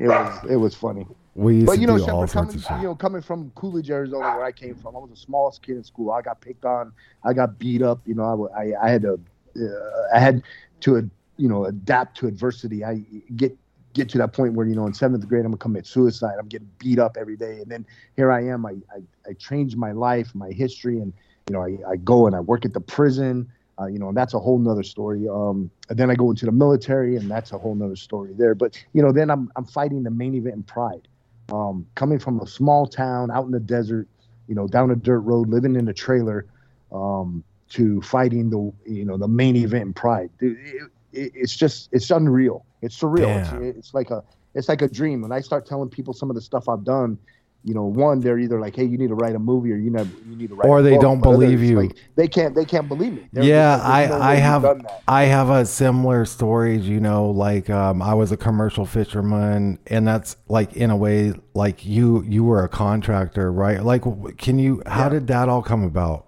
was, 0.00 0.44
it 0.48 0.56
was 0.56 0.74
funny. 0.74 1.06
We 1.36 1.64
But 1.64 1.78
you 1.78 1.86
know, 1.86 1.98
Shepard, 1.98 2.30
coming, 2.30 2.58
you 2.80 2.88
know, 2.88 2.94
coming 2.94 3.20
from 3.20 3.50
Coolidge, 3.54 3.90
Arizona, 3.90 4.36
where 4.36 4.44
I 4.44 4.52
came 4.52 4.74
from, 4.74 4.96
I 4.96 5.00
was 5.00 5.10
the 5.10 5.16
smallest 5.16 5.62
kid 5.62 5.76
in 5.76 5.84
school. 5.84 6.10
I 6.10 6.22
got 6.22 6.40
picked 6.40 6.64
on, 6.64 6.92
I 7.24 7.34
got 7.34 7.58
beat 7.58 7.82
up. 7.82 8.00
You 8.06 8.14
know, 8.14 8.50
I, 8.54 8.62
I, 8.62 8.86
I 8.86 8.90
had 8.90 9.02
to, 9.02 9.20
uh, 9.60 10.14
I 10.14 10.18
had 10.18 10.42
to, 10.80 11.10
you 11.36 11.48
know, 11.48 11.66
adapt 11.66 12.16
to 12.18 12.26
adversity. 12.26 12.84
I 12.84 13.04
get 13.36 13.56
get 13.92 14.08
to 14.10 14.18
that 14.18 14.32
point 14.32 14.54
where 14.54 14.66
you 14.66 14.74
know 14.74 14.86
in 14.86 14.94
seventh 14.94 15.26
grade 15.28 15.44
I'm 15.44 15.52
gonna 15.52 15.58
commit 15.58 15.86
suicide. 15.86 16.36
I'm 16.38 16.48
getting 16.48 16.70
beat 16.78 16.98
up 16.98 17.16
every 17.18 17.36
day, 17.36 17.60
and 17.60 17.70
then 17.70 17.86
here 18.16 18.32
I 18.32 18.44
am. 18.46 18.64
I 18.64 18.72
I, 18.94 19.30
I 19.30 19.32
changed 19.34 19.76
my 19.76 19.92
life, 19.92 20.34
my 20.34 20.50
history, 20.50 21.00
and 21.00 21.12
you 21.48 21.52
know 21.54 21.62
I, 21.62 21.76
I 21.92 21.96
go 21.96 22.26
and 22.26 22.34
I 22.34 22.40
work 22.40 22.64
at 22.64 22.72
the 22.72 22.80
prison. 22.80 23.50
Uh, 23.78 23.86
you 23.86 23.98
know, 23.98 24.08
and 24.08 24.16
that's 24.16 24.32
a 24.32 24.38
whole 24.38 24.58
nother 24.58 24.82
story. 24.82 25.28
Um, 25.28 25.70
and 25.90 25.98
then 25.98 26.10
I 26.10 26.14
go 26.14 26.30
into 26.30 26.46
the 26.46 26.52
military, 26.52 27.16
and 27.16 27.30
that's 27.30 27.52
a 27.52 27.58
whole 27.58 27.74
nother 27.74 27.96
story 27.96 28.32
there. 28.32 28.54
But 28.54 28.82
you 28.94 29.02
know, 29.02 29.12
then 29.12 29.30
I'm 29.30 29.50
I'm 29.54 29.66
fighting 29.66 30.02
the 30.02 30.10
main 30.10 30.34
event 30.34 30.54
in 30.54 30.62
Pride, 30.62 31.08
um, 31.52 31.86
coming 31.94 32.18
from 32.18 32.40
a 32.40 32.46
small 32.46 32.86
town 32.86 33.30
out 33.30 33.44
in 33.44 33.50
the 33.50 33.60
desert, 33.60 34.08
you 34.48 34.54
know, 34.54 34.66
down 34.66 34.90
a 34.90 34.96
dirt 34.96 35.20
road, 35.20 35.48
living 35.48 35.76
in 35.76 35.88
a 35.88 35.94
trailer, 35.94 36.46
um, 36.92 37.42
to 37.68 38.00
fighting 38.02 38.50
the 38.50 38.72
you 38.90 39.04
know 39.04 39.16
the 39.16 39.28
main 39.28 39.56
event 39.56 39.84
in 39.84 39.92
Pride. 39.92 40.30
Dude, 40.38 40.58
it, 40.60 40.82
it, 41.12 41.32
it's 41.34 41.56
just 41.56 41.88
it's 41.92 42.10
unreal. 42.10 42.64
It's 42.82 42.98
surreal. 42.98 43.28
It's, 43.60 43.78
it's 43.78 43.94
like 43.94 44.10
a 44.10 44.22
it's 44.54 44.68
like 44.68 44.82
a 44.82 44.88
dream. 44.88 45.22
When 45.22 45.32
I 45.32 45.40
start 45.40 45.66
telling 45.66 45.88
people 45.88 46.14
some 46.14 46.30
of 46.30 46.36
the 46.36 46.42
stuff 46.42 46.68
I've 46.68 46.84
done, 46.84 47.18
you 47.66 47.74
know, 47.74 47.84
one 47.86 48.22
they're 48.22 48.38
either 48.40 48.60
like, 48.60 48.76
"Hey, 48.76 48.84
you 48.86 48.98
need 48.98 49.08
to 49.10 49.16
write 49.16 49.36
a 49.36 49.40
movie," 49.40 49.72
or 49.72 49.76
"You 49.76 49.90
know, 49.90 50.10
you 50.24 50.36
need 50.36 50.50
to 50.50 50.56
write," 50.56 50.68
Or 50.68 50.82
they 50.82 50.96
book," 50.96 51.02
don't 51.02 51.20
but 51.20 51.30
believe 51.30 51.62
you. 51.62 51.76
Like, 51.76 51.98
they 52.16 52.28
can't 52.28 52.54
they 52.56 52.66
can't 52.66 52.88
believe 52.88 53.14
me. 53.14 53.28
They're 53.34 53.44
yeah, 53.44 53.76
like, 53.76 53.84
"There's 53.86 54.06
no 54.06 54.18
I 54.18 54.32
I 54.32 54.34
have 54.36 54.62
done 54.62 54.82
that." 54.84 55.02
I 55.08 55.24
have 55.24 55.50
a 55.50 55.66
similar 55.66 56.24
stories. 56.24 56.88
You 56.88 57.00
know, 57.00 57.30
like 57.30 57.68
um, 57.70 58.02
I 58.02 58.14
was 58.14 58.32
a 58.32 58.36
commercial 58.36 58.86
fisherman, 58.86 59.78
and 59.86 60.06
that's 60.06 60.36
like 60.48 60.74
in 60.74 60.90
a 60.90 60.96
way 60.96 61.34
like 61.54 61.84
you 61.84 62.22
you 62.22 62.44
were 62.44 62.64
a 62.64 62.68
contractor, 62.68 63.52
right? 63.52 63.82
Like, 63.82 64.04
can 64.38 64.58
you? 64.58 64.82
How 64.86 65.08
Yeah. 65.08 65.10
did 65.10 65.26
that 65.28 65.48
all 65.48 65.62
come 65.62 65.84
about? 65.84 66.26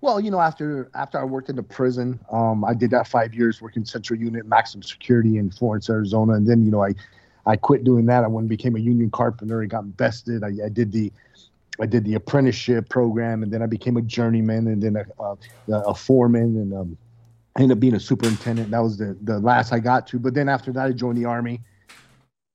Well, 0.00 0.20
you 0.20 0.30
know, 0.30 0.40
after 0.40 0.90
after 0.94 1.18
I 1.18 1.24
worked 1.24 1.48
in 1.50 1.56
the 1.56 1.62
prison, 1.62 2.20
um, 2.30 2.64
I 2.64 2.74
did 2.74 2.90
that 2.92 3.08
five 3.08 3.34
years 3.34 3.60
working 3.60 3.84
Central 3.84 4.18
Unit 4.18 4.46
Maximum 4.46 4.82
Security 4.82 5.38
in 5.38 5.50
Florence, 5.50 5.90
Arizona, 5.90 6.34
and 6.34 6.46
then 6.46 6.64
you 6.64 6.70
know 6.70 6.84
I 6.84 6.94
I 7.48 7.56
quit 7.56 7.82
doing 7.82 8.06
that. 8.06 8.24
I 8.24 8.26
went 8.26 8.42
and 8.42 8.48
became 8.48 8.76
a 8.76 8.78
union 8.78 9.10
carpenter. 9.10 9.62
I 9.62 9.66
got 9.66 9.84
invested. 9.84 10.44
I, 10.44 10.66
I 10.66 10.68
did 10.68 10.92
the 10.92 11.10
I 11.80 11.86
did 11.86 12.04
the 12.04 12.14
apprenticeship 12.14 12.88
program, 12.88 13.42
and 13.42 13.52
then 13.52 13.62
I 13.62 13.66
became 13.66 13.96
a 13.96 14.02
journeyman, 14.02 14.66
and 14.66 14.82
then 14.82 14.96
a, 14.96 15.22
a, 15.22 15.36
a 15.72 15.94
foreman, 15.94 16.56
and 16.56 16.74
um, 16.74 16.98
I 17.56 17.62
ended 17.62 17.76
up 17.78 17.80
being 17.80 17.94
a 17.94 18.00
superintendent. 18.00 18.70
That 18.70 18.82
was 18.82 18.98
the 18.98 19.16
the 19.22 19.38
last 19.38 19.72
I 19.72 19.78
got 19.78 20.06
to. 20.08 20.18
But 20.18 20.34
then 20.34 20.48
after 20.48 20.72
that, 20.72 20.86
I 20.86 20.92
joined 20.92 21.18
the 21.18 21.24
army. 21.24 21.62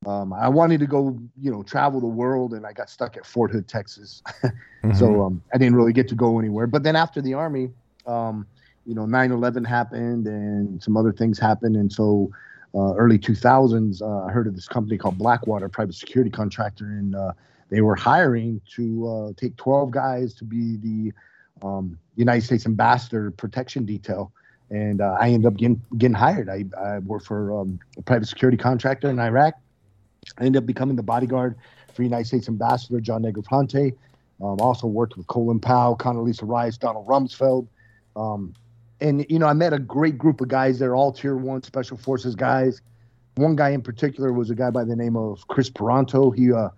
Um, 0.06 0.34
I 0.34 0.50
wanted 0.50 0.82
to 0.82 0.86
go, 0.88 1.18
you 1.40 1.50
know, 1.50 1.64
travel 1.64 2.00
the 2.00 2.08
world, 2.08 2.54
and 2.54 2.66
I 2.66 2.74
got 2.74 2.90
stuck 2.90 3.18
at 3.18 3.26
Fort 3.26 3.52
Hood, 3.52 3.68
Texas. 3.68 4.22
Mhm. 4.84 5.00
So 5.00 5.22
um, 5.22 5.42
I 5.54 5.58
didn't 5.58 5.76
really 5.76 5.94
get 5.94 6.10
to 6.10 6.16
go 6.16 6.40
anywhere. 6.40 6.68
But 6.68 6.84
then 6.84 6.98
after 6.98 7.22
the 7.22 7.34
army, 7.36 7.72
um, 8.06 8.46
you 8.86 8.94
know, 8.94 9.06
9/11 9.06 9.66
happened 9.66 10.28
and 10.28 10.84
some 10.84 10.98
other 10.98 11.14
things 11.14 11.40
happened, 11.40 11.78
and 11.78 11.90
so 11.90 12.30
uh, 12.76 12.96
early 12.96 13.20
2000s, 13.20 14.02
uh, 14.02 14.26
I 14.26 14.32
heard 14.32 14.48
of 14.48 14.56
this 14.56 14.68
company 14.68 14.98
called 14.98 15.18
Blackwater, 15.18 15.70
private 15.70 15.96
security 15.96 16.32
contractor, 16.32 16.86
and 16.86 17.16
uh, 17.16 17.34
they 17.70 17.82
were 17.82 17.96
hiring 17.96 18.62
to 18.76 19.08
uh, 19.08 19.34
take 19.38 19.56
12 19.58 19.92
guys 19.92 20.34
to 20.36 20.44
be 20.44 20.78
the 20.78 21.14
um, 21.66 21.98
United 22.16 22.44
States 22.44 22.66
ambassador 22.66 23.32
protection 23.32 23.86
detail. 23.86 24.32
And 24.70 25.02
uh, 25.02 25.18
I 25.20 25.30
ended 25.30 25.46
up 25.46 25.58
getting 25.58 25.82
getting 25.98 26.16
hired. 26.16 26.50
I, 26.50 26.66
I 26.80 27.00
worked 27.00 27.28
for 27.28 27.62
um, 27.62 27.80
a 27.98 28.02
private 28.02 28.28
security 28.28 28.58
contractor 28.58 29.10
in 29.10 29.20
Iraq. 29.20 29.54
I 30.40 30.46
ended 30.46 30.64
up 30.64 30.66
becoming 30.66 30.96
the 30.96 31.04
bodyguard 31.04 31.56
for 31.94 32.02
United 32.02 32.26
States 32.26 32.48
Ambassador 32.48 33.00
John 33.00 33.22
Negroponte. 33.22 33.96
Um, 34.42 34.60
also 34.60 34.88
worked 34.88 35.16
with 35.16 35.28
Colin 35.28 35.60
Powell, 35.60 35.96
Condoleezza 35.96 36.48
Rice, 36.48 36.78
Donald 36.78 37.08
Rumsfeld. 37.08 37.68
Um, 38.16 38.54
and, 39.02 39.26
you 39.30 39.40
know, 39.40 39.48
I 39.48 39.54
met 39.54 39.74
a 39.74 39.80
great 39.80 40.18
group 40.18 40.42
of 40.42 40.48
guys 40.48 40.80
there, 40.80 40.96
all 40.96 41.12
tier 41.12 41.36
one 41.36 41.64
special 41.64 41.98
forces 41.98 42.36
guys. 42.36 42.82
One 43.36 43.56
guy 43.56 43.70
in 43.70 43.82
particular 43.82 44.32
was 44.32 44.50
a 44.50 44.56
guy 44.56 44.70
by 44.70 44.84
the 44.84 44.96
name 44.96 45.16
of 45.16 45.48
Chris 45.48 45.70
Paronto. 45.70 46.36
He, 46.36 46.54
uh, 46.54 46.70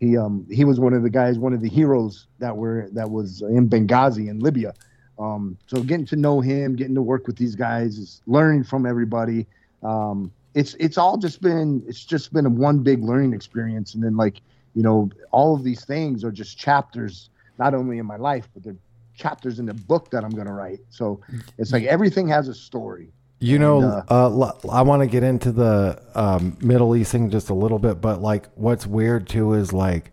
he, 0.00 0.16
um, 0.16 0.46
he 0.50 0.64
was 0.64 0.80
one 0.80 0.94
of 0.94 1.02
the 1.02 1.10
guys, 1.10 1.38
one 1.38 1.52
of 1.52 1.60
the 1.60 1.68
heroes 1.68 2.26
that 2.38 2.56
were, 2.56 2.88
that 2.92 3.10
was 3.10 3.42
in 3.42 3.68
Benghazi 3.68 4.28
in 4.28 4.40
Libya. 4.40 4.74
Um, 5.18 5.58
so 5.66 5.82
getting 5.82 6.06
to 6.06 6.16
know 6.16 6.40
him, 6.40 6.76
getting 6.76 6.94
to 6.94 7.02
work 7.02 7.26
with 7.26 7.36
these 7.36 7.54
guys, 7.54 7.98
is 7.98 8.22
learning 8.26 8.64
from 8.64 8.86
everybody. 8.86 9.46
Um, 9.82 10.30
it's 10.54 10.74
it's 10.74 10.96
all 10.96 11.16
just 11.16 11.42
been 11.42 11.82
it's 11.86 12.04
just 12.04 12.32
been 12.32 12.46
a 12.46 12.50
one 12.50 12.82
big 12.82 13.02
learning 13.02 13.32
experience, 13.32 13.94
and 13.94 14.02
then 14.02 14.16
like 14.16 14.40
you 14.74 14.82
know 14.82 15.10
all 15.30 15.54
of 15.54 15.64
these 15.64 15.84
things 15.84 16.24
are 16.24 16.30
just 16.30 16.58
chapters, 16.58 17.30
not 17.58 17.74
only 17.74 17.98
in 17.98 18.06
my 18.06 18.16
life, 18.16 18.48
but 18.54 18.62
they're 18.62 18.76
chapters 19.18 19.58
in 19.58 19.66
the 19.66 19.74
book 19.74 20.10
that 20.12 20.24
I'm 20.24 20.30
going 20.30 20.46
to 20.46 20.52
write. 20.52 20.80
So 20.88 21.20
it's 21.58 21.72
like 21.72 21.84
everything 21.84 22.28
has 22.28 22.48
a 22.48 22.54
story. 22.54 23.12
You 23.40 23.56
And, 23.56 23.62
know, 23.62 24.04
uh, 24.08 24.28
uh, 24.28 24.52
I 24.70 24.82
want 24.82 25.02
to 25.02 25.06
get 25.06 25.22
into 25.22 25.52
the 25.52 26.02
um, 26.14 26.56
Middle 26.60 26.96
East 26.96 27.12
thing 27.12 27.30
just 27.30 27.50
a 27.50 27.54
little 27.54 27.78
bit, 27.78 28.00
but 28.00 28.20
like, 28.20 28.48
what's 28.54 28.86
weird 28.86 29.28
too 29.28 29.52
is 29.52 29.72
like 29.72 30.12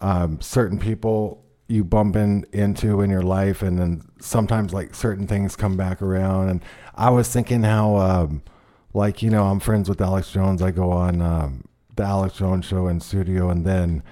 um, 0.00 0.40
certain 0.40 0.78
people 0.78 1.44
you 1.68 1.84
bump 1.84 2.16
in, 2.16 2.44
into 2.52 3.02
in 3.02 3.10
your 3.10 3.22
life, 3.22 3.62
and 3.62 3.78
then 3.78 4.02
sometimes 4.20 4.72
like 4.72 4.94
certain 4.94 5.26
things 5.26 5.56
come 5.56 5.76
back 5.76 6.00
around. 6.02 6.48
And 6.48 6.64
I 6.94 7.10
was 7.10 7.28
thinking 7.28 7.62
how, 7.62 7.96
um, 7.96 8.42
like, 8.94 9.22
you 9.22 9.30
know, 9.30 9.44
I'm 9.44 9.60
friends 9.60 9.88
with 9.88 10.00
Alex 10.00 10.32
Jones. 10.32 10.62
I 10.62 10.70
go 10.70 10.90
on 10.90 11.20
um, 11.20 11.64
the 11.96 12.04
Alex 12.04 12.38
Jones 12.38 12.64
show 12.64 12.88
in 12.88 13.00
studio, 13.00 13.50
and 13.50 13.64
then 13.64 14.02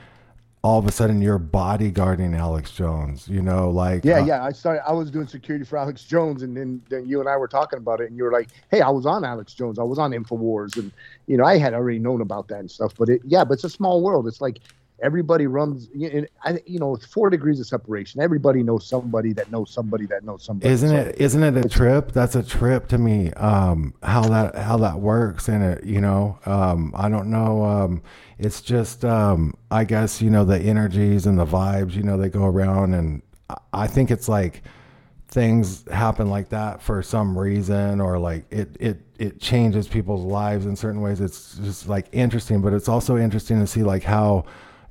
all 0.65 0.79
of 0.79 0.87
a 0.87 0.91
sudden 0.91 1.21
you're 1.21 1.39
bodyguarding 1.39 2.35
Alex 2.35 2.73
Jones. 2.73 3.29
You 3.29 3.43
know, 3.43 3.69
like 3.69 4.03
Yeah, 4.03 4.21
uh, 4.21 4.25
yeah. 4.25 4.45
I 4.45 4.51
started. 4.51 4.83
I 4.89 4.93
was 4.93 5.11
doing 5.11 5.29
security 5.29 5.65
for 5.65 5.77
Alex 5.77 6.05
Jones, 6.05 6.43
and 6.43 6.57
then, 6.57 6.83
then 6.89 7.07
you 7.07 7.21
and 7.21 7.29
I 7.29 7.37
were 7.37 7.47
talking 7.47 7.77
about 7.79 8.01
it, 8.01 8.09
and 8.09 8.17
you 8.17 8.25
were 8.25 8.33
like, 8.33 8.49
"Hey, 8.71 8.81
I 8.81 8.89
was 8.89 9.05
on 9.05 9.25
Alex 9.25 9.53
Jones. 9.53 9.79
I 9.79 9.83
was 9.83 9.99
on 9.99 10.13
Infowars, 10.13 10.77
and 10.79 10.91
you 11.27 11.37
know, 11.37 11.45
I 11.45 11.59
had 11.59 11.75
already 11.75 11.99
known 11.99 12.23
about 12.23 12.49
that 12.49 12.61
and 12.61 12.71
stuff. 12.71 12.95
But 12.99 13.11
it, 13.11 13.21
yeah, 13.27 13.45
but 13.45 13.55
it's 13.55 13.65
a 13.65 13.71
small 13.71 14.03
world. 14.03 14.27
It's 14.27 14.41
like 14.41 14.61
everybody 15.03 15.47
runs. 15.47 15.89
You 15.95 16.23
know, 16.23 16.27
I, 16.45 16.61
you 16.67 16.79
know, 16.79 16.95
it's 16.95 17.07
four 17.07 17.31
degrees 17.31 17.61
of 17.61 17.67
separation. 17.67 18.21
Everybody 18.21 18.63
knows 18.63 18.87
somebody 18.87 19.33
that 19.35 19.51
knows 19.51 19.71
somebody 19.71 20.07
that 20.07 20.25
knows 20.25 20.45
somebody. 20.45 20.73
Isn't 20.73 20.91
So- 20.91 20.97
it? 20.97 21.17
Isn't 21.21 21.43
it 21.43 21.57
a 21.65 21.69
trip? 21.69 22.13
That's 22.13 22.35
a 22.37 22.43
trip 22.43 22.89
to 22.89 22.99
me. 22.99 23.33
Um, 23.33 23.95
how 24.03 24.23
that 24.29 24.55
how 24.57 24.77
that 24.79 25.01
works, 25.01 25.49
and 25.49 25.63
it, 25.65 25.85
you 25.85 26.01
know, 26.01 26.39
um, 26.47 26.93
I 26.97 27.09
don't 27.09 27.29
know. 27.31 27.65
Um, 27.65 28.03
it's 28.39 28.61
just, 28.61 29.05
um, 29.05 29.55
I 29.71 29.85
guess 29.85 30.21
you 30.23 30.31
know 30.31 30.45
the 30.45 30.59
energies 30.59 31.27
and 31.27 31.39
the 31.39 31.47
vibes. 31.47 31.95
You 31.95 32.03
know, 32.03 32.17
they 32.17 32.29
go 32.29 32.45
around, 32.47 32.95
and 32.95 33.23
I- 33.51 33.57
I 33.73 33.87
think 33.87 34.11
it's 34.11 34.29
like 34.29 34.63
things 35.29 35.85
happen 35.91 36.31
like 36.31 36.51
that 36.51 36.81
for 36.81 37.03
some 37.03 37.37
reason, 37.37 38.01
or 38.01 38.19
like 38.19 38.45
it 38.51 38.77
it 38.81 39.01
it 39.19 39.41
changes 39.41 39.89
people's 39.89 40.25
lives 40.25 40.67
in 40.67 40.77
certain 40.77 41.01
ways. 41.01 41.21
It's 41.21 41.57
just 41.59 41.89
like 41.89 42.07
interesting, 42.13 42.61
but 42.61 42.73
it's 42.73 42.89
also 42.89 43.17
interesting 43.17 43.59
to 43.61 43.67
see 43.67 43.83
like 43.83 44.03
how 44.05 44.45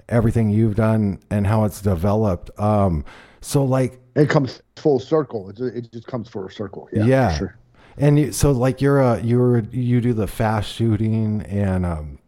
everything 0.10 0.50
you've 0.50 0.76
done 0.76 1.20
and 1.30 1.48
how 1.48 1.66
it's 1.66 1.82
developed. 1.82 2.50
Um, 2.60 3.06
so 3.42 3.64
like 3.64 4.00
It 4.16 4.30
comes 4.30 4.62
full 4.76 5.00
circle. 5.00 5.50
It, 5.50 5.60
it 5.60 5.92
just 5.92 6.08
comes 6.08 6.30
for 6.30 6.48
a 6.48 6.52
circle. 6.52 6.90
Yeah, 6.94 7.06
yeah. 7.06 7.38
sure. 7.38 7.58
And 7.98 8.18
you, 8.18 8.32
so 8.32 8.52
like 8.52 8.82
you're 8.82 9.02
a 9.02 9.22
you're 9.22 9.60
you 9.72 10.02
do 10.02 10.14
the 10.14 10.28
fast 10.28 10.72
shooting 10.72 11.42
and 11.44 11.86
um 11.86 12.20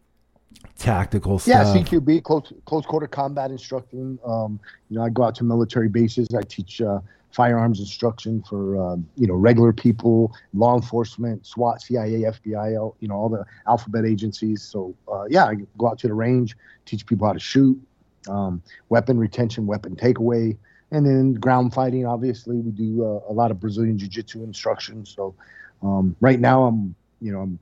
tactical 0.78 1.38
stuff. 1.38 1.74
Yeah. 1.74 1.82
CQB, 1.82 2.22
close 2.22 2.52
close 2.64 2.86
quarter 2.86 3.06
combat 3.06 3.50
instructing. 3.50 4.18
Um, 4.24 4.60
you 4.88 4.98
know, 4.98 5.04
I 5.04 5.08
go 5.08 5.24
out 5.24 5.34
to 5.36 5.44
military 5.44 5.88
bases. 5.88 6.28
I 6.36 6.42
teach 6.42 6.80
uh, 6.80 7.00
firearms 7.32 7.80
instruction 7.80 8.42
for 8.42 8.80
um, 8.80 9.08
you 9.16 9.26
know 9.26 9.34
regular 9.34 9.72
people, 9.72 10.34
law 10.54 10.74
enforcement, 10.74 11.46
SWAT, 11.46 11.82
CIA, 11.82 12.22
FBI, 12.22 12.72
you 13.00 13.08
know 13.08 13.14
all 13.14 13.28
the 13.28 13.44
alphabet 13.66 14.04
agencies. 14.04 14.62
So 14.62 14.94
uh, 15.10 15.24
yeah, 15.28 15.44
I 15.46 15.56
go 15.78 15.88
out 15.88 15.98
to 16.00 16.08
the 16.08 16.14
range, 16.14 16.56
teach 16.84 17.06
people 17.06 17.26
how 17.26 17.32
to 17.32 17.40
shoot, 17.40 17.80
um, 18.28 18.62
weapon 18.88 19.18
retention, 19.18 19.66
weapon 19.66 19.96
takeaway, 19.96 20.56
and 20.90 21.06
then 21.06 21.34
ground 21.34 21.74
fighting. 21.74 22.06
Obviously, 22.06 22.56
we 22.56 22.70
do 22.70 23.04
uh, 23.04 23.30
a 23.30 23.32
lot 23.32 23.50
of 23.50 23.60
Brazilian 23.60 23.98
jiu-jitsu 23.98 24.42
instruction. 24.42 25.04
So 25.04 25.34
um, 25.82 26.16
right 26.20 26.40
now, 26.40 26.64
I'm 26.64 26.94
you 27.20 27.32
know 27.32 27.40
I'm 27.40 27.58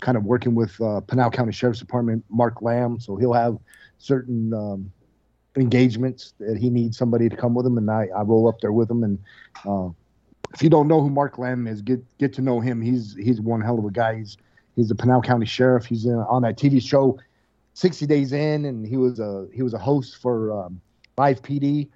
kind 0.00 0.16
of 0.16 0.24
working 0.24 0.54
with 0.54 0.80
uh, 0.80 1.00
Pinal 1.00 1.30
County 1.30 1.52
Sheriff's 1.52 1.80
Department, 1.80 2.24
Mark 2.30 2.62
Lamb. 2.62 2.98
So 3.00 3.16
he'll 3.16 3.32
have 3.32 3.58
certain 3.98 4.52
um, 4.54 4.92
engagements 5.56 6.34
that 6.38 6.56
he 6.56 6.70
needs 6.70 6.96
somebody 6.96 7.28
to 7.28 7.36
come 7.36 7.54
with 7.54 7.66
him, 7.66 7.78
and 7.78 7.90
I, 7.90 8.08
I 8.16 8.22
roll 8.22 8.48
up 8.48 8.60
there 8.60 8.72
with 8.72 8.90
him. 8.90 9.02
And 9.02 9.18
uh, 9.66 9.88
if 10.54 10.62
you 10.62 10.70
don't 10.70 10.88
know 10.88 11.00
who 11.00 11.10
Mark 11.10 11.38
Lamb 11.38 11.66
is, 11.66 11.82
get 11.82 12.02
get 12.18 12.32
to 12.34 12.42
know 12.42 12.60
him. 12.60 12.80
He's 12.80 13.14
he's 13.16 13.40
one 13.40 13.60
hell 13.60 13.78
of 13.78 13.84
a 13.84 13.90
guy. 13.90 14.16
He's 14.18 14.36
he's 14.76 14.88
the 14.88 14.94
Pinal 14.94 15.22
County 15.22 15.46
Sheriff. 15.46 15.86
He's 15.86 16.06
uh, 16.06 16.24
on 16.28 16.42
that 16.42 16.56
TV 16.56 16.80
show, 16.82 17.18
60 17.74 18.06
Days 18.06 18.32
In, 18.32 18.64
and 18.64 18.86
he 18.86 18.96
was 18.96 19.20
a 19.20 19.46
he 19.52 19.62
was 19.62 19.74
a 19.74 19.78
host 19.78 20.16
for 20.16 20.64
um, 20.64 20.80
Live 21.16 21.42
PD. 21.42 21.88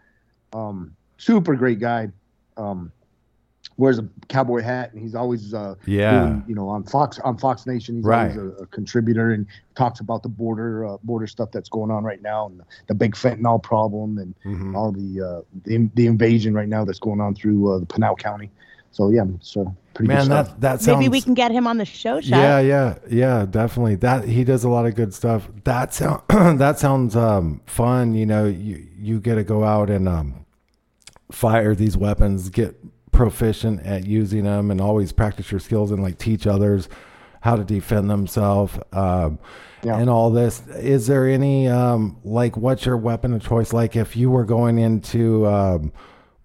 Um, 0.52 0.94
super 1.18 1.54
great 1.54 1.80
guy. 1.80 2.10
Um, 2.56 2.92
wears 3.76 3.98
a 3.98 4.08
cowboy 4.28 4.60
hat, 4.62 4.92
and 4.92 5.02
he's 5.02 5.14
always 5.14 5.52
uh, 5.54 5.74
Yeah. 5.86 6.20
doing, 6.20 6.44
you 6.46 6.54
know, 6.54 6.68
on 6.68 6.84
Fox 6.84 7.18
on 7.20 7.36
Fox 7.38 7.66
Nation. 7.66 7.96
He's 7.96 8.04
Right. 8.04 8.36
always 8.36 8.36
a, 8.58 8.62
a 8.62 8.66
contributor 8.66 9.32
and 9.32 9.46
talks 9.74 10.00
about 10.00 10.22
the 10.22 10.28
border 10.28 10.86
uh, 10.86 10.96
border 11.02 11.26
stuff 11.26 11.50
that's 11.50 11.68
going 11.68 11.90
on 11.90 12.04
right 12.04 12.22
now 12.22 12.46
and 12.46 12.60
the 12.86 12.94
big 12.94 13.14
fentanyl 13.14 13.62
problem 13.62 14.18
and 14.18 14.34
Mhm. 14.44 14.76
all 14.76 14.92
the 14.92 15.20
uh, 15.20 15.40
the, 15.64 15.88
the 15.94 16.06
invasion 16.06 16.54
right 16.54 16.68
now 16.68 16.84
that's 16.84 17.00
going 17.00 17.20
on 17.20 17.34
through 17.34 17.72
uh, 17.72 17.78
the 17.80 17.86
Pinal 17.86 18.14
County. 18.16 18.50
So 18.92 19.10
yeah, 19.10 19.24
it's 19.34 19.56
uh, 19.56 19.64
pretty 19.94 20.06
Man, 20.06 20.18
good 20.18 20.24
stuff. 20.26 20.46
that 20.50 20.60
that 20.60 20.80
sounds 20.80 20.98
Maybe 21.00 21.08
we 21.08 21.20
can 21.20 21.34
get 21.34 21.50
him 21.50 21.66
on 21.66 21.78
the 21.78 21.84
show, 21.84 22.20
Shaq. 22.20 22.28
Yeah, 22.30 22.60
yeah, 22.60 22.94
yeah, 23.10 23.44
definitely. 23.44 23.96
That 23.96 24.22
he 24.28 24.44
does 24.44 24.62
a 24.62 24.68
lot 24.68 24.86
of 24.86 24.94
good 24.94 25.12
stuff. 25.12 25.48
That 25.64 25.92
sound 25.92 26.22
that 26.60 26.78
sounds 26.78 27.16
um, 27.16 27.60
fun. 27.66 28.14
You 28.14 28.26
know, 28.26 28.44
you 28.44 28.86
you 28.96 29.18
get 29.18 29.34
to 29.34 29.42
go 29.42 29.64
out 29.64 29.90
and 29.90 30.08
um, 30.08 30.46
fire 31.32 31.74
these 31.74 31.96
weapons, 31.96 32.50
get 32.50 32.76
proficient 33.14 33.80
at 33.86 34.06
using 34.06 34.44
them, 34.44 34.70
and 34.70 34.80
always 34.80 35.12
practice 35.12 35.50
your 35.50 35.60
skills 35.60 35.90
and 35.90 36.02
like 36.02 36.18
teach 36.18 36.46
others 36.46 36.88
how 37.40 37.56
to 37.56 37.64
defend 37.64 38.10
themselves. 38.10 38.78
Um, 38.92 39.38
Yeah. 39.82 39.98
And 39.98 40.08
all 40.08 40.30
this. 40.30 40.66
Is 40.68 41.06
there 41.06 41.28
any 41.28 41.68
um, 41.68 42.16
like 42.24 42.56
what's 42.56 42.86
your 42.86 42.96
weapon 42.96 43.34
of 43.34 43.42
choice? 43.42 43.72
Like 43.72 43.96
if 43.96 44.16
you 44.16 44.30
were 44.30 44.46
going 44.46 44.78
into 44.78 45.46
um, 45.46 45.92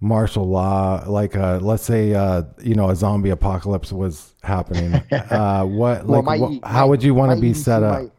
martial 0.02 0.46
law, 0.46 1.06
like 1.08 1.38
uh, 1.38 1.60
let's 1.62 1.84
say 1.84 2.14
uh, 2.14 2.44
you 2.62 2.76
know 2.76 2.90
a 2.90 2.96
zombie 2.98 3.30
apocalypse 3.30 3.94
was 3.94 4.36
happening. 4.44 4.94
uh, 5.12 5.64
what 5.64 6.06
Well, 6.06 6.22
like 6.22 6.40
my 6.42 6.60
how 6.70 6.88
would 6.90 7.02
you 7.02 7.14
want 7.14 7.32
to 7.32 7.40
be 7.40 7.54
set 7.54 7.82
up? 7.82 8.12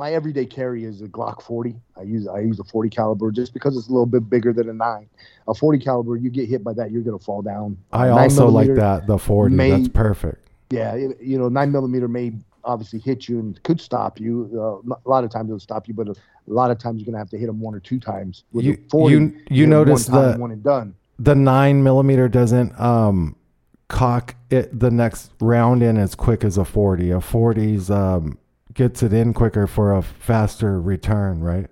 My, 0.00 0.12
everyday 0.14 0.46
carry 0.46 0.84
is 0.84 1.02
a 1.02 1.08
Glock 1.08 1.42
40. 1.42 1.76
I 1.98 2.02
use 2.04 2.26
I 2.26 2.38
use 2.40 2.58
a 2.58 2.64
40 2.64 2.88
caliber 2.88 3.30
just 3.30 3.52
because 3.52 3.76
it's 3.76 3.88
a 3.88 3.90
little 3.90 4.06
bit 4.06 4.30
bigger 4.30 4.50
than 4.50 4.70
a 4.70 4.72
nine. 4.72 5.06
A 5.46 5.54
40 5.54 5.78
caliber, 5.78 6.16
you 6.16 6.30
get 6.30 6.48
hit 6.48 6.64
by 6.64 6.72
that, 6.72 6.90
you're 6.90 7.02
gonna 7.02 7.18
fall 7.18 7.42
down. 7.42 7.76
I 7.92 8.06
Nine 8.08 8.18
also 8.18 8.48
like 8.48 8.74
that 8.76 9.06
the 9.06 9.18
forty. 9.18 9.54
may- 9.54 9.72
That's 9.72 9.88
perfect. 9.88 10.48
Yeah, 10.70 10.94
you 10.94 11.36
know, 11.38 11.50
nine 11.50 11.70
millimeter 11.70 12.08
may 12.08 12.32
obviously 12.64 12.98
hit 13.00 13.28
you 13.28 13.40
and 13.40 13.62
could 13.62 13.78
stop 13.78 14.18
you. 14.18 14.48
Uh, 14.88 14.94
a 15.04 15.08
lot 15.08 15.22
of 15.24 15.30
times 15.30 15.50
it'll 15.50 15.60
stop 15.60 15.86
you, 15.86 15.92
but 15.92 16.08
a, 16.08 16.14
lot 16.46 16.70
of 16.70 16.78
times 16.78 17.00
you're 17.00 17.06
gonna 17.06 17.18
have 17.18 17.28
to 17.30 17.38
hit 17.38 17.46
them 17.48 17.60
one 17.60 17.74
or 17.74 17.80
two 17.80 18.00
times. 18.00 18.44
With 18.52 18.64
You- 18.64 18.72
a 18.74 18.88
40, 18.90 19.14
you- 19.14 19.32
you 19.50 19.64
'em 19.64 19.70
notice 19.70 20.06
the- 20.06 20.36
one 20.38 20.50
and 20.50 20.62
done. 20.62 20.94
The 21.18 21.34
nine 21.34 21.82
millimeter 21.82 22.26
doesn't 22.26 22.80
um, 22.80 23.36
cock 23.88 24.34
it 24.48 24.80
the 24.80 24.90
next 24.90 25.32
round 25.42 25.82
in 25.82 25.98
as 25.98 26.14
quick 26.14 26.42
as 26.42 26.56
a 26.56 26.64
forty. 26.64 27.10
A 27.10 27.20
40's 27.20 27.90
um, 27.90 28.38
gets 28.74 29.02
it 29.02 29.12
in 29.12 29.32
quicker 29.34 29.66
for 29.66 29.94
a 29.94 30.02
faster 30.02 30.80
return, 30.80 31.40
right? 31.40 31.66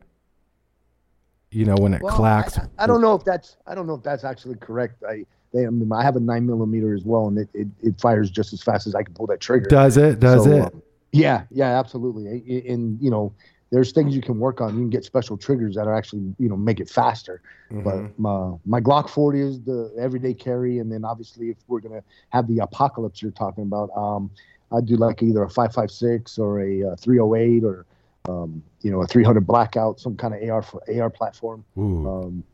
You 1.51 1.65
know 1.65 1.77
when 1.77 1.95
it 1.95 2.03
Well, 2.03 2.15
clacks. 2.15 2.59
I, 2.59 2.67
I 2.79 2.87
don't 2.87 3.01
know 3.01 3.15
if 3.15 3.25
that's 3.25 3.57
I 3.67 3.75
don't 3.75 3.87
know 3.87 3.95
if 3.95 4.03
that's 4.03 4.25
actually 4.25 4.57
correct. 4.57 5.03
I 5.09 5.25
they, 5.53 5.67
I, 5.67 5.71
mean, 5.71 5.91
I 5.93 6.03
have 6.03 6.17
a 6.17 6.21
nine 6.21 6.47
millimeter 6.47 6.95
as 6.95 7.05
well, 7.05 7.29
and 7.29 7.39
it, 7.39 7.49
it, 7.55 7.69
it 7.83 8.01
fires 8.01 8.31
just 8.31 8.53
as 8.53 8.63
fast 8.63 8.87
as 8.87 8.95
I 8.95 9.03
can 9.03 9.15
pull 9.15 9.27
that 9.29 9.41
trigger. 9.41 9.69
Does 9.69 9.97
it? 9.97 10.21
Does 10.21 10.45
So, 10.45 10.51
it? 10.51 10.63
um, 10.63 10.83
yeah, 11.13 11.45
yeah, 11.51 11.79
absolutely. 11.79 12.27
And 12.69 13.01
you 13.01 13.11
know, 13.11 13.33
there's 13.71 13.93
things 13.93 14.15
you 14.15 14.21
can 14.21 14.39
work 14.39 14.61
on. 14.61 14.75
You 14.75 14.81
can 14.81 14.91
get 14.91 15.05
special 15.05 15.39
triggers 15.39 15.75
that 15.77 15.87
are 15.87 15.95
actually 15.95 16.35
you 16.39 16.49
know 16.49 16.57
make 16.57 16.81
it 16.81 16.91
faster. 16.91 17.41
Mm-hmm. 17.71 17.83
But 17.83 18.19
my 18.19 18.57
my 18.67 18.81
Glock 18.81 19.09
40 19.09 19.41
is 19.41 19.61
the 19.63 19.91
everyday 19.99 20.35
carry, 20.35 20.79
and 20.79 20.93
then 20.93 21.05
obviously 21.05 21.49
if 21.49 21.57
we're 21.67 21.81
gonna 21.81 22.03
have 22.29 22.47
the 22.47 22.59
apocalypse 22.59 23.23
you're 23.23 23.31
talking 23.31 23.65
about, 23.65 23.91
um, 23.97 24.31
I 24.73 24.81
do 24.81 24.97
like 24.97 25.23
either 25.23 25.43
a 25.43 25.49
556 25.49 26.39
or 26.39 26.61
a, 26.61 26.93
uh 26.93 26.97
308 26.97 27.65
or 27.65 27.87
um, 28.29 28.63
you 28.83 28.91
know 28.91 29.03
a 29.03 29.07
300 29.07 29.47
blackout, 29.47 30.01
some 30.01 30.17
kind 30.17 30.35
of 30.35 30.49
AR 30.49 30.63
for 30.63 30.83
AR 30.95 31.11
platform, 31.11 31.65
um, 31.77 32.45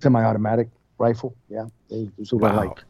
semi-automatic 0.00 0.68
rifle. 0.98 1.34
Yeah, 1.48 1.66
that's 1.90 2.32
what 2.32 2.52
I 2.52 2.56
like. 2.56 2.84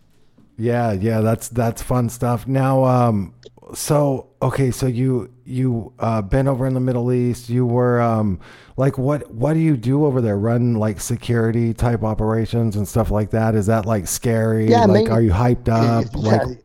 Yeah, 0.56 0.92
yeah, 0.92 1.20
that's 1.20 1.48
that's 1.48 1.82
fun 1.82 2.08
stuff. 2.08 2.46
Now, 2.46 2.84
um, 2.84 3.34
so 3.74 4.28
okay, 4.40 4.70
so 4.70 4.86
you 4.86 5.32
you 5.44 5.92
uh, 5.98 6.22
been 6.22 6.46
over 6.46 6.66
in 6.66 6.74
the 6.74 6.80
Middle 6.80 7.12
East. 7.12 7.48
You 7.48 7.66
were 7.66 8.00
um, 8.00 8.38
like, 8.76 8.98
what 8.98 9.30
what 9.32 9.54
do 9.54 9.60
you 9.60 9.76
do 9.76 10.04
over 10.04 10.20
there? 10.20 10.38
Run 10.38 10.74
like 10.74 11.00
security 11.00 11.74
type 11.74 12.02
operations 12.04 12.76
and 12.76 12.86
stuff 12.86 13.10
like 13.10 13.30
that. 13.30 13.54
Is 13.54 13.66
that 13.66 13.86
like 13.86 14.06
scary? 14.06 14.68
Yeah, 14.68 14.84
like, 14.84 15.04
mainly- 15.06 15.10
are 15.10 15.22
you 15.22 15.32
hyped 15.32 15.68
up? 15.70 16.06
Yeah, 16.14 16.20
like, 16.20 16.64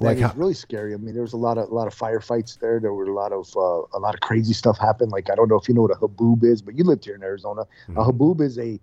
like 0.00 0.18
how- 0.18 0.32
really 0.34 0.54
scary. 0.54 0.94
I 0.94 0.96
mean, 0.96 1.14
there 1.14 1.22
was 1.22 1.32
a 1.32 1.38
lot 1.38 1.58
of 1.58 1.70
a 1.70 1.74
lot 1.74 1.86
of 1.86 1.94
firefights 1.94 2.58
there. 2.58 2.80
There 2.80 2.92
were 2.92 3.04
a 3.04 3.14
lot 3.14 3.32
of 3.32 3.48
uh, 3.56 3.96
a 3.96 4.00
lot 4.00 4.14
of 4.14 4.20
crazy 4.20 4.52
stuff 4.52 4.78
happened. 4.78 5.12
Like 5.12 5.30
I 5.30 5.34
don't 5.34 5.48
know 5.48 5.56
if 5.56 5.68
you 5.68 5.74
know 5.74 5.82
what 5.82 5.90
a 5.90 5.94
haboob 5.94 6.44
is, 6.44 6.62
but 6.62 6.76
you 6.76 6.84
lived 6.84 7.04
here 7.04 7.14
in 7.14 7.22
Arizona. 7.22 7.62
Mm-hmm. 7.88 7.98
A 7.98 8.04
haboob 8.04 8.40
is 8.40 8.58
a 8.58 8.80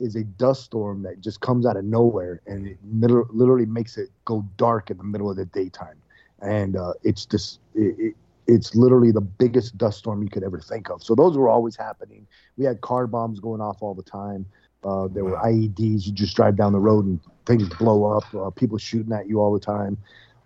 is 0.00 0.16
a 0.16 0.24
dust 0.24 0.64
storm 0.64 1.02
that 1.02 1.20
just 1.20 1.40
comes 1.40 1.66
out 1.66 1.76
of 1.76 1.84
nowhere 1.84 2.40
and 2.46 2.66
it 2.66 2.78
middle, 2.82 3.26
literally 3.30 3.66
makes 3.66 3.98
it 3.98 4.08
go 4.24 4.44
dark 4.56 4.90
in 4.90 4.96
the 4.96 5.04
middle 5.04 5.30
of 5.30 5.36
the 5.36 5.44
daytime. 5.46 5.96
And 6.40 6.76
uh, 6.76 6.94
it's 7.04 7.24
just, 7.26 7.60
it, 7.74 7.94
it, 7.98 8.14
it's 8.46 8.74
literally 8.74 9.12
the 9.12 9.20
biggest 9.20 9.78
dust 9.78 9.98
storm 9.98 10.22
you 10.22 10.28
could 10.28 10.42
ever 10.42 10.58
think 10.58 10.90
of. 10.90 11.02
So 11.02 11.14
those 11.14 11.36
were 11.36 11.48
always 11.48 11.76
happening. 11.76 12.26
We 12.56 12.64
had 12.64 12.80
car 12.80 13.06
bombs 13.06 13.38
going 13.38 13.60
off 13.60 13.78
all 13.80 13.94
the 13.94 14.02
time. 14.02 14.46
Uh, 14.82 15.06
there 15.08 15.24
were 15.24 15.36
IEDs. 15.36 16.06
You 16.06 16.12
just 16.12 16.34
drive 16.34 16.56
down 16.56 16.72
the 16.72 16.80
road 16.80 17.04
and 17.04 17.20
things 17.46 17.68
blow 17.68 18.16
up. 18.16 18.24
Uh, 18.34 18.50
people 18.50 18.78
shooting 18.78 19.12
at 19.12 19.28
you 19.28 19.40
all 19.40 19.52
the 19.52 19.60
time. 19.60 19.96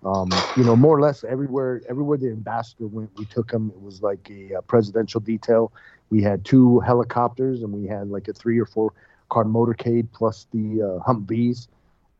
Um, 0.06 0.30
you 0.56 0.62
know, 0.62 0.76
more 0.76 0.96
or 0.96 1.00
less 1.00 1.24
everywhere. 1.24 1.82
Everywhere 1.88 2.16
the 2.16 2.28
ambassador 2.28 2.86
went, 2.86 3.10
we 3.18 3.24
took 3.24 3.50
him. 3.50 3.72
It 3.74 3.82
was 3.82 4.02
like 4.02 4.30
a, 4.30 4.52
a 4.52 4.62
presidential 4.62 5.20
detail. 5.20 5.72
We 6.10 6.22
had 6.22 6.44
two 6.44 6.78
helicopters, 6.80 7.62
and 7.62 7.72
we 7.72 7.88
had 7.88 8.08
like 8.08 8.28
a 8.28 8.32
three 8.32 8.58
or 8.60 8.66
four 8.66 8.92
car 9.30 9.44
motorcade 9.44 10.06
plus 10.12 10.46
the 10.52 10.82
uh, 10.82 11.12
Humvees. 11.12 11.66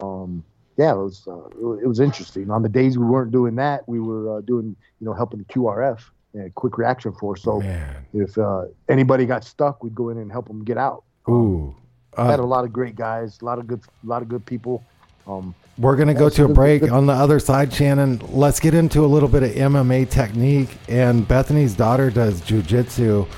Um, 0.00 0.42
yeah, 0.76 0.92
it 0.92 0.96
was 0.96 1.26
uh, 1.28 1.46
it 1.80 1.86
was 1.86 2.00
interesting. 2.00 2.50
On 2.50 2.62
the 2.62 2.68
days 2.68 2.98
we 2.98 3.06
weren't 3.06 3.30
doing 3.30 3.54
that, 3.56 3.88
we 3.88 4.00
were 4.00 4.38
uh, 4.38 4.40
doing 4.40 4.76
you 5.00 5.06
know 5.06 5.14
helping 5.14 5.38
the 5.38 5.44
QRF, 5.44 6.00
uh, 6.38 6.48
Quick 6.56 6.78
Reaction 6.78 7.12
Force. 7.12 7.42
So 7.42 7.60
Man. 7.60 8.04
if 8.12 8.36
uh, 8.36 8.64
anybody 8.88 9.26
got 9.26 9.44
stuck, 9.44 9.84
we'd 9.84 9.94
go 9.94 10.08
in 10.10 10.18
and 10.18 10.30
help 10.30 10.48
them 10.48 10.64
get 10.64 10.76
out. 10.76 11.04
Ooh, 11.28 11.74
uh, 12.16 12.26
had 12.26 12.40
a 12.40 12.44
lot 12.44 12.64
of 12.64 12.72
great 12.72 12.96
guys, 12.96 13.38
a 13.40 13.44
lot 13.44 13.58
of 13.58 13.66
good, 13.66 13.80
a 14.04 14.06
lot 14.06 14.22
of 14.22 14.28
good 14.28 14.44
people. 14.44 14.82
Um, 15.26 15.54
we're 15.78 15.96
going 15.96 16.08
to 16.08 16.14
go 16.14 16.30
to 16.30 16.44
a 16.44 16.48
break 16.48 16.90
on 16.90 17.06
the 17.06 17.12
other 17.12 17.38
side, 17.38 17.72
Shannon. 17.72 18.20
Let's 18.30 18.60
get 18.60 18.72
into 18.72 19.04
a 19.04 19.06
little 19.06 19.28
bit 19.28 19.42
of 19.42 19.50
MMA 19.50 20.08
technique. 20.08 20.70
And 20.88 21.26
Bethany's 21.28 21.74
daughter 21.74 22.10
does 22.10 22.40
jujitsu. 22.42 23.28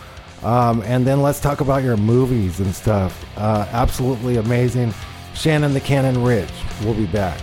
Um, 0.45 0.83
and 0.83 1.05
then 1.05 1.21
let's 1.21 1.41
talk 1.41 1.61
about 1.61 1.83
your 1.83 1.97
movies 1.97 2.61
and 2.61 2.73
stuff. 2.73 3.25
Uh, 3.37 3.67
absolutely 3.73 4.37
amazing. 4.37 4.95
Shannon 5.35 5.75
the 5.75 5.81
Cannon 5.81 6.23
Ritch. 6.23 6.49
We'll 6.85 6.95
be 6.95 7.07
back. 7.07 7.41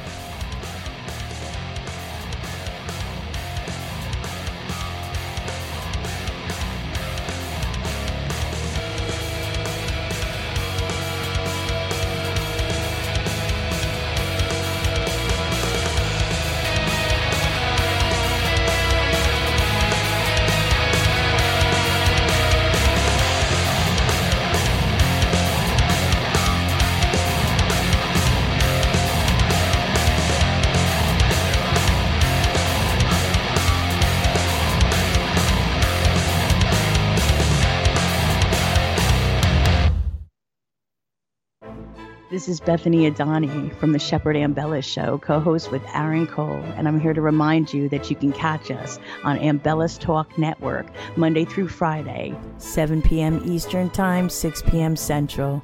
This 42.36 42.50
is 42.50 42.60
Bethany 42.60 43.10
Adani 43.10 43.74
from 43.78 43.94
the 43.94 43.98
Shepard 43.98 44.36
Ambella 44.36 44.84
Show, 44.84 45.20
co 45.20 45.40
host 45.40 45.72
with 45.72 45.82
Aaron 45.94 46.28
Cole, 46.28 46.62
and 46.76 46.86
I'm 46.86 47.00
here 47.00 47.14
to 47.14 47.22
remind 47.22 47.74
you 47.74 47.88
that 47.88 48.10
you 48.10 48.18
can 48.18 48.34
catch 48.34 48.70
us 48.70 49.00
on 49.24 49.40
Ambellas 49.40 49.98
Talk 49.98 50.38
Network 50.38 50.86
Monday 51.16 51.46
through 51.46 51.70
Friday, 51.70 52.36
7 52.58 53.02
p.m. 53.02 53.42
Eastern 53.46 53.90
Time, 53.90 54.30
6 54.30 54.64
p.m. 54.64 54.98
Central. 54.98 55.64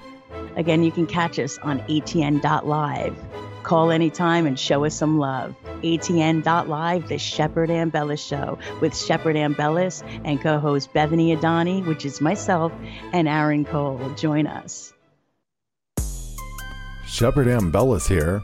Again, 0.56 0.82
you 0.82 0.94
can 0.94 1.06
catch 1.06 1.40
us 1.40 1.58
on 1.58 1.82
ATN.live. 1.90 3.18
Call 3.64 3.92
anytime 3.92 4.48
and 4.48 4.58
show 4.58 4.86
us 4.86 4.96
some 4.96 5.20
love. 5.20 5.54
ATN.live, 5.82 7.10
the 7.10 7.18
Shepard 7.18 7.70
Ambellas 7.70 8.26
Show 8.26 8.58
with 8.80 8.98
Shepard 8.98 9.36
Ambellas 9.36 10.04
and 10.24 10.42
co 10.42 10.58
host 10.58 10.94
Bethany 10.94 11.36
Adani, 11.36 11.86
which 11.86 12.06
is 12.06 12.22
myself, 12.22 12.72
and 13.12 13.28
Aaron 13.28 13.66
Cole. 13.66 14.14
Join 14.16 14.48
us. 14.48 14.94
Shepard 17.12 17.48
Ambellas 17.48 18.08
here. 18.08 18.42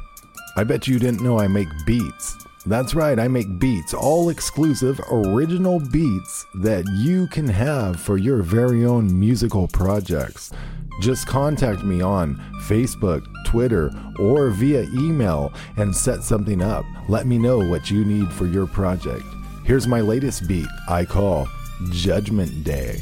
I 0.57 0.65
bet 0.65 0.89
you 0.89 0.99
didn't 0.99 1.21
know 1.21 1.39
I 1.39 1.47
make 1.47 1.69
beats. 1.85 2.37
That's 2.65 2.93
right, 2.93 3.17
I 3.17 3.29
make 3.29 3.59
beats, 3.59 3.93
all 3.93 4.27
exclusive, 4.27 4.99
original 5.09 5.79
beats 5.79 6.45
that 6.55 6.83
you 6.97 7.27
can 7.27 7.47
have 7.47 7.97
for 7.97 8.17
your 8.17 8.43
very 8.43 8.85
own 8.85 9.17
musical 9.17 9.69
projects. 9.69 10.51
Just 10.99 11.27
contact 11.27 11.85
me 11.85 12.01
on 12.01 12.35
Facebook, 12.63 13.25
Twitter, 13.45 13.89
or 14.19 14.49
via 14.49 14.81
email 14.93 15.53
and 15.77 15.95
set 15.95 16.21
something 16.21 16.61
up. 16.61 16.83
Let 17.07 17.25
me 17.25 17.37
know 17.37 17.59
what 17.59 17.89
you 17.89 18.03
need 18.03 18.33
for 18.33 18.47
your 18.47 18.67
project. 18.67 19.23
Here's 19.63 19.87
my 19.87 20.01
latest 20.01 20.45
beat 20.45 20.67
I 20.89 21.05
call 21.05 21.47
Judgment 21.89 22.65
Day. 22.65 22.99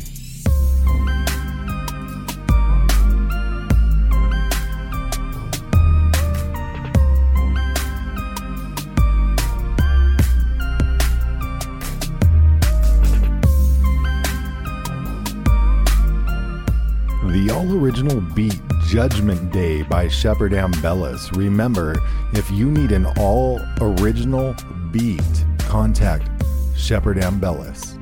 The 17.36 17.52
all 17.52 17.70
original 17.74 18.22
beat 18.22 18.62
Judgment 18.88 19.52
Day 19.52 19.82
by 19.82 20.08
Shepard 20.08 20.54
Ambellas. 20.54 21.36
Remember, 21.36 22.02
if 22.32 22.50
you 22.50 22.72
need 22.72 22.94
an 22.94 23.06
all 23.18 23.60
original 23.82 24.56
beat, 24.90 25.20
contact 25.58 26.30
Shepard 26.78 27.18
Ambellas. 27.18 28.02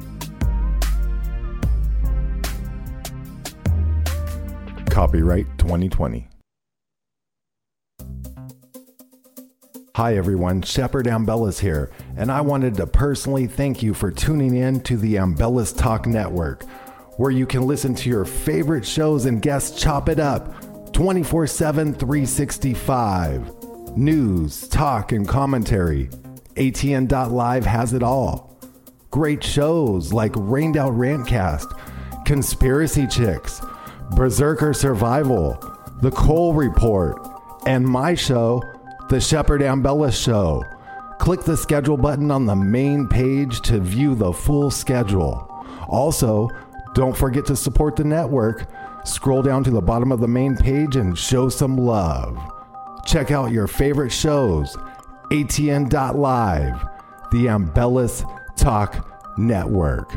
Copyright 4.91 5.47
2020. 5.57 6.27
Hi 9.95 10.15
everyone, 10.15 10.61
Shepard 10.61 11.07
Ambellas 11.07 11.59
here, 11.59 11.91
and 12.15 12.31
I 12.31 12.41
wanted 12.41 12.75
to 12.75 12.85
personally 12.85 13.47
thank 13.47 13.81
you 13.81 13.95
for 13.95 14.11
tuning 14.11 14.55
in 14.55 14.81
to 14.81 14.95
the 14.95 15.15
Ambellas 15.15 15.75
Talk 15.75 16.05
Network 16.05 16.65
where 17.17 17.31
you 17.31 17.45
can 17.45 17.67
listen 17.67 17.93
to 17.95 18.09
your 18.09 18.25
favorite 18.25 18.85
shows 18.85 19.25
and 19.25 19.41
guests 19.41 19.81
chop 19.81 20.09
it 20.09 20.19
up 20.19 20.93
24 20.93 21.47
7, 21.47 21.93
365. 21.93 23.97
News, 23.97 24.67
talk, 24.69 25.11
and 25.11 25.27
commentary. 25.27 26.09
ATN.live 26.55 27.65
has 27.65 27.93
it 27.93 28.03
all. 28.03 28.57
Great 29.11 29.43
shows 29.43 30.13
like 30.13 30.31
Rained 30.35 30.77
Out 30.77 30.93
Rantcast, 30.93 32.25
Conspiracy 32.25 33.07
Chicks, 33.07 33.61
Berserker 34.15 34.73
Survival, 34.73 35.59
The 36.01 36.11
Cole 36.11 36.53
Report, 36.53 37.27
and 37.65 37.85
my 37.85 38.15
show, 38.15 38.61
The 39.09 39.21
Shepard 39.21 39.61
Ambella 39.61 40.11
Show. 40.11 40.63
Click 41.19 41.41
the 41.41 41.57
schedule 41.57 41.97
button 41.97 42.31
on 42.31 42.45
the 42.45 42.55
main 42.55 43.07
page 43.07 43.61
to 43.61 43.79
view 43.79 44.15
the 44.15 44.33
full 44.33 44.71
schedule. 44.71 45.49
Also, 45.87 46.49
don't 46.93 47.15
forget 47.17 47.45
to 47.47 47.55
support 47.55 47.95
the 47.95 48.03
network. 48.03 48.69
Scroll 49.05 49.41
down 49.41 49.63
to 49.63 49.71
the 49.71 49.81
bottom 49.81 50.11
of 50.11 50.19
the 50.19 50.27
main 50.27 50.55
page 50.55 50.95
and 50.95 51.17
show 51.17 51.49
some 51.49 51.77
love. 51.77 52.37
Check 53.05 53.31
out 53.31 53.51
your 53.51 53.67
favorite 53.67 54.11
shows, 54.11 54.77
ATN.live, 55.31 56.85
the 57.31 57.45
Ambellas 57.47 58.23
Talk 58.55 59.37
Network. 59.37 60.13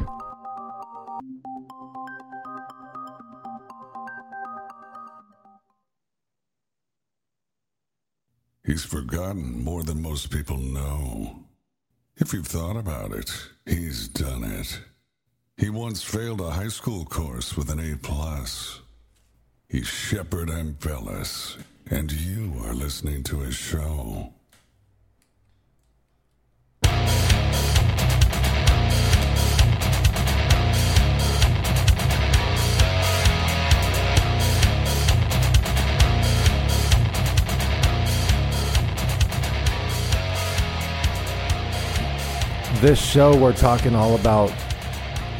He's 8.65 8.85
forgotten 8.85 9.63
more 9.63 9.85
than 9.85 10.03
most 10.03 10.31
people 10.31 10.59
know. 10.59 11.45
If 12.17 12.33
you've 12.33 12.49
thought 12.49 12.77
about 12.77 13.13
it, 13.13 13.31
he's 13.65 14.09
done 14.09 14.43
it. 14.43 14.81
He 15.59 15.71
once 15.71 16.03
failed 16.03 16.43
a 16.43 16.51
high 16.51 16.69
school 16.69 17.07
course 17.07 17.57
with 17.57 17.71
an 17.71 17.81
A+. 17.81 17.97
plus. 17.97 18.81
He's 19.71 19.87
Shepard 19.87 20.51
Ambellas, 20.51 21.57
and 21.91 22.13
you 22.13 22.53
are 22.63 22.75
listening 22.75 23.23
to 23.23 23.39
his 23.39 23.55
show. 23.55 24.35
This 42.83 43.01
show, 43.01 43.35
we're 43.39 43.55
talking 43.55 43.95
all 43.95 44.17
about 44.17 44.53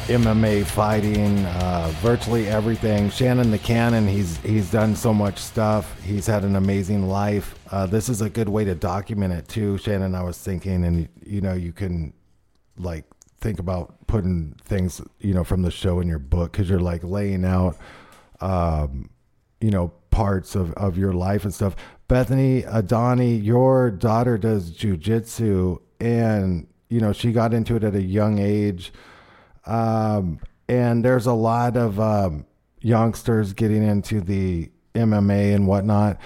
MMA 0.07 0.65
fighting, 0.65 1.45
uh, 1.45 1.91
virtually 2.01 2.47
everything. 2.47 3.09
Shannon 3.09 3.51
the 3.51 3.57
Cannon, 3.57 4.07
he's 4.07 4.37
he's 4.37 4.71
done 4.71 4.95
so 4.95 5.13
much 5.13 5.37
stuff. 5.37 6.01
He's 6.01 6.25
had 6.25 6.45
an 6.45 6.55
amazing 6.55 7.09
life. 7.09 7.59
Uh, 7.69 7.85
this 7.87 8.07
is 8.07 8.21
a 8.21 8.29
good 8.29 8.47
way 8.47 8.63
to 8.63 8.73
document 8.73 9.33
it 9.33 9.49
too, 9.49 9.77
Shannon. 9.77 10.15
I 10.15 10.23
was 10.23 10.37
thinking, 10.37 10.85
and 10.85 11.09
you 11.25 11.41
know, 11.41 11.55
you 11.55 11.73
can 11.73 12.13
like 12.77 13.03
think 13.41 13.59
about 13.59 14.07
putting 14.07 14.55
things, 14.63 15.01
you 15.19 15.33
know, 15.33 15.43
from 15.43 15.61
the 15.61 15.71
show 15.71 15.99
in 15.99 16.07
your 16.07 16.19
book 16.19 16.53
because 16.53 16.69
you're 16.69 16.79
like 16.79 17.03
laying 17.03 17.43
out, 17.43 17.75
um, 18.39 19.09
you 19.59 19.71
know, 19.71 19.91
parts 20.09 20.55
of 20.55 20.71
of 20.75 20.97
your 20.97 21.11
life 21.11 21.43
and 21.43 21.53
stuff. 21.53 21.75
Bethany 22.07 22.61
Adani, 22.61 23.43
your 23.43 23.91
daughter 23.91 24.37
does 24.37 24.71
jujitsu, 24.71 25.81
and 25.99 26.65
you 26.87 27.01
know, 27.01 27.11
she 27.11 27.33
got 27.33 27.53
into 27.53 27.75
it 27.75 27.83
at 27.83 27.93
a 27.93 28.01
young 28.01 28.39
age. 28.39 28.93
Um, 29.67 30.39
and 30.67 31.03
there's 31.03 31.25
a 31.25 31.33
lot 31.33 31.77
of 31.77 31.99
um, 31.99 32.45
youngsters 32.81 33.53
getting 33.53 33.83
into 33.83 34.21
the 34.21 34.71
MMA 34.95 35.53
and 35.53 35.67
whatnot. 35.67 36.19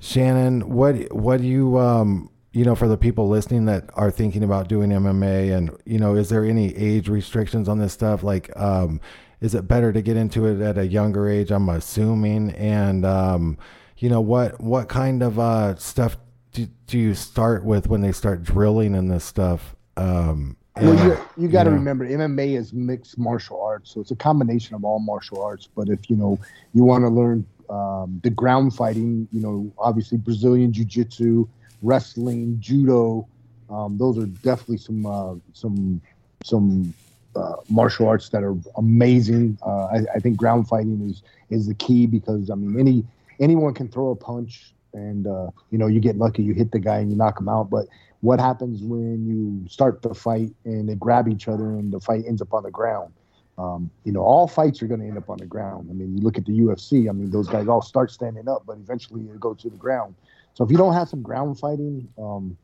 Shannon, 0.00 0.68
what 0.68 1.12
what 1.12 1.40
do 1.40 1.46
you 1.46 1.78
um, 1.78 2.30
you 2.52 2.64
know 2.64 2.74
for 2.74 2.88
the 2.88 2.96
people 2.96 3.28
listening 3.28 3.66
that 3.66 3.90
are 3.94 4.10
thinking 4.10 4.42
about 4.42 4.68
doing 4.68 4.90
MMA 4.90 5.56
and 5.56 5.70
you 5.84 5.98
know 5.98 6.14
is 6.14 6.28
there 6.28 6.44
any 6.44 6.74
age 6.76 7.08
restrictions 7.08 7.68
on 7.68 7.78
this 7.78 7.92
stuff? 7.92 8.22
Like 8.22 8.54
um, 8.56 9.00
is 9.40 9.54
it 9.54 9.66
better 9.66 9.92
to 9.92 10.02
get 10.02 10.16
into 10.16 10.46
it 10.46 10.60
at 10.60 10.78
a 10.78 10.86
younger 10.86 11.28
age 11.28 11.50
I'm 11.50 11.68
assuming? 11.68 12.50
And 12.52 13.04
um, 13.04 13.58
you 13.98 14.08
know 14.08 14.20
what 14.20 14.60
what 14.60 14.88
kind 14.88 15.22
of 15.22 15.38
uh, 15.38 15.76
stuff 15.76 16.16
do, 16.52 16.66
do 16.86 16.98
you 16.98 17.14
start 17.14 17.64
with 17.64 17.88
when 17.88 18.00
they 18.00 18.12
start 18.12 18.42
drilling 18.42 18.94
in 18.94 19.08
this 19.08 19.24
stuff? 19.24 19.74
Um, 19.96 20.56
well, 20.80 21.06
you, 21.06 21.18
you 21.36 21.48
got 21.48 21.64
to 21.64 21.70
know. 21.70 21.76
remember, 21.76 22.08
MMA 22.08 22.56
is 22.56 22.72
mixed 22.72 23.18
martial 23.18 23.60
arts, 23.60 23.92
so 23.92 24.00
it's 24.00 24.10
a 24.10 24.16
combination 24.16 24.74
of 24.74 24.84
all 24.84 24.98
martial 24.98 25.42
arts. 25.42 25.68
But 25.74 25.88
if 25.88 26.08
you 26.08 26.16
know 26.16 26.38
you 26.74 26.84
want 26.84 27.04
to 27.04 27.08
learn 27.08 27.46
um, 27.70 28.20
the 28.22 28.30
ground 28.30 28.74
fighting, 28.74 29.28
you 29.32 29.40
know, 29.40 29.72
obviously 29.78 30.18
Brazilian 30.18 30.72
jiu-jitsu, 30.72 31.46
wrestling, 31.82 32.56
judo, 32.60 33.26
um, 33.70 33.98
those 33.98 34.18
are 34.18 34.26
definitely 34.26 34.78
some 34.78 35.06
uh, 35.06 35.34
some 35.52 36.00
some 36.44 36.94
uh, 37.36 37.56
martial 37.68 38.08
arts 38.08 38.28
that 38.30 38.42
are 38.42 38.56
amazing. 38.76 39.58
Uh, 39.64 39.86
I, 39.86 40.04
I 40.14 40.18
think 40.20 40.36
ground 40.36 40.68
fighting 40.68 41.08
is 41.10 41.22
is 41.50 41.66
the 41.66 41.74
key 41.74 42.06
because 42.06 42.50
I 42.50 42.54
mean 42.54 42.78
any 42.78 43.04
anyone 43.40 43.74
can 43.74 43.88
throw 43.88 44.10
a 44.10 44.16
punch 44.16 44.72
and 44.94 45.26
uh, 45.26 45.50
you 45.70 45.78
know 45.78 45.86
you 45.86 46.00
get 46.00 46.16
lucky, 46.16 46.42
you 46.42 46.54
hit 46.54 46.72
the 46.72 46.78
guy 46.78 46.98
and 46.98 47.10
you 47.10 47.16
knock 47.16 47.40
him 47.40 47.48
out, 47.48 47.70
but 47.70 47.86
what 48.20 48.40
happens 48.40 48.82
when 48.82 49.26
you 49.26 49.68
start 49.68 50.02
the 50.02 50.14
fight 50.14 50.52
and 50.64 50.88
they 50.88 50.94
grab 50.94 51.28
each 51.28 51.48
other 51.48 51.70
and 51.70 51.92
the 51.92 52.00
fight 52.00 52.24
ends 52.26 52.42
up 52.42 52.52
on 52.52 52.62
the 52.64 52.70
ground. 52.70 53.12
Um, 53.56 53.90
you 54.04 54.12
know, 54.12 54.20
all 54.20 54.46
fights 54.46 54.82
are 54.82 54.86
going 54.86 55.00
to 55.00 55.06
end 55.06 55.18
up 55.18 55.28
on 55.30 55.38
the 55.38 55.46
ground. 55.46 55.88
I 55.90 55.92
mean, 55.92 56.16
you 56.16 56.22
look 56.22 56.38
at 56.38 56.44
the 56.44 56.52
UFC. 56.52 57.08
I 57.08 57.12
mean, 57.12 57.30
those 57.30 57.48
guys 57.48 57.66
all 57.66 57.82
start 57.82 58.10
standing 58.10 58.48
up, 58.48 58.64
but 58.66 58.76
eventually 58.76 59.22
it 59.22 59.40
goes 59.40 59.60
to 59.62 59.70
the 59.70 59.76
ground. 59.76 60.14
So 60.54 60.64
if 60.64 60.70
you 60.70 60.76
don't 60.76 60.94
have 60.94 61.08
some 61.08 61.22
ground 61.22 61.58
fighting, 61.58 62.08
um, 62.18 62.56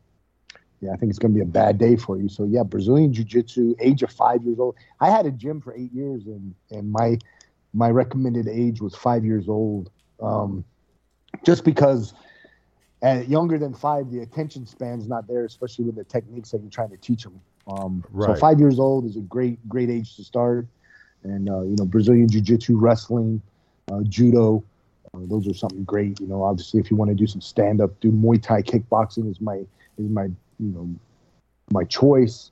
yeah, 0.81 0.91
I 0.91 0.97
think 0.97 1.09
it's 1.09 1.19
going 1.19 1.33
to 1.33 1.35
be 1.35 1.41
a 1.41 1.45
bad 1.45 1.77
day 1.77 1.95
for 1.95 2.17
you. 2.17 2.29
So 2.29 2.45
yeah, 2.45 2.63
Brazilian 2.63 3.13
Jiu-Jitsu, 3.13 3.75
age 3.79 4.03
of 4.03 4.11
five 4.11 4.43
years 4.43 4.59
old. 4.59 4.75
I 4.99 5.09
had 5.09 5.25
a 5.25 5.31
gym 5.31 5.61
for 5.61 5.73
eight 5.73 5.93
years, 5.93 6.25
and 6.25 6.53
and 6.71 6.91
my 6.91 7.17
my 7.73 7.89
recommended 7.89 8.47
age 8.47 8.81
was 8.81 8.95
five 8.95 9.25
years 9.25 9.49
old, 9.49 9.89
um, 10.21 10.63
just 11.45 11.63
because 11.63 12.13
at 13.05 13.29
younger 13.29 13.59
than 13.59 13.71
five, 13.71 14.09
the 14.09 14.21
attention 14.21 14.65
span's 14.65 15.07
not 15.07 15.27
there, 15.27 15.45
especially 15.45 15.85
with 15.85 15.95
the 15.95 16.03
techniques 16.03 16.49
that 16.49 16.61
you're 16.61 16.71
trying 16.71 16.89
to 16.89 16.97
teach 16.97 17.23
them. 17.23 17.39
Um, 17.67 18.03
So 18.33 18.39
five 18.39 18.59
years 18.59 18.79
old 18.79 19.05
is 19.05 19.15
a 19.15 19.21
great 19.21 19.57
great 19.69 19.91
age 19.91 20.15
to 20.15 20.23
start, 20.23 20.65
and 21.23 21.47
uh, 21.47 21.61
you 21.61 21.75
know 21.77 21.85
Brazilian 21.85 22.27
Jiu-Jitsu, 22.27 22.77
wrestling, 22.77 23.41
uh, 23.91 24.01
judo, 24.09 24.63
uh, 25.13 25.19
those 25.25 25.47
are 25.47 25.53
something 25.53 25.83
great. 25.83 26.19
You 26.19 26.27
know, 26.27 26.43
obviously 26.43 26.79
if 26.79 26.89
you 26.89 26.97
want 26.97 27.09
to 27.09 27.15
do 27.15 27.27
some 27.27 27.41
stand 27.41 27.79
up, 27.79 27.91
do 27.99 28.11
Muay 28.11 28.41
Thai, 28.41 28.63
kickboxing 28.63 29.29
is 29.29 29.39
my 29.39 29.57
is 29.99 30.09
my 30.09 30.25
you 30.25 30.71
know 30.73 30.89
my 31.71 31.83
choice. 31.83 32.51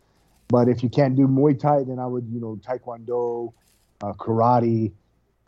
But 0.49 0.67
if 0.67 0.83
you 0.83 0.89
can't 0.89 1.15
do 1.15 1.27
Muay 1.27 1.59
Thai, 1.59 1.83
then 1.83 1.97
I 1.97 2.05
would 2.05 2.27
you 2.31 2.39
know 2.39 2.59
Taekwondo, 2.63 3.53
uh, 4.01 4.13
karate, 4.13 4.91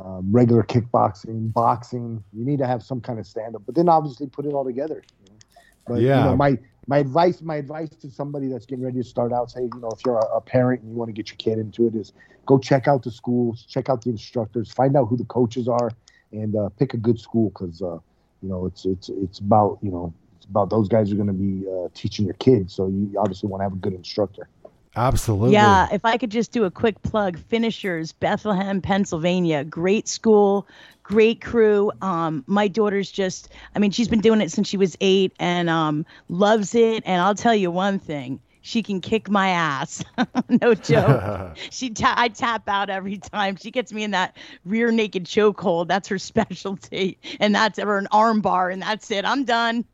um, 0.04 0.32
regular 0.32 0.64
kickboxing, 0.64 1.52
boxing. 1.54 2.24
You 2.34 2.46
need 2.46 2.60
to 2.60 2.68
have 2.68 2.84
some 2.84 3.02
kind 3.02 3.20
of 3.20 3.26
stand 3.28 3.56
up, 3.56 3.64
but 3.66 3.76
then 3.76 3.90
obviously 3.90 4.28
put 4.28 4.46
it 4.46 4.54
all 4.54 4.66
together. 4.66 5.04
You 5.22 5.30
know? 5.30 5.42
But 5.88 6.06
you 6.14 6.22
Yeah. 6.22 6.24
know, 6.24 6.36
my 6.36 6.58
my 6.88 6.98
advice, 7.00 7.42
my 7.42 7.56
advice 7.56 7.90
to 7.98 8.10
somebody 8.10 8.48
that's 8.48 8.66
getting 8.66 8.84
ready 8.84 8.98
to 9.02 9.04
start 9.08 9.32
out, 9.34 9.52
say, 9.52 9.62
you 9.62 9.80
know, 9.80 9.94
if 9.94 10.00
you're 10.06 10.18
a, 10.18 10.38
a 10.38 10.42
parent 10.42 10.82
and 10.82 10.92
you 10.92 10.98
want 10.98 11.10
to 11.10 11.14
get 11.14 11.30
your 11.30 11.38
kid 11.38 11.60
into 11.60 11.88
it, 11.88 11.96
is 11.96 12.14
go 12.46 12.58
check 12.58 12.88
out 12.88 13.04
the 13.04 13.12
schools, 13.12 13.66
check 13.68 13.90
out 13.90 14.02
the 14.04 14.10
instructors, 14.10 14.72
find 14.72 14.96
out 14.96 15.06
who 15.06 15.18
the 15.18 15.26
coaches 15.26 15.68
are, 15.68 15.90
and 16.32 16.56
uh, 16.56 16.70
pick 16.78 16.94
a 16.94 16.98
good 16.98 17.20
school 17.20 17.50
because 17.50 17.82
uh, 17.82 17.98
you 18.42 18.50
know 18.50 18.66
it's 18.66 18.86
it's 18.86 19.10
it's 19.10 19.40
about 19.40 19.80
you 19.82 19.92
know 19.92 20.14
it's 20.38 20.46
about 20.46 20.70
those 20.70 20.88
guys 20.88 21.12
are 21.12 21.16
going 21.16 21.28
to 21.28 21.34
be 21.34 21.66
uh, 21.68 21.88
teaching 21.94 22.26
your 22.26 22.36
kids. 22.36 22.74
So 22.74 22.88
you 22.88 23.14
obviously 23.20 23.50
want 23.50 23.62
to 23.62 23.66
have 23.66 23.74
a 23.74 23.78
good 23.78 23.94
instructor. 23.94 24.50
Absolutely. 24.96 25.54
Yeah, 25.54 25.88
if 25.92 26.06
I 26.06 26.18
could 26.18 26.30
just 26.30 26.52
do 26.52 26.64
a 26.64 26.72
quick 26.72 27.02
plug, 27.02 27.38
Finishers, 27.38 28.14
Bethlehem, 28.14 28.82
Pennsylvania, 28.82 29.64
great 29.64 30.08
school, 30.08 30.68
great 31.04 31.42
crew. 31.42 31.92
Um, 32.02 32.44
my 32.48 32.68
daughter's 32.68 33.12
just, 33.12 33.50
I 33.76 33.80
mean, 33.80 33.92
she's 33.92 34.08
been 34.08 34.22
doing 34.22 34.42
it 34.42 34.52
since 34.52 34.68
she 34.68 34.78
was 34.78 34.96
eight 35.02 35.34
and 35.40 35.70
um, 35.70 36.06
loves 36.30 36.76
it. 36.76 37.04
And 37.06 37.22
I'll 37.22 37.36
tell 37.36 37.56
you 37.56 37.72
one 37.72 38.00
thing, 38.00 38.40
she 38.62 38.82
can 38.82 39.02
kick 39.02 39.30
my 39.30 39.50
ass. 39.50 40.04
no 40.62 40.74
joke. 40.74 41.58
she 41.70 41.90
ta- 41.92 42.16
I 42.18 42.30
tap 42.30 42.68
out 42.68 42.90
every 42.90 43.18
time. 43.18 43.58
She 43.58 43.72
gets 43.72 43.94
me 43.94 44.04
in 44.04 44.12
that 44.12 44.38
rear 44.66 44.92
naked 44.92 45.26
chokehold. 45.26 45.88
That's 45.88 46.08
her 46.08 46.18
specialty, 46.20 47.20
and 47.40 47.54
that's 47.54 47.78
or 47.78 47.98
an 47.98 48.08
arm 48.12 48.42
bar, 48.42 48.70
and 48.70 48.82
that's 48.82 49.12
it. 49.12 49.26
I'm 49.26 49.44
done. 49.44 49.86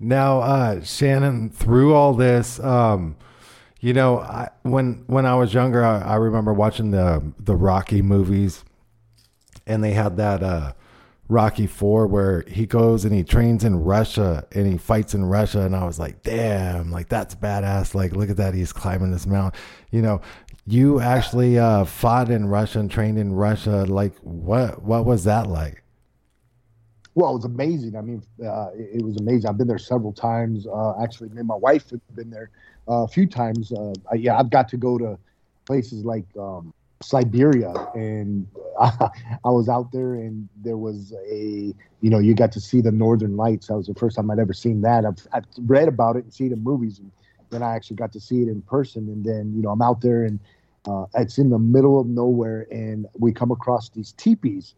Now, 0.00 0.40
uh, 0.40 0.82
Shannon, 0.82 1.50
through 1.50 1.94
all 1.94 2.14
this, 2.14 2.58
um, 2.60 3.16
you 3.80 3.92
know, 3.92 4.18
I, 4.18 4.48
when 4.62 5.04
when 5.06 5.26
I 5.26 5.34
was 5.36 5.52
younger, 5.52 5.84
I, 5.84 6.00
I 6.00 6.14
remember 6.16 6.54
watching 6.54 6.90
the 6.90 7.32
the 7.38 7.54
Rocky 7.54 8.00
movies, 8.00 8.64
and 9.66 9.84
they 9.84 9.92
had 9.92 10.16
that 10.16 10.42
uh, 10.42 10.72
Rocky 11.28 11.66
Four 11.66 12.06
where 12.06 12.44
he 12.48 12.64
goes 12.64 13.04
and 13.04 13.14
he 13.14 13.22
trains 13.22 13.62
in 13.62 13.76
Russia 13.76 14.46
and 14.52 14.66
he 14.66 14.78
fights 14.78 15.14
in 15.14 15.24
Russia, 15.26 15.60
and 15.60 15.76
I 15.76 15.84
was 15.84 15.98
like, 15.98 16.22
damn, 16.22 16.90
like 16.90 17.10
that's 17.10 17.34
badass. 17.34 17.94
Like, 17.94 18.12
look 18.12 18.30
at 18.30 18.38
that, 18.38 18.54
he's 18.54 18.72
climbing 18.72 19.10
this 19.10 19.26
mountain. 19.26 19.60
You 19.90 20.00
know, 20.00 20.22
you 20.66 21.00
actually 21.00 21.58
uh, 21.58 21.84
fought 21.84 22.30
in 22.30 22.48
Russia 22.48 22.80
and 22.80 22.90
trained 22.90 23.18
in 23.18 23.34
Russia. 23.34 23.84
Like, 23.84 24.16
what 24.20 24.82
what 24.82 25.04
was 25.04 25.24
that 25.24 25.46
like? 25.46 25.82
Well, 27.14 27.32
it 27.32 27.34
was 27.34 27.44
amazing. 27.44 27.96
I 27.96 28.02
mean, 28.02 28.22
uh, 28.44 28.70
it, 28.74 29.02
was 29.02 29.16
amazing. 29.16 29.48
I've 29.48 29.58
been 29.58 29.66
there 29.66 29.78
several 29.78 30.12
times. 30.12 30.66
Uh, 30.66 31.02
actually, 31.02 31.30
me 31.30 31.38
and 31.38 31.48
my 31.48 31.56
wife 31.56 31.90
have 31.90 32.00
been 32.14 32.30
there 32.30 32.50
uh, 32.88 33.02
a 33.02 33.08
few 33.08 33.26
times. 33.26 33.72
Uh, 33.72 33.92
I, 34.10 34.14
yeah, 34.14 34.38
I've 34.38 34.50
got 34.50 34.68
to 34.68 34.76
go 34.76 34.96
to 34.96 35.18
places 35.66 36.04
like 36.04 36.24
um, 36.38 36.72
Siberia, 37.02 37.72
and 37.94 38.46
I, 38.80 39.08
I 39.44 39.50
was 39.50 39.68
out 39.68 39.90
there, 39.90 40.14
and 40.14 40.48
there 40.62 40.76
was 40.76 41.12
a, 41.28 41.74
you 42.00 42.10
know, 42.10 42.20
you 42.20 42.34
got 42.34 42.52
to 42.52 42.60
see 42.60 42.80
the 42.80 42.92
Northern 42.92 43.36
Lights. 43.36 43.66
That 43.66 43.76
was 43.76 43.88
the 43.88 43.94
first 43.94 44.16
time 44.16 44.30
I'd 44.30 44.38
ever 44.38 44.52
seen 44.52 44.82
that. 44.82 45.04
I've, 45.04 45.26
I've 45.32 45.44
read 45.58 45.88
about 45.88 46.16
it 46.16 46.24
and 46.24 46.32
seen 46.32 46.48
it 46.48 46.54
in 46.54 46.62
movies, 46.62 47.00
and 47.00 47.10
then 47.50 47.64
I 47.64 47.74
actually 47.74 47.96
got 47.96 48.12
to 48.12 48.20
see 48.20 48.42
it 48.42 48.48
in 48.48 48.62
person. 48.62 49.08
And 49.08 49.24
then, 49.24 49.52
you 49.56 49.62
know, 49.62 49.70
I'm 49.70 49.82
out 49.82 50.00
there, 50.00 50.24
and 50.24 50.38
uh, 50.86 51.06
it's 51.16 51.38
in 51.38 51.50
the 51.50 51.58
middle 51.58 52.00
of 52.00 52.06
nowhere, 52.06 52.68
and 52.70 53.06
we 53.18 53.32
come 53.32 53.50
across 53.50 53.88
these 53.88 54.12
teepees 54.12 54.74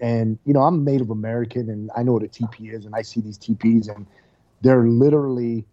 and 0.00 0.38
you 0.44 0.52
know 0.52 0.60
i'm 0.60 0.84
native 0.84 1.10
american 1.10 1.70
and 1.70 1.90
i 1.96 2.02
know 2.02 2.12
what 2.12 2.22
a 2.22 2.28
teepee 2.28 2.68
is 2.68 2.84
and 2.84 2.94
i 2.94 3.02
see 3.02 3.20
these 3.20 3.38
teepees 3.38 3.88
and 3.88 4.06
they're 4.62 4.86
literally 4.86 5.64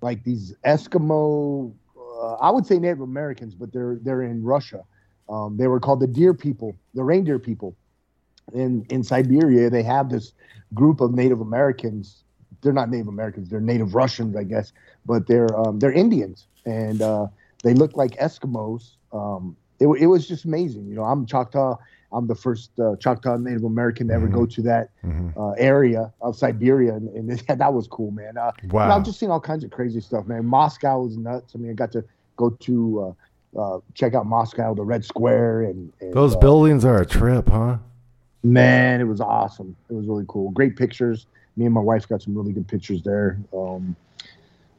like 0.00 0.22
these 0.24 0.54
eskimo 0.64 1.72
uh, 1.96 2.34
i 2.34 2.50
would 2.50 2.66
say 2.66 2.78
native 2.78 3.00
americans 3.00 3.54
but 3.54 3.72
they're 3.72 3.98
they're 4.02 4.22
in 4.22 4.42
russia. 4.42 4.82
Um, 5.28 5.58
they 5.58 5.66
were 5.66 5.78
called 5.78 6.00
the 6.00 6.06
deer 6.06 6.32
people 6.32 6.74
the 6.94 7.04
reindeer 7.04 7.38
people. 7.38 7.76
In 8.54 8.86
in 8.88 9.04
siberia 9.04 9.68
they 9.70 9.82
have 9.82 10.08
this 10.08 10.32
group 10.74 11.00
of 11.00 11.14
native 11.14 11.40
americans. 11.40 12.24
They're 12.62 12.72
not 12.72 12.90
native 12.90 13.08
americans 13.08 13.48
they're 13.48 13.60
native 13.60 13.94
russians 13.94 14.34
i 14.36 14.42
guess 14.42 14.72
but 15.06 15.26
they're 15.26 15.54
um, 15.56 15.78
they're 15.78 15.92
indians. 15.92 16.46
And 16.66 17.00
uh, 17.00 17.28
they 17.62 17.72
look 17.72 17.96
like 17.96 18.12
eskimos. 18.18 18.96
Um, 19.12 19.56
it, 19.80 19.86
it 19.86 20.06
was 20.06 20.26
just 20.26 20.44
amazing. 20.44 20.86
You 20.88 20.96
know 20.96 21.04
i'm 21.04 21.26
choctaw 21.26 21.76
I'm 22.12 22.26
the 22.26 22.34
first 22.34 22.70
uh, 22.80 22.96
Choctaw 22.96 23.36
Native 23.36 23.64
American 23.64 24.08
to 24.08 24.14
ever 24.14 24.26
go 24.28 24.46
to 24.46 24.62
that 24.62 24.88
uh, 25.36 25.50
area 25.52 26.12
of 26.22 26.36
Siberia, 26.36 26.94
and, 26.94 27.08
and 27.10 27.38
that 27.58 27.72
was 27.74 27.86
cool, 27.86 28.10
man. 28.10 28.36
Uh, 28.38 28.52
you 28.62 28.68
know, 28.68 28.74
Wow. 28.74 28.96
I've 28.96 29.04
just 29.04 29.18
seen 29.20 29.30
all 29.30 29.40
kinds 29.40 29.62
of 29.64 29.70
crazy 29.70 30.00
stuff, 30.00 30.26
man. 30.26 30.46
Moscow 30.46 31.02
was 31.02 31.16
nuts. 31.16 31.52
I 31.54 31.58
mean, 31.58 31.70
I 31.70 31.74
got 31.74 31.92
to 31.92 32.04
go 32.36 32.50
to 32.50 33.14
uh, 33.54 33.60
uh, 33.60 33.80
check 33.94 34.14
out 34.14 34.26
Moscow, 34.26 34.74
the 34.74 34.82
Red 34.84 35.04
Square, 35.04 35.64
and, 35.64 35.92
and 36.00 36.12
Those 36.14 36.34
uh, 36.34 36.38
buildings 36.38 36.84
are 36.84 37.00
a 37.00 37.06
trip, 37.06 37.48
huh? 37.48 37.78
Man, 38.42 39.00
it 39.00 39.04
was 39.04 39.20
awesome. 39.20 39.76
It 39.90 39.94
was 39.94 40.06
really 40.06 40.24
cool. 40.28 40.50
Great 40.52 40.76
pictures. 40.76 41.26
Me 41.56 41.64
and 41.64 41.74
my 41.74 41.80
wife 41.80 42.08
got 42.08 42.22
some 42.22 42.34
really 42.36 42.52
good 42.52 42.68
pictures 42.68 43.02
there. 43.02 43.38
Um, 43.52 43.96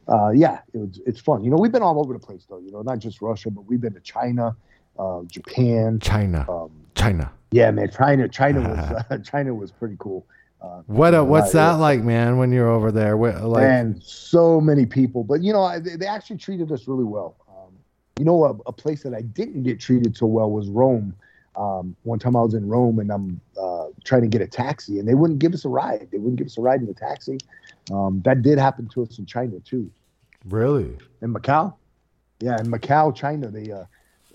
uh, 0.08 0.30
yeah, 0.30 0.60
it 0.72 0.78
was, 0.78 1.00
it's 1.06 1.20
fun. 1.20 1.44
You 1.44 1.50
know, 1.50 1.56
we've 1.58 1.70
been 1.70 1.82
all 1.82 2.00
over 2.00 2.12
the 2.12 2.18
place 2.18 2.44
though. 2.48 2.58
You 2.58 2.72
know, 2.72 2.82
not 2.82 2.98
just 2.98 3.20
Russia, 3.20 3.50
but 3.50 3.62
we've 3.66 3.80
been 3.80 3.92
to 3.94 4.00
China, 4.00 4.56
uh, 4.98 5.22
Japan, 5.24 6.00
China, 6.00 6.46
um, 6.48 6.70
China. 7.00 7.32
Yeah, 7.50 7.70
man, 7.70 7.90
China, 7.90 8.28
China 8.28 8.60
was 8.60 8.78
uh, 8.78 9.18
China 9.24 9.54
was 9.54 9.70
pretty 9.72 9.96
cool. 9.98 10.26
Uh, 10.62 10.82
What 10.86 11.14
uh, 11.14 11.24
what's 11.24 11.52
that 11.52 11.72
like, 11.80 12.02
man? 12.02 12.36
When 12.36 12.52
you're 12.52 12.68
over 12.68 12.92
there, 12.92 13.16
What- 13.16 13.42
like 13.42 13.62
man, 13.62 14.00
so 14.04 14.60
many 14.60 14.86
people, 14.86 15.24
but 15.24 15.42
you 15.42 15.52
know, 15.52 15.62
I, 15.62 15.78
they, 15.78 15.96
they 15.96 16.06
actually 16.06 16.36
treated 16.36 16.70
us 16.70 16.86
really 16.86 17.04
well. 17.04 17.36
Um, 17.48 17.72
you 18.18 18.24
know, 18.24 18.44
a, 18.44 18.50
a 18.66 18.72
place 18.72 19.02
that 19.04 19.14
I 19.14 19.22
didn't 19.22 19.62
get 19.62 19.80
treated 19.80 20.16
so 20.16 20.26
well 20.26 20.50
was 20.50 20.68
Rome. 20.68 21.14
Um, 21.56 21.96
one 22.04 22.18
time 22.18 22.36
I 22.36 22.42
was 22.42 22.54
in 22.54 22.68
Rome 22.68 23.00
and 23.00 23.10
I'm 23.10 23.40
uh, 23.60 23.86
trying 24.04 24.22
to 24.22 24.28
get 24.28 24.40
a 24.42 24.46
taxi, 24.46 24.98
and 24.98 25.08
they 25.08 25.14
wouldn't 25.14 25.38
give 25.40 25.52
us 25.54 25.64
a 25.64 25.68
ride. 25.68 26.08
They 26.12 26.18
wouldn't 26.18 26.36
give 26.36 26.46
us 26.46 26.56
a 26.58 26.60
ride 26.60 26.80
in 26.80 26.86
the 26.86 26.94
taxi. 26.94 27.38
Um, 27.90 28.20
that 28.24 28.42
did 28.42 28.58
happen 28.58 28.86
to 28.90 29.02
us 29.02 29.18
in 29.18 29.26
China 29.26 29.58
too. 29.60 29.90
really? 30.48 30.96
In 31.22 31.34
Macau, 31.34 31.74
yeah, 32.40 32.58
in 32.60 32.66
Macau, 32.66 33.14
China, 33.14 33.48
they 33.48 33.72
uh, 33.72 33.84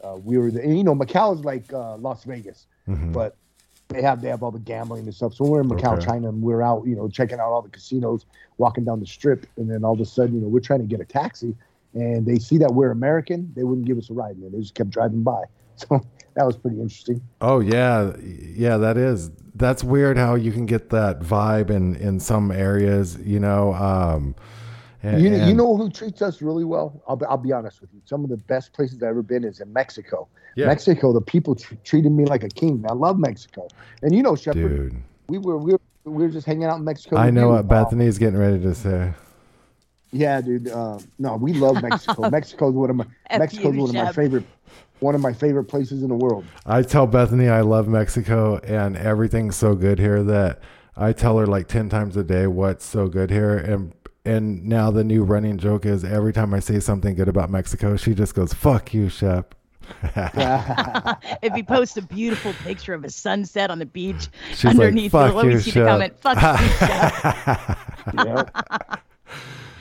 uh, 0.06 0.16
we 0.24 0.38
were, 0.38 0.52
the, 0.52 0.62
and, 0.62 0.78
you 0.78 0.84
know, 0.84 0.96
Macau 0.96 1.34
is 1.38 1.44
like 1.44 1.72
uh, 1.74 1.98
Las 1.98 2.24
Vegas, 2.24 2.68
Mhm. 2.88 3.12
but 3.14 3.36
they 3.90 4.02
have 4.02 4.22
they 4.22 4.30
have 4.30 4.42
all 4.44 4.52
the 4.52 4.60
gambling 4.60 5.04
and 5.06 5.14
stuff. 5.14 5.34
So 5.34 5.46
we're 5.46 5.62
in 5.62 5.70
Macau, 5.70 5.94
Okay. 5.94 6.06
China, 6.06 6.30
and 6.30 6.42
we're 6.42 6.62
out, 6.62 6.86
you 6.88 6.96
know, 6.96 7.08
checking 7.08 7.40
out 7.40 7.50
all 7.52 7.62
the 7.62 7.70
casinos, 7.70 8.26
walking 8.58 8.84
down 8.84 9.00
the 9.00 9.06
strip, 9.06 9.46
and 9.58 9.70
then 9.70 9.84
all 9.84 9.94
of 9.94 10.00
a 10.00 10.06
sudden, 10.06 10.36
you 10.36 10.42
know, 10.42 10.48
we're 10.48 10.60
trying 10.60 10.80
to 10.82 10.86
get 10.88 11.00
a 11.00 11.06
taxi, 11.06 11.56
and 11.94 12.26
they 12.26 12.38
see 12.40 12.58
that 12.58 12.74
we're 12.74 12.92
American, 12.92 13.52
they 13.56 13.64
wouldn't 13.64 13.86
give 13.88 13.98
us 13.98 14.10
a 14.10 14.14
ride, 14.14 14.38
man. 14.40 14.52
They 14.52 14.60
just 14.60 14.74
kept 14.76 14.90
driving 14.90 15.24
by. 15.24 15.44
So 15.78 16.02
that 16.36 16.46
was 16.46 16.56
pretty 16.56 16.80
interesting. 16.80 17.20
Oh 17.42 17.60
yeah, 17.60 18.14
yeah. 18.22 18.78
That 18.78 18.96
is. 18.96 19.30
That's 19.56 19.84
weird 19.84 20.18
how 20.18 20.36
you 20.36 20.54
can 20.54 20.66
get 20.66 20.90
that 20.92 21.20
vibe 21.20 21.70
in 21.70 21.96
in 21.98 22.22
some 22.22 22.50
areas. 22.50 23.18
You 23.22 23.42
know. 23.42 23.74
Um, 23.74 24.36
and, 25.04 25.22
You, 25.22 25.36
you 25.36 25.54
know 25.54 25.76
who 25.76 25.90
treats 25.90 26.22
us 26.22 26.42
really 26.42 26.64
well? 26.64 27.02
I'll 27.08 27.16
be, 27.16 27.26
I'll 27.26 27.38
be 27.38 27.52
honest 27.52 27.82
with 27.82 27.92
you. 27.94 28.02
Some 28.06 28.24
of 28.24 28.30
the 28.30 28.38
best 28.38 28.74
places 28.74 29.02
I've 29.04 29.10
ever 29.10 29.22
been 29.22 29.44
is 29.44 29.60
in 29.60 29.72
Mexico. 29.72 30.28
Yeah. 30.56 30.68
Mexico, 30.68 31.14
the 31.14 31.22
people 31.22 31.56
tr- 31.56 31.76
treated 31.84 32.12
me 32.12 32.26
like 32.26 32.44
a 32.44 32.50
king. 32.50 32.84
I 32.90 32.94
love 32.94 33.20
Mexico. 33.20 33.68
And 34.02 34.16
you 34.16 34.24
know, 34.24 34.36
Shepard, 34.36 34.70
dude. 34.70 34.96
we 35.28 35.38
were 35.38 35.58
we 35.58 35.74
were 35.74 35.82
we 36.06 36.24
were 36.24 36.30
just 36.30 36.46
hanging 36.46 36.66
out 36.66 36.78
in 36.78 36.84
Mexico. 36.84 37.18
I 37.18 37.30
know 37.30 37.50
what 37.50 37.68
Bethany's 37.68 38.18
getting 38.18 38.40
ready 38.40 38.62
to 38.62 38.74
say. 38.74 39.14
Yeah, 40.12 40.40
dude. 40.40 40.70
Uh, 40.70 41.00
no, 41.20 41.36
we 41.36 41.54
love 41.54 41.82
Mexico. 41.82 42.30
Mexico's 42.32 42.74
one 42.74 42.90
of 42.90 42.96
my 42.96 43.06
F 43.30 43.40
Mexico's 43.40 43.76
you, 43.76 43.82
one 43.82 43.90
of 43.90 43.96
my 43.96 44.12
favorite 44.14 44.46
one 45.00 45.14
of 45.14 45.22
my 45.22 45.34
favorite 45.34 45.66
places 45.66 46.04
in 46.04 46.10
the 46.10 46.16
world. 46.16 46.46
I 46.66 46.82
tell 46.82 47.06
Bethany 47.06 47.50
I 47.50 47.62
love 47.62 47.88
Mexico 47.88 48.58
and 48.60 48.96
everything's 48.96 49.56
so 49.56 49.76
good 49.76 50.00
here 50.00 50.24
that 50.24 50.62
I 50.96 51.12
tell 51.12 51.38
her 51.38 51.46
like 51.46 51.68
10 51.68 51.90
times 51.90 52.16
a 52.16 52.24
day 52.24 52.48
what's 52.48 52.86
so 52.86 53.08
good 53.08 53.30
here 53.30 53.58
and 53.58 53.94
and 54.26 54.66
now 54.66 54.92
the 54.92 55.04
new 55.04 55.24
running 55.24 55.58
joke 55.58 55.86
is 55.86 56.04
every 56.04 56.34
time 56.34 56.54
I 56.54 56.60
say 56.60 56.80
something 56.80 57.16
good 57.16 57.28
about 57.28 57.50
Mexico 57.50 57.96
she 57.98 58.14
just 58.14 58.36
goes 58.36 58.54
fuck 58.54 58.94
you 58.94 59.10
Shep. 59.10 59.56
if 60.16 61.54
he 61.54 61.62
posts 61.62 61.96
a 61.96 62.02
beautiful 62.02 62.54
picture 62.64 62.96
of 62.96 63.04
a 63.04 63.10
sunset 63.10 63.70
on 63.70 63.78
the 63.78 63.86
beach 63.86 64.30
She's 64.50 64.66
underneath, 64.66 65.14
like, 65.14 65.32
you'll 65.32 65.36
"Fuck 65.36 65.44
you, 65.44 65.50
always 65.50 65.66
see 65.66 65.72
the 65.72 65.86
comment, 65.86 66.20
"Fuck 66.20 66.38
you, 66.38 66.68
Shep." 66.88 67.78
yeah. 68.26 68.96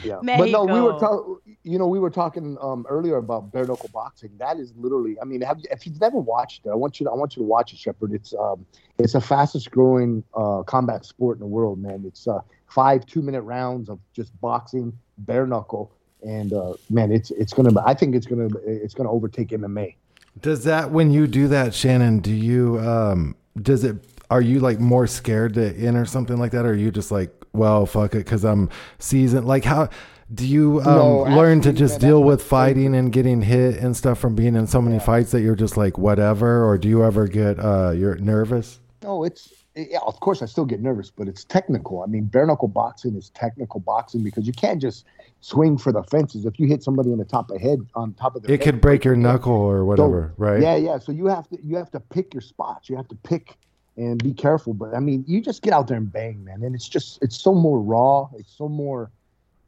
Yeah. 0.05 0.21
But 0.23 0.51
no, 0.51 0.65
we 0.65 0.81
were 0.81 0.99
talking. 0.99 1.37
You 1.63 1.79
know, 1.79 1.87
we 1.87 1.99
were 1.99 2.11
talking 2.11 2.59
um, 2.61 2.85
earlier 2.89 3.17
about 3.17 3.51
bare 3.53 3.67
knuckle 3.67 3.89
boxing. 3.93 4.31
That 4.39 4.59
is 4.59 4.73
literally. 4.77 5.17
I 5.21 5.25
mean, 5.25 5.41
have 5.41 5.59
you, 5.59 5.65
if 5.71 5.87
you've 5.87 6.01
never 6.01 6.19
watched 6.19 6.67
it, 6.67 6.71
I 6.71 6.75
want 6.75 7.01
you. 7.01 7.07
To, 7.07 7.11
I 7.11 7.15
want 7.15 7.37
you 7.37 7.43
to 7.43 7.47
watch 7.47 7.73
it, 7.73 7.79
Shepard. 7.79 8.13
It's 8.13 8.35
um, 8.35 8.67
it's 8.99 9.15
the 9.15 9.21
fastest 9.21 9.71
growing 9.71 10.23
uh, 10.35 10.63
combat 10.65 11.05
sport 11.05 11.37
in 11.37 11.41
the 11.41 11.47
world, 11.47 11.79
man. 11.79 12.05
It's 12.07 12.29
uh, 12.29 12.41
five 12.75 13.07
two 13.07 13.23
minute 13.23 13.43
rounds 13.43 13.89
of 13.89 14.01
just 14.13 14.39
boxing, 14.41 14.93
bare 15.19 15.47
knuckle, 15.47 15.93
and 16.23 16.53
uh, 16.53 16.75
man, 16.91 17.13
it's 17.13 17.31
it's 17.31 17.53
gonna. 17.53 17.71
I 17.87 17.95
think 17.95 18.15
it's 18.15 18.27
gonna 18.27 18.49
it's 18.67 18.95
gonna 18.95 19.11
overtake 19.11 19.49
MMA. 19.49 19.95
Does 20.41 20.65
that 20.65 20.91
when 20.91 21.13
you 21.13 21.27
do 21.29 21.47
that 21.49 21.75
Shannon 21.75 22.19
do 22.19 22.33
you 22.33 22.81
um 22.81 23.37
does 23.63 23.85
it 23.85 23.97
are 24.31 24.41
you 24.41 24.59
like 24.59 24.81
more 24.81 25.07
scared 25.07 25.55
to 25.55 25.73
enter 25.77 26.05
something 26.05 26.39
like 26.39 26.51
that 26.51 26.65
or 26.67 26.71
are 26.71 26.75
you 26.75 26.91
just 26.91 27.13
like 27.13 27.31
well 27.53 27.87
fuck 27.87 28.17
it 28.17 28.25
cuz 28.27 28.45
I'm 28.45 28.69
seasoned 28.99 29.47
like 29.47 29.65
how 29.65 29.91
do 30.35 30.45
you 30.45 30.81
um, 30.81 30.97
No, 30.97 31.19
learn 31.37 31.61
to 31.61 31.73
just 31.73 32.01
deal 32.01 32.21
with 32.25 32.43
fighting 32.43 32.97
and 32.97 33.13
getting 33.13 33.43
hit 33.43 33.77
and 33.77 33.97
stuff 33.97 34.19
from 34.19 34.35
being 34.35 34.57
in 34.57 34.67
so 34.67 34.83
many 34.83 34.99
fights 34.99 35.31
that 35.31 35.43
you're 35.43 35.55
just 35.55 35.77
like 35.77 35.99
whatever 35.99 36.65
or 36.69 36.79
do 36.79 36.89
you 36.89 37.05
ever 37.05 37.29
get 37.29 37.61
uh 37.61 37.93
you're 37.95 38.17
nervous 38.17 38.81
No, 39.05 39.23
it's 39.23 39.53
yeah. 39.77 39.99
Of 40.07 40.21
course, 40.21 40.43
I 40.43 40.47
still 40.47 40.65
get 40.65 40.81
nervous, 40.81 41.11
but 41.11 41.29
it's 41.29 41.45
technical. 41.45 42.03
I 42.03 42.07
mean, 42.07 42.25
bare 42.25 42.47
knuckle 42.47 42.69
boxing 42.69 43.17
is 43.17 43.31
technical 43.31 43.81
boxing 43.81 44.23
because 44.23 44.47
you 44.47 44.53
can't 44.53 44.81
just 44.81 45.05
swing 45.41 45.77
for 45.77 45.93
the 45.93 46.03
fences. 46.05 46.47
If 46.47 46.59
you 46.59 46.67
hit 46.67 46.83
somebody 46.83 47.13
in 47.13 47.19
the 47.19 47.25
top 47.25 47.51
of 47.51 47.61
head 47.61 47.87
on 47.95 48.15
top 48.15 48.37
of 48.37 48.43
the 48.43 48.53
it 48.53 48.61
could 48.61 48.81
break 48.81 49.05
your 49.05 49.17
knuckle 49.17 49.53
or 49.53 49.85
whatever 49.85 50.33
right 50.39 50.61
Yeah, 50.61 50.77
yeah. 50.77 50.99
So 50.99 51.13
you 51.13 51.27
have 51.27 51.49
to 51.51 51.59
you 51.63 51.77
have 51.77 51.91
to 51.91 52.01
pick 52.01 52.33
your 52.33 52.41
spots. 52.41 52.89
You 52.89 52.97
have 52.97 53.09
to 53.09 53.17
pick 53.17 53.57
and 53.97 54.23
be 54.23 54.33
careful. 54.33 54.75
But 54.75 54.95
I 54.95 55.01
mean, 55.01 55.25
you 55.27 55.41
just 55.41 55.63
get 55.63 55.73
out 55.73 55.87
there 55.89 55.97
and 55.97 56.11
bang, 56.11 56.45
man. 56.45 56.63
And 56.63 56.75
it's 56.75 56.89
just 56.89 57.23
it's 57.23 57.37
so 57.37 57.55
more 57.55 57.81
raw. 57.81 58.29
It's 58.39 58.57
so 58.57 58.69
more 58.69 59.11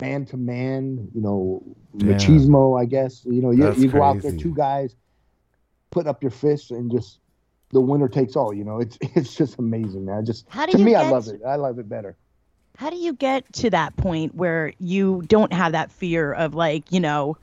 man 0.00 0.24
to 0.26 0.36
man. 0.36 1.08
You 1.14 1.20
know, 1.20 1.62
Yeah. 1.94 2.14
machismo. 2.14 2.80
I 2.80 2.84
guess. 2.86 3.24
You 3.24 3.42
know, 3.42 3.50
you, 3.50 3.64
That's 3.64 3.78
you 3.78 3.88
go 3.90 4.02
out 4.02 4.22
there, 4.22 4.32
two 4.32 4.54
guys, 4.54 4.94
put 5.90 6.06
up 6.06 6.22
your 6.22 6.30
fists, 6.30 6.70
and 6.70 6.90
just 6.90 7.18
the 7.72 7.80
winner 7.80 8.08
takes 8.08 8.36
all. 8.36 8.52
You 8.54 8.64
know, 8.64 8.80
it's 8.84 8.98
it's 9.00 9.34
just 9.34 9.58
amazing, 9.58 10.04
man. 10.04 10.24
Just 10.24 10.46
How 10.48 10.66
do 10.66 10.72
to 10.72 10.78
you 10.78 10.84
me, 10.84 10.94
I 10.94 11.10
love 11.10 11.28
it. 11.28 11.40
I 11.46 11.56
love 11.56 11.78
it 11.78 11.88
better. 11.88 12.16
How 12.76 12.90
do 12.90 12.96
you 12.96 13.14
get 13.14 13.50
to 13.54 13.70
that 13.70 13.96
point 13.96 14.34
where 14.34 14.72
you 14.78 15.22
don't 15.28 15.50
have 15.52 15.72
that 15.72 15.90
fear 15.90 16.32
of 16.34 16.54
like, 16.54 16.92
you 16.92 17.00
know, 17.00 17.38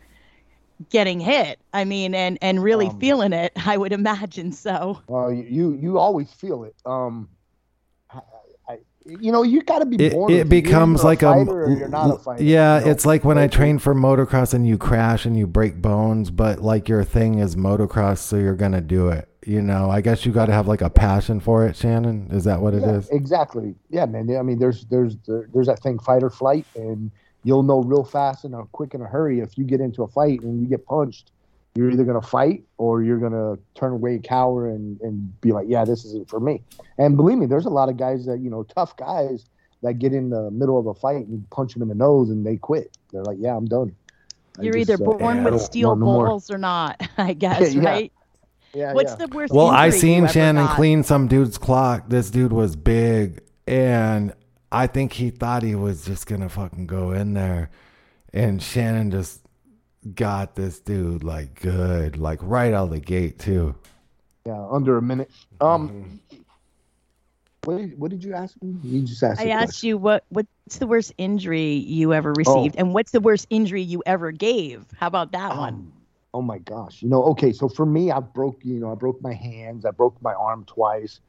getting 0.92 1.20
hit? 1.20 1.60
I 1.74 1.86
mean, 1.86 2.14
and 2.14 2.38
and 2.42 2.62
really 2.62 2.88
Um, 2.88 3.00
feeling 3.00 3.34
it. 3.34 3.52
I 3.66 3.78
would 3.78 3.94
imagine 3.94 4.52
so. 4.52 5.02
Uh, 5.10 5.30
you 5.30 5.74
you 5.82 5.98
always 5.98 6.32
feel 6.34 6.64
it. 6.66 6.76
Um, 6.86 7.30
I, 8.14 8.20
I, 8.70 8.78
you 9.06 9.32
know, 9.32 9.42
you 9.42 9.64
got 9.64 9.80
to 9.80 9.86
be 9.88 9.96
it, 10.06 10.14
born. 10.14 10.32
it 10.32 10.46
with 10.46 10.54
You're 10.54 10.62
becomes 10.62 11.00
either 11.00 11.08
like 11.10 11.22
a, 11.24 11.34
fighter 11.34 11.76
you're 11.80 11.88
not 11.90 12.12
a 12.12 12.18
fighter. 12.20 12.44
yeah 12.44 12.78
you 12.80 12.86
know? 12.86 12.92
it's 12.92 13.06
like 13.06 13.24
when 13.26 13.38
i 13.40 13.48
train 13.48 13.80
for 13.80 13.94
motocross 13.96 14.54
and 14.54 14.66
you 14.68 14.78
crash 14.78 15.26
and 15.26 15.36
you 15.36 15.46
break 15.48 15.82
bones 15.82 16.30
but 16.32 16.62
like 16.62 16.88
your 16.88 17.04
thing 17.04 17.40
is 17.40 17.56
motocross 17.56 18.20
so 18.20 18.38
you're 18.38 18.56
gonna 18.56 18.80
do 18.82 19.10
it 19.10 19.28
you 19.46 19.62
know 19.62 19.90
i 19.90 20.02
guess 20.02 20.26
you 20.26 20.32
got 20.32 20.46
to 20.46 20.54
have 20.54 20.68
like 20.68 20.82
a 20.82 20.90
passion 20.90 21.40
for 21.40 21.68
it 21.68 21.76
shannon 21.76 22.28
is 22.32 22.44
that 22.44 22.62
what 22.62 22.74
it 22.74 22.84
is? 22.84 23.10
yeah, 23.10 23.18
Exactly. 23.18 23.76
Yeah, 23.90 24.06
man. 24.06 24.36
I 24.38 24.42
mean, 24.42 24.60
there's 24.60 24.86
there's 24.86 25.16
there's 25.28 25.68
that 25.68 25.82
thing, 25.82 26.00
fight 26.00 26.24
or 26.24 26.30
flight, 26.30 26.66
and 26.76 27.12
you'll 27.44 27.64
know 27.64 27.82
real 27.82 28.04
fast 28.04 28.44
and 28.46 28.54
a 28.56 28.64
quick 28.72 28.94
in 28.94 29.02
a 29.02 29.06
hurry 29.06 29.40
if 29.40 29.58
you 29.58 29.64
get 29.64 29.82
into 29.82 30.04
a 30.04 30.08
fight 30.08 30.42
and 30.42 30.62
you 30.62 30.68
get 30.68 30.86
punched. 30.86 31.32
You're 31.76 31.90
either 31.90 32.04
gonna 32.04 32.22
fight 32.22 32.64
or 32.78 33.04
you're 33.04 33.18
gonna 33.18 33.58
turn 33.76 33.94
away, 33.94 34.20
cower, 34.24 34.70
and 34.70 35.00
and 35.02 35.42
be 35.42 35.52
like, 35.52 35.66
yeah, 35.68 35.86
this 35.86 36.06
isn't 36.06 36.30
for 36.30 36.40
me. 36.40 36.62
And 36.98 37.18
believe 37.18 37.38
me, 37.38 37.46
there's 37.46 37.66
a 37.66 37.70
lot 37.70 37.90
of 37.90 37.98
guys 37.98 38.26
that 38.26 38.40
you 38.40 38.50
know, 38.50 38.64
tough 38.64 38.96
guys 38.98 39.46
that 39.82 40.00
get 40.00 40.14
in 40.14 40.30
the 40.30 40.50
middle 40.52 40.80
of 40.80 40.88
a 40.88 40.94
fight 40.94 41.28
and 41.28 41.48
punch 41.50 41.74
them 41.74 41.82
in 41.82 41.90
the 41.90 41.96
nose 41.96 42.30
and 42.30 42.46
they 42.46 42.58
quit. 42.58 42.98
They're 43.12 43.24
like, 43.24 43.38
yeah, 43.40 43.56
I'm 43.56 43.66
done. 43.66 43.96
You're 44.62 44.76
just, 44.76 44.90
either 44.90 45.04
uh, 45.04 45.18
born 45.18 45.40
I 45.40 45.50
with 45.50 45.62
steel 45.62 45.90
want 45.90 46.00
no 46.00 46.06
balls 46.06 46.52
or 46.52 46.58
not. 46.58 47.02
I 47.18 47.34
guess, 47.34 47.74
Yeah, 47.74 47.84
right? 47.84 48.14
Yeah, 48.76 48.94
What's 48.94 49.12
yeah. 49.12 49.26
the 49.26 49.28
worst? 49.28 49.54
well 49.54 49.68
i 49.68 49.90
seen 49.92 50.28
shannon 50.28 50.66
got? 50.66 50.76
clean 50.76 51.04
some 51.04 51.28
dude's 51.28 51.58
clock 51.60 52.06
this 52.10 52.30
dude 52.32 52.52
was 52.52 52.76
big 52.76 53.42
and 53.68 54.34
i 54.72 54.88
think 54.88 55.14
he 55.14 55.30
thought 55.30 55.62
he 55.64 55.76
was 55.76 56.04
just 56.06 56.26
gonna 56.26 56.50
fucking 56.50 56.88
go 56.88 57.12
in 57.12 57.34
there 57.34 57.70
and 58.34 58.62
shannon 58.64 59.12
just 59.12 59.42
got 60.16 60.56
this 60.56 60.80
dude 60.80 61.24
like 61.24 61.62
good 61.62 62.18
like 62.18 62.40
right 62.42 62.74
out 62.74 62.86
of 62.86 62.90
the 62.90 63.00
gate 63.00 63.38
too 63.40 63.76
yeah, 64.46 64.68
under 64.70 64.98
a 64.98 65.02
minute. 65.02 65.32
Um, 65.62 65.88
Mm-hmm. 65.90 66.38
what 67.64 67.78
did, 67.78 67.98
what 67.98 68.12
did 68.12 68.22
you 68.26 68.34
ask 68.34 68.62
me? 68.62 68.76
You 68.84 69.04
just 69.04 69.24
asked. 69.24 69.40
I 69.40 69.46
a 69.46 69.50
asked 69.52 69.66
question. 69.68 69.88
you 69.88 69.98
what 69.98 70.26
what's 70.28 70.78
the 70.80 70.88
worst 70.88 71.14
injury 71.18 71.76
you 71.76 72.12
ever 72.14 72.32
Oh. 72.32 72.34
received, 72.36 72.76
and 72.78 72.94
what's 72.94 73.12
the 73.12 73.22
worst 73.22 73.48
injury 73.50 73.82
you 73.82 74.04
ever 74.06 74.32
gave? 74.34 74.84
How 74.98 75.08
about 75.08 75.32
that 75.32 75.56
one? 75.56 75.94
Oh 76.34 76.42
my 76.42 76.58
gosh. 76.58 77.02
You 77.02 77.10
know, 77.10 77.24
okay, 77.26 77.54
so 77.54 77.70
for 77.70 77.86
me, 77.86 78.12
I 78.12 78.20
broke, 78.20 78.60
you 78.64 78.80
know, 78.80 78.92
I 78.92 78.96
broke 78.96 79.22
my 79.22 79.34
hands, 79.34 79.86
I 79.86 79.92
broke 79.92 80.20
my 80.22 80.34
arm 80.34 80.66
twice. 80.66 81.20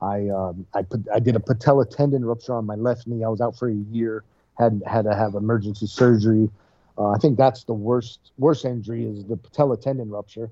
I 0.00 0.28
um 0.28 0.66
I 0.74 0.82
put 0.82 1.06
I 1.14 1.20
did 1.20 1.36
a 1.36 1.40
patella 1.40 1.86
tendon 1.86 2.24
rupture 2.24 2.54
on 2.54 2.66
my 2.66 2.74
left 2.74 3.06
knee. 3.06 3.24
I 3.24 3.28
was 3.28 3.40
out 3.40 3.56
for 3.56 3.68
a 3.68 3.74
year, 3.74 4.24
had 4.58 4.82
had 4.86 5.04
to 5.04 5.14
have 5.14 5.34
emergency 5.34 5.86
surgery. 5.86 6.50
Uh, 6.98 7.10
I 7.10 7.18
think 7.18 7.38
that's 7.38 7.64
the 7.64 7.72
worst 7.72 8.32
worst 8.38 8.64
injury 8.64 9.04
is 9.04 9.24
the 9.24 9.36
patella 9.36 9.76
tendon 9.76 10.10
rupture. 10.10 10.50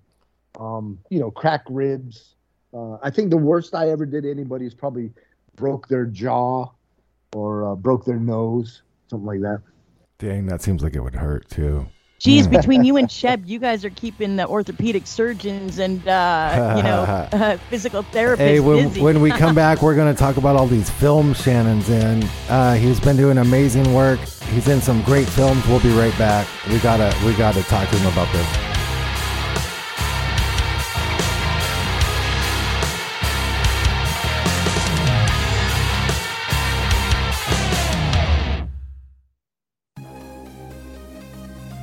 Um, 0.58 0.98
you 1.10 1.18
know, 1.18 1.30
crack 1.30 1.64
ribs. 1.68 2.34
Uh, 2.72 2.94
I 3.02 3.10
think 3.10 3.30
the 3.30 3.36
worst 3.36 3.74
I 3.74 3.90
ever 3.90 4.06
did 4.06 4.24
anybody 4.24 4.66
is 4.66 4.74
probably 4.74 5.12
broke 5.56 5.88
their 5.88 6.06
jaw 6.06 6.68
or 7.34 7.72
uh, 7.72 7.74
broke 7.74 8.04
their 8.04 8.18
nose, 8.18 8.82
something 9.08 9.26
like 9.26 9.40
that. 9.40 9.62
dang 10.18 10.46
that 10.46 10.62
seems 10.62 10.82
like 10.82 10.94
it 10.94 11.00
would 11.00 11.16
hurt 11.16 11.48
too 11.48 11.86
Geez, 12.20 12.46
between 12.58 12.84
you 12.84 12.96
and 12.98 13.10
Shep, 13.10 13.40
you 13.46 13.58
guys 13.58 13.84
are 13.84 13.90
keeping 13.90 14.36
the 14.36 14.46
orthopedic 14.46 15.06
surgeons 15.06 15.78
and 15.78 16.06
uh, 16.06 16.74
you 16.76 16.82
know 16.82 17.00
uh, 17.32 17.56
physical 17.70 18.02
therapists 18.04 18.36
Hey, 18.36 18.60
when, 18.60 18.88
busy. 18.88 19.00
when 19.00 19.20
we 19.20 19.30
come 19.30 19.54
back, 19.66 19.82
we're 19.82 19.96
going 19.96 20.14
to 20.14 20.18
talk 20.18 20.36
about 20.36 20.54
all 20.54 20.66
these 20.66 20.88
films 20.90 21.42
Shannon's 21.42 21.88
in. 21.88 22.22
Uh, 22.48 22.74
he's 22.74 23.00
been 23.00 23.16
doing 23.16 23.38
amazing 23.38 23.92
work. 23.94 24.20
He's 24.50 24.68
in 24.68 24.80
some 24.80 25.02
great 25.02 25.28
films. 25.28 25.66
We'll 25.66 25.80
be 25.80 25.90
right 25.96 26.16
back. 26.18 26.46
We 26.68 26.78
gotta 26.78 27.12
we 27.24 27.32
gotta 27.34 27.62
talk 27.64 27.88
to 27.88 27.96
him 27.96 28.12
about 28.12 28.30
this. 28.32 28.69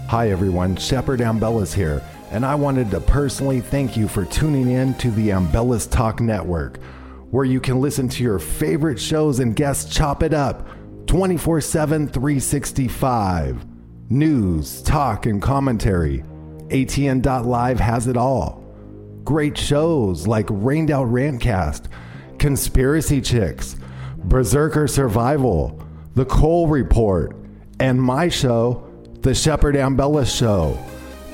Hi 0.09 0.31
everyone, 0.31 0.77
Shepard 0.77 1.19
Ambellas 1.19 1.73
here, 1.73 2.01
and 2.31 2.45
I 2.45 2.55
wanted 2.55 2.89
to 2.91 3.01
personally 3.01 3.59
thank 3.59 3.97
you 3.97 4.07
for 4.07 4.23
tuning 4.23 4.69
in 4.69 4.93
to 4.99 5.11
the 5.11 5.31
Ambellas 5.31 5.91
Talk 5.91 6.21
Network, 6.21 6.81
where 7.29 7.43
you 7.43 7.59
can 7.59 7.81
listen 7.81 8.07
to 8.07 8.23
your 8.23 8.39
favorite 8.39 9.01
shows 9.01 9.41
and 9.41 9.53
guests 9.53 9.93
chop 9.93 10.23
it 10.23 10.33
up 10.33 10.65
24 11.07 11.59
7, 11.59 12.07
365. 12.07 13.65
News, 14.09 14.81
talk, 14.83 15.25
and 15.25 15.41
commentary. 15.41 16.23
ATN.live 16.69 17.79
has 17.81 18.07
it 18.07 18.15
all. 18.15 18.63
Great 19.25 19.57
shows 19.57 20.25
like 20.25 20.45
Rained 20.49 20.89
Out 20.89 21.07
Rantcast, 21.07 21.87
Conspiracy 22.39 23.19
Chicks, 23.19 23.75
Berserker 24.19 24.87
Survival, 24.87 25.85
The 26.13 26.23
Cole 26.23 26.69
Report, 26.69 27.35
and 27.81 28.01
my 28.01 28.29
show, 28.29 28.86
The 29.27 29.35
Shepard 29.35 29.75
Ambellas 29.75 30.33
Show. 30.33 30.79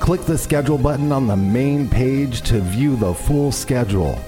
Click 0.00 0.22
the 0.22 0.36
schedule 0.36 0.78
button 0.78 1.12
on 1.12 1.28
the 1.28 1.36
main 1.36 1.88
page 1.88 2.42
to 2.42 2.58
view 2.58 2.96
the 2.96 3.14
full 3.14 3.52
schedule. 3.52 4.18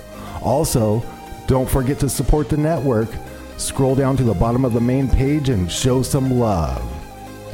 Also, 0.41 1.05
don't 1.49 1.69
forget 1.69 1.99
to 1.99 2.09
support 2.09 2.49
the 2.49 2.57
network. 2.57 3.09
Scroll 3.57 3.97
down 3.97 4.17
to 4.19 4.23
the 4.23 4.35
bottom 4.35 4.65
of 4.65 4.73
the 4.73 4.81
main 4.81 5.09
page 5.09 5.49
and 5.49 5.69
show 5.69 6.01
some 6.01 6.31
love. 6.31 6.81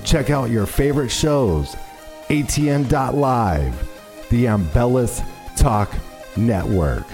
Check 0.04 0.28
out 0.28 0.50
your 0.50 0.66
favorite 0.66 1.08
shows. 1.08 1.76
ATN.live, 2.28 4.28
the 4.28 4.44
Ambellas 4.44 5.24
Talk 5.56 5.94
Network. 6.36 7.06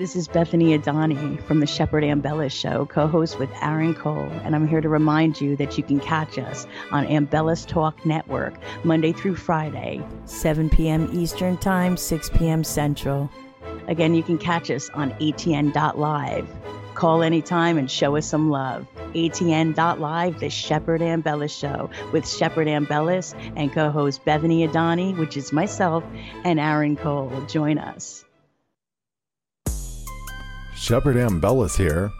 This 0.00 0.16
is 0.16 0.28
Bethany 0.28 0.78
Adani 0.78 1.42
from 1.42 1.60
the 1.60 1.66
Shepard 1.66 2.04
Ambellas 2.04 2.52
Show, 2.52 2.86
co 2.86 3.06
host 3.06 3.38
with 3.38 3.50
Aaron 3.60 3.92
Cole, 3.94 4.30
and 4.44 4.56
I'm 4.56 4.66
here 4.66 4.80
to 4.80 4.88
remind 4.88 5.42
you 5.42 5.56
that 5.56 5.76
you 5.76 5.84
can 5.84 6.00
catch 6.00 6.38
us 6.38 6.66
on 6.90 7.06
Ambellas 7.06 7.66
Talk 7.66 8.06
Network 8.06 8.54
Monday 8.82 9.12
through 9.12 9.36
Friday. 9.36 10.00
7 10.24 10.70
p.m. 10.70 11.10
Eastern 11.12 11.58
Time, 11.58 11.98
6 11.98 12.30
p.m. 12.30 12.64
Central. 12.64 13.28
Again, 13.88 14.14
you 14.14 14.22
can 14.22 14.38
catch 14.38 14.70
us 14.70 14.88
on 14.94 15.10
ATN.live. 15.20 16.48
Call 16.94 17.22
anytime 17.22 17.76
and 17.76 17.90
show 17.90 18.16
us 18.16 18.24
some 18.24 18.48
love. 18.48 18.86
ATN.live, 19.12 20.40
the 20.40 20.48
Shepard 20.48 21.02
Ambellas 21.02 21.50
Show 21.60 21.90
with 22.10 22.26
Shepard 22.26 22.68
Ambellas 22.68 23.34
and 23.54 23.70
co 23.70 23.90
host 23.90 24.24
Bethany 24.24 24.66
Adani, 24.66 25.14
which 25.18 25.36
is 25.36 25.52
myself, 25.52 26.02
and 26.42 26.58
Aaron 26.58 26.96
Cole. 26.96 27.44
Join 27.48 27.76
us. 27.76 28.24
Shepard 30.80 31.16
Ambellas 31.16 31.76
here. 31.76 32.10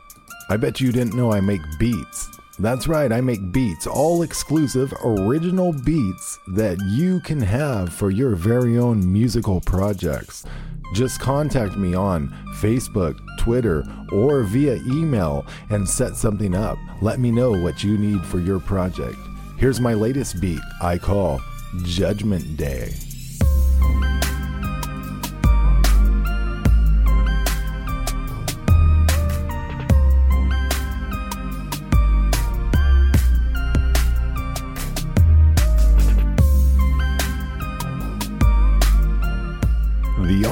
I 0.50 0.58
bet 0.58 0.82
you 0.82 0.92
didn't 0.92 1.14
know 1.14 1.32
I 1.32 1.40
make 1.40 1.62
beats. 1.78 2.28
That's 2.58 2.86
right, 2.86 3.10
I 3.10 3.22
make 3.22 3.52
beats, 3.52 3.86
all 3.86 4.20
exclusive, 4.20 4.92
original 5.02 5.72
beats 5.72 6.38
that 6.48 6.78
you 6.90 7.20
can 7.20 7.40
have 7.40 7.90
for 7.90 8.10
your 8.10 8.36
very 8.36 8.76
own 8.76 9.10
musical 9.10 9.62
projects. 9.62 10.44
Just 10.92 11.20
contact 11.20 11.78
me 11.78 11.94
on 11.94 12.28
Facebook, 12.56 13.18
Twitter, 13.38 13.82
or 14.12 14.42
via 14.42 14.74
email 14.86 15.46
and 15.70 15.88
set 15.88 16.14
something 16.14 16.54
up. 16.54 16.76
Let 17.00 17.18
me 17.18 17.30
know 17.30 17.52
what 17.52 17.82
you 17.82 17.96
need 17.96 18.26
for 18.26 18.40
your 18.40 18.60
project. 18.60 19.16
Here's 19.56 19.80
my 19.80 19.94
latest 19.94 20.38
beat 20.38 20.60
I 20.82 20.98
call 20.98 21.40
Judgment 21.82 22.58
Day. 22.58 22.92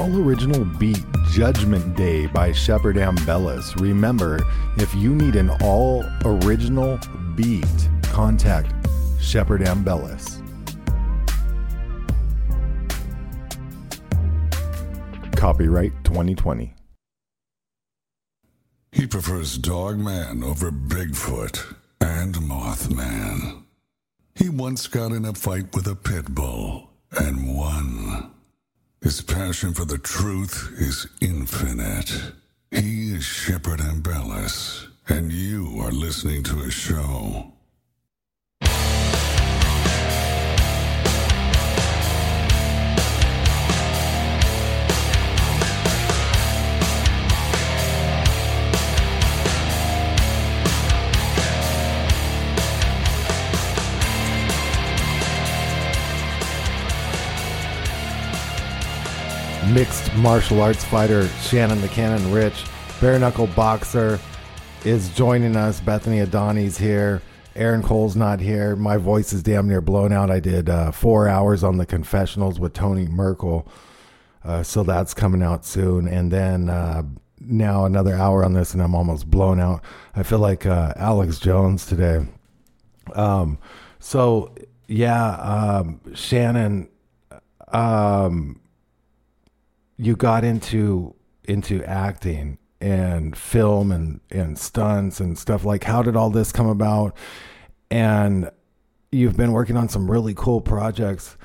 All 0.09 0.27
original 0.27 0.65
beat 0.65 1.03
Judgment 1.31 1.95
Day 1.95 2.25
by 2.27 2.51
Shepard 2.51 2.95
Ambellas. 2.95 3.79
Remember, 3.79 4.39
if 4.77 4.93
you 4.95 5.13
need 5.13 5.35
an 5.35 5.51
all 5.61 6.03
original 6.25 6.99
beat, 7.35 7.65
contact 8.03 8.73
Shepard 9.19 9.61
Ambellas. 9.61 10.41
Copyright 15.35 15.93
2020. 16.03 16.73
He 18.91 19.05
prefers 19.05 19.57
Dogman 19.57 20.43
over 20.43 20.71
Bigfoot 20.71 21.75
and 22.01 22.35
Mothman. 22.35 23.63
He 24.35 24.49
once 24.49 24.87
got 24.87 25.11
in 25.11 25.25
a 25.25 25.33
fight 25.33 25.75
with 25.75 25.87
a 25.87 25.95
pit 25.95 26.33
bull 26.33 26.89
and 27.11 27.55
won. 27.55 28.31
His 29.01 29.21
passion 29.21 29.73
for 29.73 29.85
the 29.85 29.97
truth 29.97 30.73
is 30.77 31.07
infinite. 31.21 32.33
He 32.69 33.13
is 33.13 33.23
Shepard 33.23 33.79
Ambellas, 33.79 34.87
and 35.07 35.31
you 35.31 35.79
are 35.79 35.91
listening 35.91 36.43
to 36.43 36.57
his 36.57 36.73
show. 36.73 37.53
Mixed 59.73 60.15
martial 60.15 60.61
arts 60.61 60.83
fighter 60.83 61.27
Shannon 61.43 61.79
the 61.81 61.89
Cannon 61.89 62.31
Ritch, 62.31 62.65
bare 62.99 63.19
knuckle 63.19 63.45
boxer, 63.47 64.19
is 64.83 65.09
joining 65.09 65.55
us. 65.55 65.79
Bethany 65.79 66.25
Adani's 66.25 66.75
here. 66.75 67.21
Aaron 67.55 67.83
Cole's 67.83 68.15
not 68.15 68.39
here. 68.39 68.75
My 68.75 68.97
voice 68.97 69.31
is 69.31 69.43
damn 69.43 69.67
near 69.67 69.79
blown 69.79 70.11
out. 70.11 70.31
I 70.31 70.39
did 70.39 70.69
uh, 70.69 70.91
four 70.91 71.27
hours 71.27 71.63
on 71.63 71.77
the 71.77 71.85
confessionals 71.85 72.59
with 72.59 72.73
Tony 72.73 73.05
Merkel. 73.05 73.67
Uh, 74.43 74.63
so 74.63 74.81
that's 74.81 75.13
coming 75.13 75.43
out 75.43 75.65
soon. 75.65 76.07
And 76.07 76.31
then 76.31 76.69
uh, 76.69 77.03
now 77.39 77.85
another 77.85 78.15
hour 78.15 78.43
on 78.43 78.53
this, 78.53 78.73
and 78.73 78.81
I'm 78.81 78.95
almost 78.95 79.29
blown 79.29 79.59
out. 79.59 79.83
I 80.15 80.23
feel 80.23 80.39
like 80.39 80.65
uh, 80.65 80.93
Alex 80.95 81.37
Jones 81.37 81.85
today. 81.85 82.25
Um, 83.13 83.59
so, 83.99 84.55
yeah, 84.87 85.35
um, 85.35 86.01
Shannon. 86.15 86.89
Um, 87.67 88.61
you 89.99 90.15
got 90.15 90.43
into 90.45 91.13
into 91.43 91.83
acting 91.83 92.57
and 92.81 93.37
film 93.37 93.91
and 93.91 94.21
and 94.31 94.57
stunts 94.57 95.19
and 95.19 95.37
stuff 95.37 95.65
like 95.65 95.83
how 95.83 96.01
did 96.01 96.15
all 96.15 96.29
this 96.29 96.51
come 96.51 96.67
about? 96.67 97.15
And 97.91 98.49
you've 99.11 99.35
been 99.35 99.51
working 99.51 99.75
on 99.75 99.89
some 99.89 100.09
really 100.09 100.33
cool 100.35 100.61
projects 100.61 101.35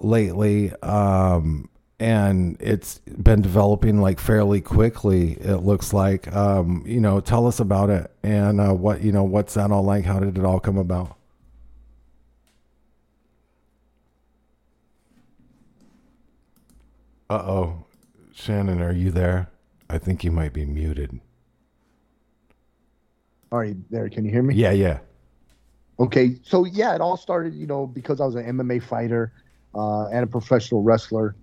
lately 0.00 0.72
um 0.82 1.68
and 1.98 2.56
it's 2.60 3.00
been 3.22 3.42
developing 3.42 4.00
like 4.00 4.18
fairly 4.18 4.62
quickly 4.62 5.32
it 5.34 5.58
looks 5.58 5.92
like. 5.92 6.34
Um 6.34 6.82
you 6.86 7.00
know 7.00 7.20
tell 7.20 7.46
us 7.46 7.60
about 7.60 7.90
it 7.90 8.10
and 8.22 8.60
uh, 8.60 8.72
what 8.74 9.02
you 9.02 9.12
know 9.12 9.24
what's 9.24 9.54
that 9.54 9.70
all 9.70 9.82
like? 9.84 10.06
How 10.06 10.18
did 10.20 10.38
it 10.38 10.44
all 10.44 10.60
come 10.60 10.78
about? 10.78 11.16
Uh-oh 17.28 17.84
Shannon, 18.32 18.80
are 18.80 18.92
you 18.92 19.10
there? 19.10 19.50
I 19.88 19.98
think 19.98 20.24
you 20.24 20.30
might 20.30 20.52
be 20.52 20.64
muted. 20.64 21.20
Are 23.52 23.64
you 23.64 23.82
there. 23.90 24.08
Can 24.08 24.24
you 24.24 24.30
hear 24.30 24.42
me? 24.42 24.54
Yeah, 24.54 24.70
yeah. 24.70 25.00
Okay, 25.98 26.38
so 26.42 26.64
yeah, 26.64 26.94
it 26.94 27.00
all 27.00 27.16
started, 27.16 27.54
you 27.54 27.66
know, 27.66 27.86
because 27.86 28.20
I 28.20 28.26
was 28.26 28.34
an 28.34 28.44
MMA 28.44 28.82
fighter 28.82 29.32
uh, 29.74 30.06
and 30.06 30.24
a 30.24 30.26
professional 30.26 30.82
wrestler. 30.82 31.36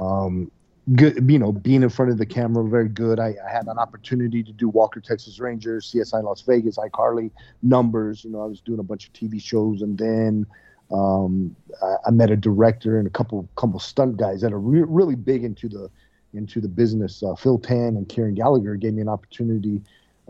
Um, 0.00 0.50
good, 0.96 1.30
you 1.30 1.38
know, 1.38 1.52
being 1.52 1.82
in 1.82 1.90
front 1.90 2.10
of 2.10 2.18
the 2.18 2.26
camera, 2.26 2.66
very 2.68 2.88
good. 2.88 3.20
I, 3.20 3.34
I, 3.46 3.50
had 3.50 3.66
an 3.66 3.78
opportunity 3.78 4.42
to 4.42 4.52
do 4.52 4.68
Walker 4.68 5.00
Texas 5.00 5.38
Rangers, 5.38 5.92
CSI 5.92 6.24
Las 6.24 6.40
Vegas, 6.42 6.76
iCarly, 6.78 7.30
Numbers. 7.62 8.24
You 8.24 8.30
know, 8.30 8.42
I 8.42 8.46
was 8.46 8.60
doing 8.60 8.80
a 8.80 8.82
bunch 8.82 9.06
of 9.06 9.12
TV 9.12 9.40
shows, 9.40 9.82
and 9.82 9.96
then 9.96 10.46
um, 10.92 11.54
I, 11.82 11.96
I, 12.06 12.10
met 12.10 12.30
a 12.30 12.36
director 12.36 12.98
and 12.98 13.06
a 13.06 13.10
couple 13.10 13.48
couple 13.54 13.78
stunt 13.78 14.16
guys 14.16 14.40
that 14.40 14.52
are 14.52 14.58
re- 14.58 14.82
really 14.82 15.14
big 15.14 15.44
into 15.44 15.68
the 15.68 15.90
into 16.34 16.60
the 16.60 16.68
business. 16.68 17.22
Uh, 17.22 17.34
Phil 17.34 17.58
Tan 17.58 17.96
and 17.96 18.08
Kieran 18.08 18.34
Gallagher 18.34 18.76
gave 18.76 18.94
me 18.94 19.02
an 19.02 19.08
opportunity 19.08 19.80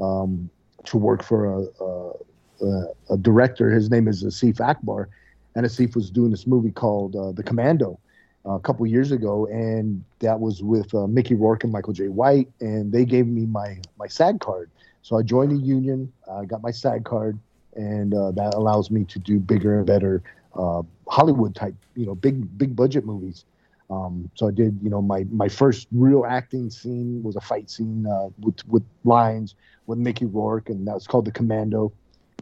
um, 0.01 0.49
to 0.85 0.97
work 0.97 1.23
for 1.23 1.45
a, 1.55 2.65
a, 2.65 2.87
a, 3.11 3.17
director. 3.19 3.71
His 3.71 3.91
name 3.91 4.09
is 4.09 4.25
Asif 4.25 4.61
Akbar, 4.61 5.09
and 5.55 5.67
Asif 5.67 5.95
was 5.95 6.11
doing 6.11 6.31
this 6.31 6.47
movie 6.47 6.71
called 6.71 7.17
uh, 7.17 7.33
The 7.33 7.43
Commando 7.43 7.99
uh, 8.47 8.53
a 8.53 8.61
couple 8.61 8.87
years 8.87 9.13
ago, 9.13 9.47
and 9.47 10.03
that 10.21 10.41
was 10.41 10.63
with 10.63 10.95
uh, 10.95 11.07
Mickey 11.07 11.35
Rourke 11.35 11.65
and 11.65 11.73
Michael 11.73 11.93
Jai 11.93 12.09
White, 12.09 12.49
and 12.61 12.93
they 12.93 13.05
gave 13.05 13.27
me 13.27 13.47
my 13.47 13.79
my 13.99 14.07
SAG 14.07 14.41
card. 14.41 14.71
So 15.03 15.17
I 15.17 15.23
joined 15.23 15.51
the 15.53 15.57
union. 15.57 16.13
I 16.31 16.45
got 16.45 16.63
my 16.63 16.71
SAG 16.71 17.05
card, 17.05 17.39
and 17.75 18.15
uh, 18.15 18.31
that 18.33 18.55
allows 18.55 18.91
me 18.91 19.05
to 19.05 19.19
do 19.19 19.39
bigger 19.39 19.79
and 19.79 19.87
better 19.87 20.23
uh, 20.55 20.83
Hollywood 21.09 21.55
type, 21.55 21.75
you 21.95 22.07
know, 22.07 22.15
big 22.15 22.57
big 22.59 22.75
budget 22.75 23.05
movies. 23.05 23.45
Um, 23.91 24.31
so 24.35 24.49
I 24.49 24.53
did, 24.53 24.79
you 24.83 24.91
know, 24.91 25.03
my 25.03 25.27
my 25.31 25.49
first 25.49 25.89
real 25.91 26.25
acting 26.25 26.71
scene 26.71 27.23
was 27.23 27.37
a 27.37 27.41
fight 27.41 27.71
scene 27.71 28.07
uh, 28.07 28.29
with 28.39 28.67
with 28.69 28.85
lines 29.05 29.55
with 29.87 29.99
Mickey 29.99 30.27
Rourke, 30.27 30.69
and 30.69 30.87
that 30.87 30.95
was 30.95 31.07
called 31.07 31.25
The 31.25 31.33
Commando. 31.33 31.93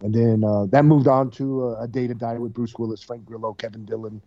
And 0.02 0.14
then 0.14 0.44
uh, 0.44 0.66
that 0.66 0.84
moved 0.84 1.08
on 1.08 1.30
to 1.32 1.64
a, 1.64 1.82
a, 1.82 1.88
Day 1.88 2.06
to 2.06 2.14
Die 2.14 2.38
with 2.38 2.52
Bruce 2.52 2.74
Willis, 2.78 3.02
Frank 3.02 3.24
Grillo, 3.24 3.54
Kevin 3.54 3.84
Dillon, 3.84 4.20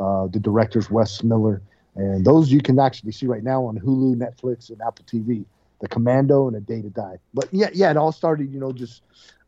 uh, 0.00 0.26
the 0.26 0.40
directors 0.40 0.90
Wes 0.90 1.22
Miller, 1.22 1.62
and 1.94 2.24
those 2.24 2.50
you 2.50 2.60
can 2.60 2.78
actually 2.80 3.12
see 3.12 3.26
right 3.26 3.44
now 3.44 3.64
on 3.64 3.78
Hulu, 3.78 4.16
Netflix, 4.16 4.70
and 4.70 4.80
Apple 4.80 5.04
TV. 5.04 5.44
The 5.80 5.88
Commando 5.88 6.46
and 6.46 6.56
A 6.56 6.60
Day 6.60 6.80
to 6.80 6.90
Die. 6.90 7.16
But 7.34 7.48
yeah, 7.50 7.68
yeah, 7.74 7.90
it 7.90 7.96
all 7.96 8.12
started, 8.12 8.52
you 8.52 8.60
know, 8.60 8.70
just 8.70 9.02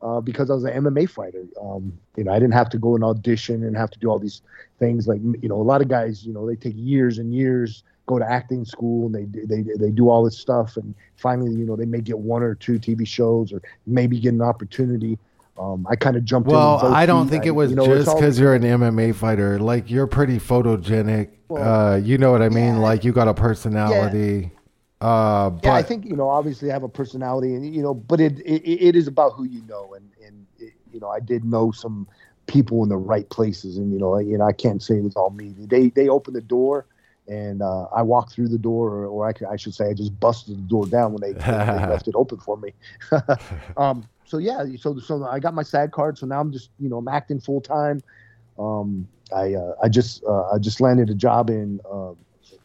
uh, 0.04 0.20
because 0.20 0.50
I 0.50 0.54
was 0.54 0.64
an 0.64 0.84
MMA 0.84 1.08
fighter. 1.08 1.44
Um, 1.60 1.98
you 2.16 2.24
know, 2.24 2.32
I 2.32 2.38
didn't 2.38 2.52
have 2.52 2.68
to 2.70 2.78
go 2.78 2.94
and 2.94 3.02
audition 3.02 3.64
and 3.64 3.74
have 3.76 3.90
to 3.90 3.98
do 3.98 4.10
all 4.10 4.18
these 4.18 4.42
things. 4.78 5.08
Like, 5.08 5.20
you 5.40 5.48
know, 5.48 5.56
a 5.56 5.62
lot 5.62 5.80
of 5.80 5.88
guys, 5.88 6.24
you 6.24 6.32
know, 6.32 6.46
they 6.46 6.56
take 6.56 6.74
years 6.76 7.18
and 7.18 7.34
years, 7.34 7.82
go 8.06 8.18
to 8.18 8.30
acting 8.30 8.66
school, 8.66 9.06
and 9.06 9.14
they 9.14 9.46
they 9.46 9.62
they 9.62 9.90
do 9.90 10.10
all 10.10 10.22
this 10.22 10.38
stuff, 10.38 10.76
and 10.76 10.94
finally, 11.16 11.52
you 11.52 11.64
know, 11.64 11.74
they 11.74 11.86
may 11.86 12.02
get 12.02 12.18
one 12.18 12.42
or 12.42 12.54
two 12.54 12.78
TV 12.78 13.06
shows 13.06 13.50
or 13.50 13.62
maybe 13.86 14.20
get 14.20 14.34
an 14.34 14.42
opportunity. 14.42 15.18
Um, 15.58 15.86
I 15.88 15.96
kind 15.96 16.16
of 16.16 16.24
jumped 16.24 16.48
well, 16.48 16.84
in. 16.86 16.92
I 16.92 17.06
don't 17.06 17.28
think 17.28 17.46
it 17.46 17.52
was 17.52 17.70
you 17.70 17.76
know, 17.76 17.86
just 17.86 18.14
because 18.14 18.38
you're 18.38 18.54
an 18.54 18.62
MMA 18.62 19.14
fighter. 19.14 19.58
Like 19.58 19.90
you're 19.90 20.06
pretty 20.06 20.38
photogenic. 20.38 21.30
Well, 21.48 21.92
uh, 21.92 21.96
you 21.96 22.18
know 22.18 22.30
what 22.30 22.42
I 22.42 22.50
mean? 22.50 22.74
Yeah. 22.74 22.80
Like 22.80 23.04
you 23.04 23.12
got 23.12 23.28
a 23.28 23.34
personality. 23.34 24.50
Yeah. 24.52 24.58
Uh, 25.04 25.50
but, 25.50 25.64
yeah, 25.64 25.74
I 25.74 25.82
think 25.82 26.06
you 26.06 26.16
know. 26.16 26.30
Obviously, 26.30 26.70
I 26.70 26.72
have 26.72 26.82
a 26.82 26.88
personality, 26.88 27.54
and 27.54 27.74
you 27.74 27.82
know, 27.82 27.92
but 27.92 28.20
it 28.20 28.38
it, 28.40 28.62
it 28.62 28.96
is 28.96 29.06
about 29.06 29.34
who 29.34 29.44
you 29.44 29.60
know, 29.68 29.92
and 29.92 30.10
and 30.24 30.46
it, 30.58 30.72
you 30.90 30.98
know, 30.98 31.10
I 31.10 31.20
did 31.20 31.44
know 31.44 31.72
some 31.72 32.08
people 32.46 32.82
in 32.82 32.88
the 32.88 32.96
right 32.96 33.28
places, 33.28 33.76
and 33.76 33.92
you 33.92 33.98
know, 33.98 34.18
you 34.18 34.38
know, 34.38 34.46
I 34.46 34.52
can't 34.52 34.82
say 34.82 34.96
it 34.96 35.04
was 35.04 35.14
all 35.14 35.28
me. 35.28 35.52
They 35.58 35.90
they 35.90 36.08
opened 36.08 36.36
the 36.36 36.40
door, 36.40 36.86
and 37.28 37.60
uh, 37.60 37.84
I 37.94 38.00
walked 38.00 38.32
through 38.32 38.48
the 38.48 38.56
door, 38.56 38.88
or, 38.88 39.06
or 39.06 39.28
I, 39.28 39.52
I, 39.52 39.56
should 39.56 39.74
say, 39.74 39.90
I 39.90 39.92
just 39.92 40.18
busted 40.20 40.56
the 40.56 40.62
door 40.62 40.86
down 40.86 41.12
when 41.12 41.20
they, 41.20 41.38
they 41.38 41.46
left 41.86 42.08
it 42.08 42.14
open 42.14 42.38
for 42.38 42.56
me. 42.56 42.72
um, 43.76 44.08
so 44.24 44.38
yeah, 44.38 44.64
so 44.78 44.98
so 44.98 45.22
I 45.26 45.38
got 45.38 45.52
my 45.52 45.64
SAG 45.64 45.92
card, 45.92 46.16
so 46.16 46.24
now 46.24 46.40
I'm 46.40 46.50
just 46.50 46.70
you 46.80 46.88
know 46.88 46.96
I'm 46.96 47.08
acting 47.08 47.40
full 47.40 47.60
time. 47.60 48.02
Um, 48.58 49.06
I 49.36 49.52
uh, 49.52 49.74
I 49.82 49.90
just 49.90 50.24
uh, 50.24 50.48
I 50.48 50.56
just 50.56 50.80
landed 50.80 51.10
a 51.10 51.14
job 51.14 51.50
in 51.50 51.78
uh, 51.92 52.12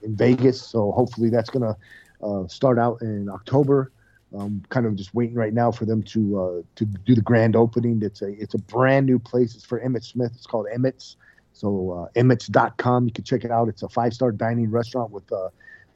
in 0.01 0.15
Vegas, 0.15 0.61
so 0.61 0.93
hopefully 0.93 1.29
that's 1.29 1.49
gonna 1.49 1.75
uh, 2.21 2.47
start 2.47 2.79
out 2.79 3.01
in 3.01 3.29
October. 3.29 3.91
Um, 4.37 4.63
kind 4.69 4.85
of 4.85 4.95
just 4.95 5.15
waiting 5.15 5.35
right 5.35 5.53
now 5.53 5.71
for 5.71 5.85
them 5.85 6.03
to 6.03 6.39
uh, 6.39 6.61
to 6.75 6.85
do 6.85 7.15
the 7.15 7.21
grand 7.21 7.55
opening. 7.55 7.99
It's 8.03 8.21
a 8.21 8.29
it's 8.39 8.53
a 8.53 8.59
brand 8.59 9.07
new 9.07 9.17
place. 9.17 9.55
It's 9.55 9.65
for 9.65 9.79
Emmitt 9.79 10.03
Smith. 10.03 10.31
It's 10.35 10.45
called 10.45 10.67
Emmitt's. 10.73 11.15
So 11.53 12.09
uh, 12.15 12.19
Emmitt's.com. 12.19 13.05
You 13.05 13.11
can 13.11 13.23
check 13.23 13.43
it 13.43 13.49
out. 13.49 13.69
It's 13.69 13.81
a 13.81 13.89
five 13.89 14.13
star 14.13 14.31
dining 14.31 14.69
restaurant 14.69 15.11
with 15.11 15.31
a, 15.31 15.49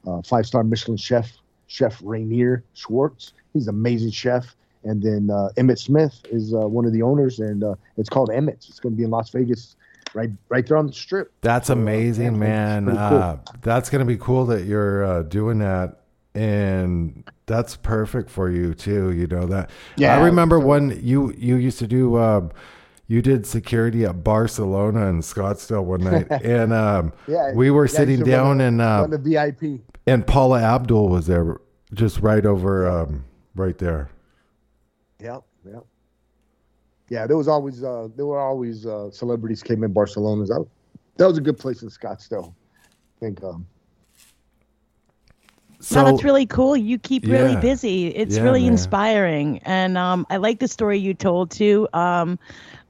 a 0.08 0.24
five 0.24 0.48
star 0.48 0.64
Michelin 0.64 0.98
chef, 0.98 1.32
Chef 1.68 2.02
Rainier 2.04 2.64
Schwartz. 2.74 3.34
He's 3.54 3.68
an 3.68 3.76
amazing 3.76 4.12
chef. 4.12 4.56
And 4.84 5.02
then 5.02 5.30
uh, 5.30 5.50
Emmitt 5.56 5.80
Smith 5.80 6.20
is 6.26 6.54
uh, 6.54 6.68
one 6.68 6.86
of 6.86 6.92
the 6.92 7.04
owners, 7.04 7.40
and 7.40 7.64
uh, 7.64 7.76
it's 7.96 8.10
called 8.10 8.30
Emmitt's. 8.30 8.68
It's 8.68 8.82
going 8.82 8.94
to 8.94 8.98
be 8.98 9.06
in 9.06 9.12
Las 9.12 9.30
Vegas 9.30 9.78
right 10.14 10.30
right 10.50 10.66
there 10.66 10.78
on 10.78 10.88
the 10.88 10.94
strip. 10.94 11.32
That's 11.42 11.70
amazing, 11.70 12.38
man. 12.38 12.86
Cool. 12.86 12.98
Uh, 12.98 13.38
that's 13.62 13.90
gonna 13.90 14.06
be 14.06 14.18
cool 14.18 14.46
that 14.48 14.66
you're 14.66 15.04
uh, 15.04 15.24
doing 15.24 15.60
that 15.60 16.03
and 16.36 17.24
that's 17.46 17.76
perfect 17.76 18.30
for 18.30 18.50
you 18.50 18.74
too. 18.74 19.12
You 19.12 19.28
know 19.28 19.46
that. 19.48 19.70
Yeah. 19.98 20.16
I 20.16 20.24
remember 20.24 20.60
when 20.60 21.00
you 21.02 21.34
you 21.38 21.56
used 21.56 21.80
to 21.80 21.88
do. 21.88 22.18
Um, 22.18 22.52
you 23.08 23.22
did 23.22 23.46
security 23.46 24.06
at 24.06 24.24
Barcelona 24.24 25.08
and 25.08 25.22
Scottsdale 25.22 25.84
one 25.84 26.06
night, 26.06 26.28
and 26.44 26.72
um, 26.72 27.14
yeah, 27.28 27.52
we 27.54 27.70
were 27.70 27.86
yeah, 27.86 27.92
sitting 27.92 28.24
down 28.24 28.62
and 28.62 28.82
uh, 28.82 29.06
the 29.08 29.18
VIP, 29.18 29.82
and 30.08 30.26
Paula 30.26 30.62
Abdul 30.62 31.10
was 31.10 31.28
there, 31.28 31.58
just 31.94 32.20
right 32.22 32.46
over, 32.46 32.88
um, 32.88 33.26
right 33.56 33.78
there. 33.78 34.10
Yep, 35.20 35.44
yep. 35.66 35.86
Yeah, 37.10 37.28
there 37.28 37.38
was 37.38 37.48
always 37.48 37.84
uh, 37.84 38.08
there 38.16 38.26
were 38.26 38.40
always 38.40 38.86
uh, 38.86 39.12
celebrities 39.12 39.62
came 39.62 39.84
in 39.84 39.92
Barcelona. 39.92 40.46
That, 40.46 40.66
that 41.18 41.28
was 41.28 41.38
a 41.38 41.42
good 41.42 41.60
place 41.60 41.84
in 41.84 41.90
Scottsdale. 41.90 42.56
I 42.86 43.20
think 43.20 43.44
um, 43.44 43.68
so, 45.84 46.02
no, 46.02 46.12
that's 46.12 46.24
really 46.24 46.46
cool. 46.46 46.78
You 46.78 46.98
keep 46.98 47.26
really 47.26 47.54
yeah, 47.54 47.60
busy. 47.60 48.08
It's 48.08 48.38
yeah, 48.38 48.44
really 48.44 48.64
man. 48.64 48.74
inspiring. 48.74 49.60
And 49.64 49.98
um, 49.98 50.26
I 50.30 50.38
like 50.38 50.60
the 50.60 50.68
story 50.68 50.98
you 50.98 51.14
told 51.14 51.52
too 51.52 51.90
um, 51.94 52.40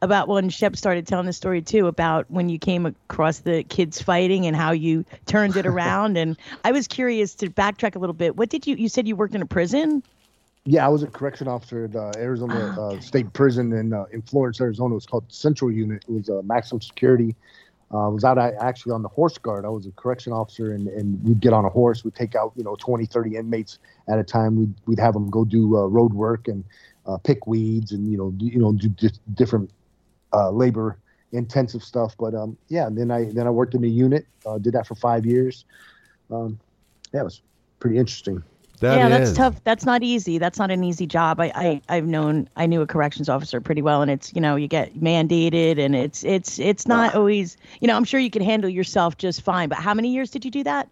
about 0.04 0.28
when 0.28 0.50
Shep 0.50 0.76
started 0.76 1.08
telling 1.08 1.26
the 1.26 1.34
story 1.34 1.64
too 1.64 1.88
about 1.88 2.30
when 2.30 2.50
you 2.50 2.60
came 2.60 2.86
across 2.86 3.40
the 3.40 3.64
kids 3.64 4.00
fighting 4.00 4.46
and 4.46 4.56
how 4.56 4.72
you 4.72 5.06
turned 5.26 5.58
it 5.58 5.66
around. 5.74 6.18
and 6.18 6.38
I 6.64 6.72
was 6.72 6.88
curious 6.88 7.34
to 7.36 7.50
backtrack 7.50 7.96
a 7.96 8.00
little 8.00 8.14
bit. 8.14 8.36
What 8.36 8.50
did 8.50 8.68
you, 8.68 8.76
you 8.76 8.90
said 8.90 9.08
you 9.08 9.16
worked 9.16 9.34
in 9.34 9.42
a 9.42 9.48
prison? 9.48 10.04
Yeah, 10.66 10.86
I 10.86 10.90
was 10.90 11.04
a 11.04 11.08
correction 11.08 11.48
officer 11.48 11.86
at 11.86 11.96
uh, 11.96 12.12
Arizona 12.16 12.76
oh, 12.78 12.84
okay. 12.84 12.98
uh, 12.98 13.02
State 13.02 13.34
Prison 13.34 13.74
in, 13.74 13.92
uh, 13.92 14.06
in 14.14 14.22
Florence, 14.22 14.62
Arizona. 14.62 14.94
It 14.94 14.96
was 14.96 15.06
called 15.06 15.26
Central 15.28 15.72
Unit. 15.72 16.06
It 16.08 16.12
was 16.12 16.30
a 16.30 16.42
maximum 16.44 16.82
security 16.82 17.36
uh, 17.94 18.06
I 18.06 18.08
was 18.08 18.24
out 18.24 18.38
actually 18.38 18.94
on 18.94 19.04
the 19.04 19.10
horse 19.10 19.38
guard. 19.38 19.66
I 19.66 19.70
was 19.70 19.86
a 19.86 19.92
correction 19.92 20.34
officer, 20.34 20.74
and, 20.74 20.88
and 20.88 21.24
we'd 21.24 21.40
get 21.40 21.54
on 21.54 21.64
a 21.64 21.70
horse. 21.70 22.04
We'd 22.04 22.16
take 22.16 22.34
out, 22.36 22.52
you 22.56 22.64
know, 22.64 22.76
20, 22.76 23.06
30 23.06 23.36
inmates 23.36 23.80
at 24.10 24.18
a 24.18 24.24
time. 24.24 24.56
We'd, 24.56 24.74
we'd 24.88 25.00
have 25.00 25.14
them 25.14 25.30
go 25.30 25.46
do 25.46 25.78
uh, 25.78 25.86
road 25.86 26.14
work 26.14 26.48
and 26.48 26.64
uh, 27.06 27.18
pick 27.18 27.46
weeds 27.46 27.92
and, 27.92 28.12
you 28.12 28.18
know, 28.18 28.32
do, 28.32 28.48
you 28.48 28.58
know, 28.58 28.74
do 28.74 28.90
di- 28.90 29.10
different 29.36 29.70
uh, 30.34 30.50
labor 30.50 30.98
intensive 31.34 31.84
stuff. 31.84 32.16
But 32.18 32.34
um, 32.34 32.58
yeah, 32.70 32.88
then 32.90 33.12
I 33.12 33.26
then 33.26 33.48
I 33.48 33.50
worked 33.50 33.76
in 33.76 33.84
a 33.84 33.88
unit, 33.88 34.26
uh, 34.46 34.58
did 34.60 34.74
that 34.74 34.88
for 34.88 34.96
five 34.96 35.26
years. 35.26 35.66
Um, 36.32 36.60
yeah, 37.14 37.22
it 37.22 37.26
was 37.26 37.42
pretty 37.80 37.98
interesting. 37.98 38.44
That 38.84 38.98
yeah, 38.98 39.08
is. 39.08 39.30
that's 39.30 39.38
tough. 39.38 39.64
That's 39.64 39.86
not 39.86 40.04
easy. 40.04 40.38
That's 40.38 40.60
not 40.60 40.70
an 40.70 40.84
easy 40.84 41.08
job. 41.08 41.40
I, 41.40 41.54
I 41.56 41.82
I've 41.88 42.06
known 42.06 42.50
I 42.58 42.66
knew 42.66 42.82
a 42.82 42.86
corrections 42.86 43.30
officer 43.30 43.62
pretty 43.62 43.82
well, 43.82 44.02
and 44.02 44.12
it's 44.12 44.36
you 44.36 44.42
know 44.42 44.58
you 44.58 44.68
get 44.68 45.00
mandated, 45.00 45.80
and 45.80 45.96
it's 45.96 46.26
it's 46.26 46.60
it's 46.60 46.86
not 46.86 47.16
always 47.16 47.56
you 47.80 47.88
know 47.88 47.96
I'm 47.96 48.04
sure 48.04 48.20
you 48.20 48.30
can 48.30 48.42
handle 48.42 48.70
yourself 48.70 49.18
just 49.18 49.42
fine. 49.42 49.70
But 49.70 49.78
how 49.78 49.94
many 49.94 50.10
years 50.10 50.32
did 50.32 50.44
you 50.44 50.52
do 50.52 50.66
that? 50.66 50.90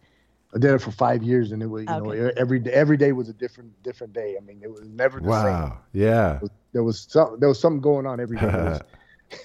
I 0.55 0.59
did 0.59 0.71
it 0.71 0.79
for 0.79 0.91
five 0.91 1.21
years, 1.21 1.51
and 1.51 1.61
it 1.61 1.67
was 1.67 1.83
you 1.83 1.93
okay. 1.93 2.17
know 2.17 2.31
every 2.37 2.63
every 2.71 2.95
day 2.95 3.11
was 3.11 3.27
a 3.27 3.33
different 3.33 3.83
different 3.83 4.13
day. 4.13 4.37
I 4.37 4.45
mean, 4.45 4.61
it 4.63 4.71
was 4.71 4.87
never 4.87 5.19
the 5.19 5.27
wow. 5.27 5.43
same. 5.43 5.51
Wow. 5.51 5.77
Yeah. 5.91 6.39
Was, 6.39 6.49
there 6.71 6.83
was 6.83 7.07
some 7.09 7.41
there 7.41 7.49
was 7.49 7.59
something 7.59 7.81
going 7.81 8.05
on 8.05 8.21
every 8.21 8.37
day. 8.37 8.47
It 8.47 8.53
was, 8.53 8.81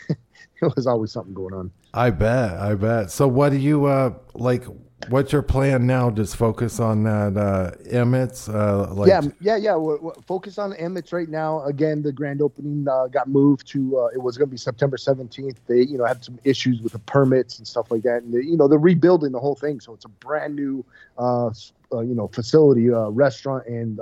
it 0.63 0.77
was 0.77 0.87
always 0.87 1.11
something 1.11 1.35
going 1.35 1.53
on. 1.53 1.73
I 1.95 2.11
bet. 2.11 2.53
I 2.61 2.77
bet. 2.77 3.11
So, 3.11 3.27
what 3.27 3.51
do 3.51 3.59
you 3.59 3.87
uh 3.87 4.15
like? 4.35 4.67
What's 5.09 5.33
your 5.33 5.43
plan 5.43 5.87
now? 5.87 6.11
Just 6.11 6.37
focus 6.37 6.81
on 6.81 7.05
that 7.05 7.37
uh, 7.37 7.71
Emmitt's. 7.91 8.49
Uh, 8.49 8.93
like... 8.93 9.09
Yeah, 9.09 9.23
yeah, 9.41 9.57
yeah. 9.57 9.77
We're, 9.77 9.99
we're 9.99 10.15
focus 10.27 10.59
on 10.59 10.73
Emmitt's 10.75 11.13
right 11.13 11.29
now. 11.29 11.63
Again, 11.65 12.03
the 12.03 12.13
grand 12.13 12.43
opening 12.43 12.87
uh, 12.89 13.07
got 13.07 13.29
moved 13.29 13.67
to. 13.69 13.99
Uh, 13.99 14.07
it 14.07 14.23
was 14.23 14.37
going 14.37 14.49
to 14.49 14.51
be 14.51 14.57
September 14.57 14.97
seventeenth. 14.97 15.61
They, 15.67 15.83
you 15.83 15.99
know, 15.99 16.05
had 16.05 16.25
some 16.25 16.39
issues 16.45 16.81
with 16.81 16.93
the 16.93 16.99
permits 17.01 17.59
and 17.59 17.67
stuff 17.67 17.91
like 17.91 18.03
that, 18.03 18.23
and 18.23 18.35
they, 18.35 18.43
you 18.43 18.57
know, 18.57 18.69
they're 18.69 18.79
rebuilding 18.79 19.33
the 19.33 19.41
whole 19.41 19.55
thing. 19.55 19.81
So 19.81 19.93
it's 19.95 20.05
a 20.05 20.09
brand 20.09 20.57
new, 20.57 20.85
uh, 21.19 21.51
uh, 21.93 22.01
you 22.01 22.15
know, 22.15 22.29
facility, 22.29 22.89
restaurant 22.89 23.67
and 23.67 24.01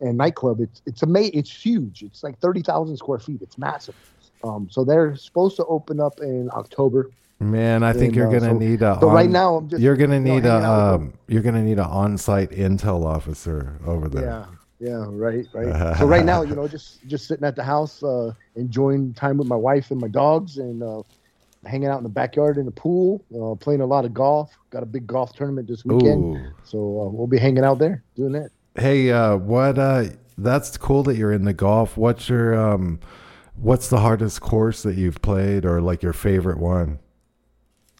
and 0.00 0.16
nightclub. 0.16 0.60
It's 0.60 0.82
it's 0.86 1.02
amazing. 1.02 1.38
It's 1.38 1.50
huge. 1.50 2.02
It's 2.02 2.22
like 2.22 2.38
thirty 2.38 2.62
thousand 2.62 2.96
square 2.96 3.18
feet. 3.18 3.42
It's 3.42 3.58
massive. 3.58 3.96
Um, 4.44 4.68
so 4.70 4.84
they're 4.84 5.16
supposed 5.16 5.56
to 5.56 5.64
open 5.64 5.98
up 5.98 6.20
in 6.20 6.50
October. 6.52 7.10
Man, 7.38 7.82
I 7.82 7.92
think 7.92 8.04
and, 8.08 8.16
you're 8.16 8.32
gonna 8.32 8.52
so, 8.52 8.58
need 8.58 8.82
a. 8.82 8.98
So 9.00 9.08
on, 9.08 9.14
right 9.14 9.28
now, 9.28 9.56
I'm 9.56 9.68
just. 9.68 9.82
You're 9.82 9.96
gonna 9.96 10.20
need 10.20 10.36
you 10.36 10.40
know, 10.42 10.58
a. 10.58 10.94
Um, 10.94 11.12
you're 11.28 11.42
gonna 11.42 11.62
need 11.62 11.78
an 11.78 11.84
on-site 11.84 12.50
intel 12.50 13.04
officer 13.04 13.78
over 13.84 14.08
there. 14.08 14.24
Yeah, 14.24 14.88
yeah, 14.88 15.04
right, 15.08 15.46
right. 15.52 15.98
so 15.98 16.06
right 16.06 16.24
now, 16.24 16.42
you 16.42 16.54
know, 16.56 16.66
just 16.66 17.06
just 17.06 17.28
sitting 17.28 17.44
at 17.44 17.54
the 17.54 17.62
house, 17.62 18.02
uh, 18.02 18.32
enjoying 18.54 19.12
time 19.12 19.36
with 19.36 19.48
my 19.48 19.56
wife 19.56 19.90
and 19.90 20.00
my 20.00 20.08
dogs, 20.08 20.56
and 20.56 20.82
uh, 20.82 21.02
hanging 21.66 21.88
out 21.88 21.98
in 21.98 22.04
the 22.04 22.08
backyard 22.08 22.56
in 22.56 22.64
the 22.64 22.72
pool, 22.72 23.22
uh, 23.38 23.54
playing 23.54 23.82
a 23.82 23.86
lot 23.86 24.06
of 24.06 24.14
golf. 24.14 24.56
Got 24.70 24.82
a 24.82 24.86
big 24.86 25.06
golf 25.06 25.34
tournament 25.34 25.68
this 25.68 25.84
weekend, 25.84 26.38
Ooh. 26.38 26.50
so 26.64 26.78
uh, 26.78 27.08
we'll 27.10 27.26
be 27.26 27.38
hanging 27.38 27.64
out 27.64 27.78
there 27.78 28.02
doing 28.14 28.32
that. 28.32 28.50
Hey, 28.76 29.10
uh, 29.10 29.36
what? 29.36 29.78
Uh, 29.78 30.04
that's 30.38 30.76
cool 30.78 31.02
that 31.02 31.16
you're 31.16 31.32
in 31.32 31.44
the 31.44 31.54
golf. 31.54 31.98
What's 31.98 32.30
your 32.30 32.58
um, 32.58 32.98
what's 33.56 33.88
the 33.88 33.98
hardest 33.98 34.40
course 34.40 34.82
that 34.84 34.96
you've 34.96 35.20
played, 35.20 35.66
or 35.66 35.82
like 35.82 36.02
your 36.02 36.14
favorite 36.14 36.58
one? 36.58 36.98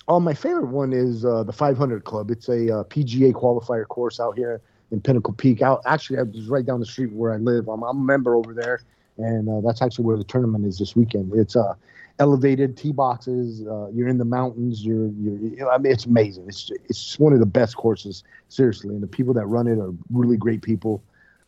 Oh, 0.09 0.21
my 0.21 0.35
favorite 0.35 0.69
one 0.69 0.93
is 0.93 1.25
uh, 1.25 1.43
the 1.43 1.53
500 1.53 2.05
Club. 2.05 2.31
It's 2.31 2.49
a 2.49 2.79
uh, 2.79 2.85
PGA 2.85 3.33
qualifier 3.33 3.87
course 3.89 4.21
out 4.21 4.37
here 4.37 4.61
in 4.93 5.01
Pinnacle 5.01 5.35
Peak. 5.35 5.63
Out 5.63 5.83
actually, 5.85 6.19
I 6.19 6.23
was 6.23 6.47
right 6.49 6.65
down 6.65 6.79
the 6.79 6.87
street 6.87 7.13
where 7.13 7.33
I 7.33 7.39
live. 7.39 7.69
I'm, 7.69 7.83
I'm 7.83 7.99
a 7.99 8.01
member 8.01 8.37
over 8.37 8.55
there, 8.55 8.81
and 9.19 9.49
uh, 9.49 9.61
that's 9.67 9.83
actually 9.83 10.05
where 10.05 10.17
the 10.17 10.25
tournament 10.25 10.65
is 10.65 10.79
this 10.79 10.95
weekend. 10.95 11.33
It's 11.35 11.57
uh, 11.57 11.75
elevated 12.21 12.77
tee 12.77 12.93
boxes. 12.93 13.67
Uh, 13.67 13.89
you're 13.89 14.07
in 14.07 14.19
the 14.19 14.25
mountains. 14.25 14.85
You're, 14.85 15.09
you're, 15.09 15.71
I 15.71 15.79
mean, 15.79 15.93
it's 15.93 16.07
amazing. 16.07 16.47
It's 16.47 16.71
it's 16.89 17.19
one 17.19 17.33
of 17.33 17.41
the 17.41 17.47
best 17.47 17.77
courses, 17.77 18.23
seriously. 18.49 18.95
And 18.95 19.03
the 19.03 19.09
people 19.09 19.35
that 19.35 19.47
run 19.47 19.67
it 19.67 19.79
are 19.79 19.93
really 20.13 20.37
great 20.37 20.63
people. 20.63 21.03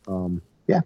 Um, 0.07 0.41
yeah. 0.67 0.81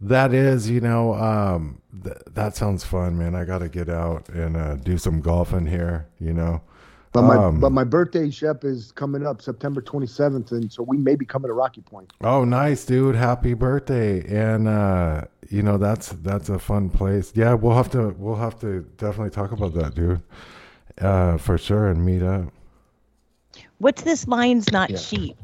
That 0.00 0.32
is, 0.32 0.68
you 0.68 0.80
know, 0.80 1.14
um, 1.14 1.80
th- 2.02 2.16
that 2.32 2.56
sounds 2.56 2.84
fun, 2.84 3.16
man. 3.18 3.34
I 3.34 3.44
got 3.44 3.58
to 3.58 3.68
get 3.68 3.88
out 3.88 4.28
and 4.28 4.56
uh, 4.56 4.76
do 4.76 4.98
some 4.98 5.20
golfing 5.20 5.66
here, 5.66 6.06
you 6.18 6.32
know. 6.32 6.62
But 7.14 7.22
my 7.22 7.36
Um, 7.36 7.60
but 7.60 7.70
my 7.70 7.84
birthday, 7.84 8.28
Shep, 8.28 8.64
is 8.64 8.90
coming 8.90 9.24
up 9.24 9.40
September 9.40 9.80
27th, 9.80 10.50
and 10.50 10.70
so 10.70 10.82
we 10.82 10.96
may 10.96 11.14
be 11.14 11.24
coming 11.24 11.48
to 11.48 11.52
Rocky 11.54 11.80
Point. 11.80 12.12
Oh, 12.22 12.44
nice, 12.44 12.84
dude! 12.84 13.14
Happy 13.14 13.54
birthday! 13.54 14.24
And 14.26 14.66
uh, 14.66 15.22
you 15.48 15.62
know 15.62 15.78
that's 15.78 16.08
that's 16.08 16.48
a 16.48 16.58
fun 16.58 16.90
place. 16.90 17.30
Yeah, 17.36 17.54
we'll 17.54 17.76
have 17.76 17.88
to 17.92 18.16
we'll 18.18 18.34
have 18.34 18.58
to 18.60 18.80
definitely 18.96 19.30
talk 19.30 19.52
about 19.52 19.74
that, 19.74 19.94
dude, 19.94 20.22
uh, 21.00 21.38
for 21.38 21.56
sure, 21.56 21.86
and 21.86 22.04
meet 22.04 22.22
up. 22.24 22.52
What's 23.78 24.02
this 24.02 24.26
Lions 24.26 24.72
not 24.72 24.90
Yeah. 24.90 24.96
sheep? 24.98 25.36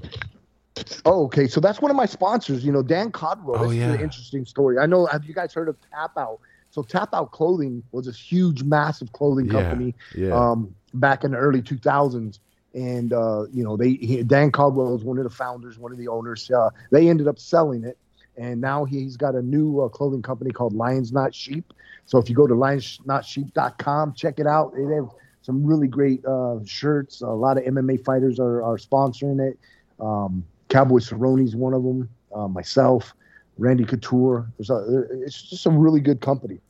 Oh, 1.05 1.25
okay. 1.27 1.47
So 1.47 1.61
that's 1.61 1.81
one 1.81 1.93
of 1.93 1.97
my 1.97 2.07
sponsors. 2.07 2.65
You 2.65 2.73
know, 2.73 2.83
Dan 2.83 3.13
Caldwell. 3.13 3.61
Oh, 3.61 3.63
this 3.69 3.73
is 3.73 3.79
yeah. 3.79 3.93
an 3.93 4.01
interesting 4.01 4.45
story. 4.45 4.79
I 4.79 4.87
know. 4.87 5.07
Have 5.07 5.25
you 5.25 5.35
guys 5.35 5.55
heard 5.55 5.69
of 5.69 5.77
Tap 5.93 6.19
Out? 6.19 6.41
So 6.71 6.83
Tap 6.83 7.11
Out 7.13 7.33
Clothing 7.33 7.83
was 7.93 8.07
a 8.07 8.13
huge, 8.13 8.63
massive 8.63 9.13
clothing 9.13 9.49
company 9.49 9.95
yeah. 10.15 10.33
um, 10.33 10.75
back 10.95 11.25
in 11.25 11.33
the 11.33 11.37
early 11.37 11.63
2000s. 11.63 12.39
And 12.75 13.13
uh, 13.13 13.47
you 13.53 13.65
know, 13.65 13.77
they 13.77 13.95
he, 13.95 14.23
Dan 14.23 14.53
Caldwell 14.53 14.93
was 14.93 15.03
one 15.03 15.19
of 15.19 15.25
the 15.25 15.31
founders, 15.31 15.79
one 15.79 15.91
of 15.91 15.99
the 15.99 16.07
owners. 16.07 16.49
Uh, 16.51 16.71
they 16.93 17.09
ended 17.09 17.27
up 17.27 17.41
selling 17.41 17.83
it, 17.83 17.99
and 18.37 18.61
now 18.61 18.85
he's 18.85 19.17
got 19.17 19.35
a 19.35 19.43
new 19.43 19.81
uh, 19.81 19.89
clothing 19.89 20.23
company 20.23 20.53
called 20.53 20.73
Lions 20.73 21.13
Not 21.13 21.35
Sheep. 21.35 21.73
So 22.07 22.19
if 22.19 22.29
you 22.29 22.37
go 22.37 22.47
to 22.47 22.55
lionsnotsheep.com, 22.55 24.15
check 24.15 24.39
it 24.39 24.47
out. 24.47 24.73
They 24.75 24.95
have 24.95 25.09
some 25.43 25.65
really 25.65 25.89
great 25.89 26.25
uh, 26.25 26.59
shirts. 26.65 27.23
A 27.23 27.27
lot 27.27 27.59
of 27.59 27.65
MMA 27.65 28.05
fighters 28.05 28.39
are, 28.39 28.63
are 28.63 28.77
sponsoring 28.77 29.41
it. 29.41 29.59
Um, 29.99 30.45
Cowboy 30.69 30.99
Cerrone's 30.99 31.57
one 31.57 31.75
of 31.75 31.83
them. 31.83 32.09
Uh, 32.33 32.47
myself, 32.47 33.13
Randy 33.61 33.85
Couture. 33.85 34.51
There's 34.59 34.71
a, 34.71 35.05
it's 35.25 35.43
just 35.43 35.67
a 35.67 35.71
really 35.71 36.01
good 36.01 36.21
company. 36.21 36.61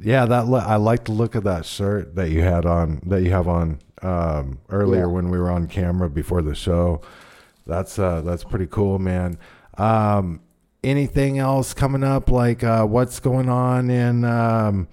Yeah, 0.00 0.24
that 0.26 0.44
I 0.44 0.76
like 0.76 1.04
the 1.06 1.12
look 1.12 1.34
of 1.34 1.44
that 1.44 1.64
shirt 1.66 2.14
that 2.14 2.30
you 2.30 2.42
had 2.42 2.64
on 2.66 3.00
that 3.06 3.22
you 3.22 3.30
have 3.30 3.48
on 3.48 3.78
um, 4.02 4.58
earlier 4.68 5.00
Yeah. 5.06 5.06
when 5.06 5.30
we 5.30 5.38
were 5.38 5.50
on 5.50 5.66
camera 5.66 6.08
before 6.08 6.42
the 6.42 6.54
show. 6.54 7.00
That's 7.66 7.98
uh, 7.98 8.20
that's 8.22 8.44
pretty 8.44 8.66
cool, 8.66 8.98
man. 8.98 9.38
Um, 9.78 10.40
anything 10.84 11.38
else 11.38 11.74
coming 11.74 12.04
up? 12.04 12.30
Like 12.30 12.62
uh, 12.62 12.84
what's 12.86 13.18
going 13.20 13.48
on 13.48 13.90
in 13.90 14.24
um, 14.24 14.86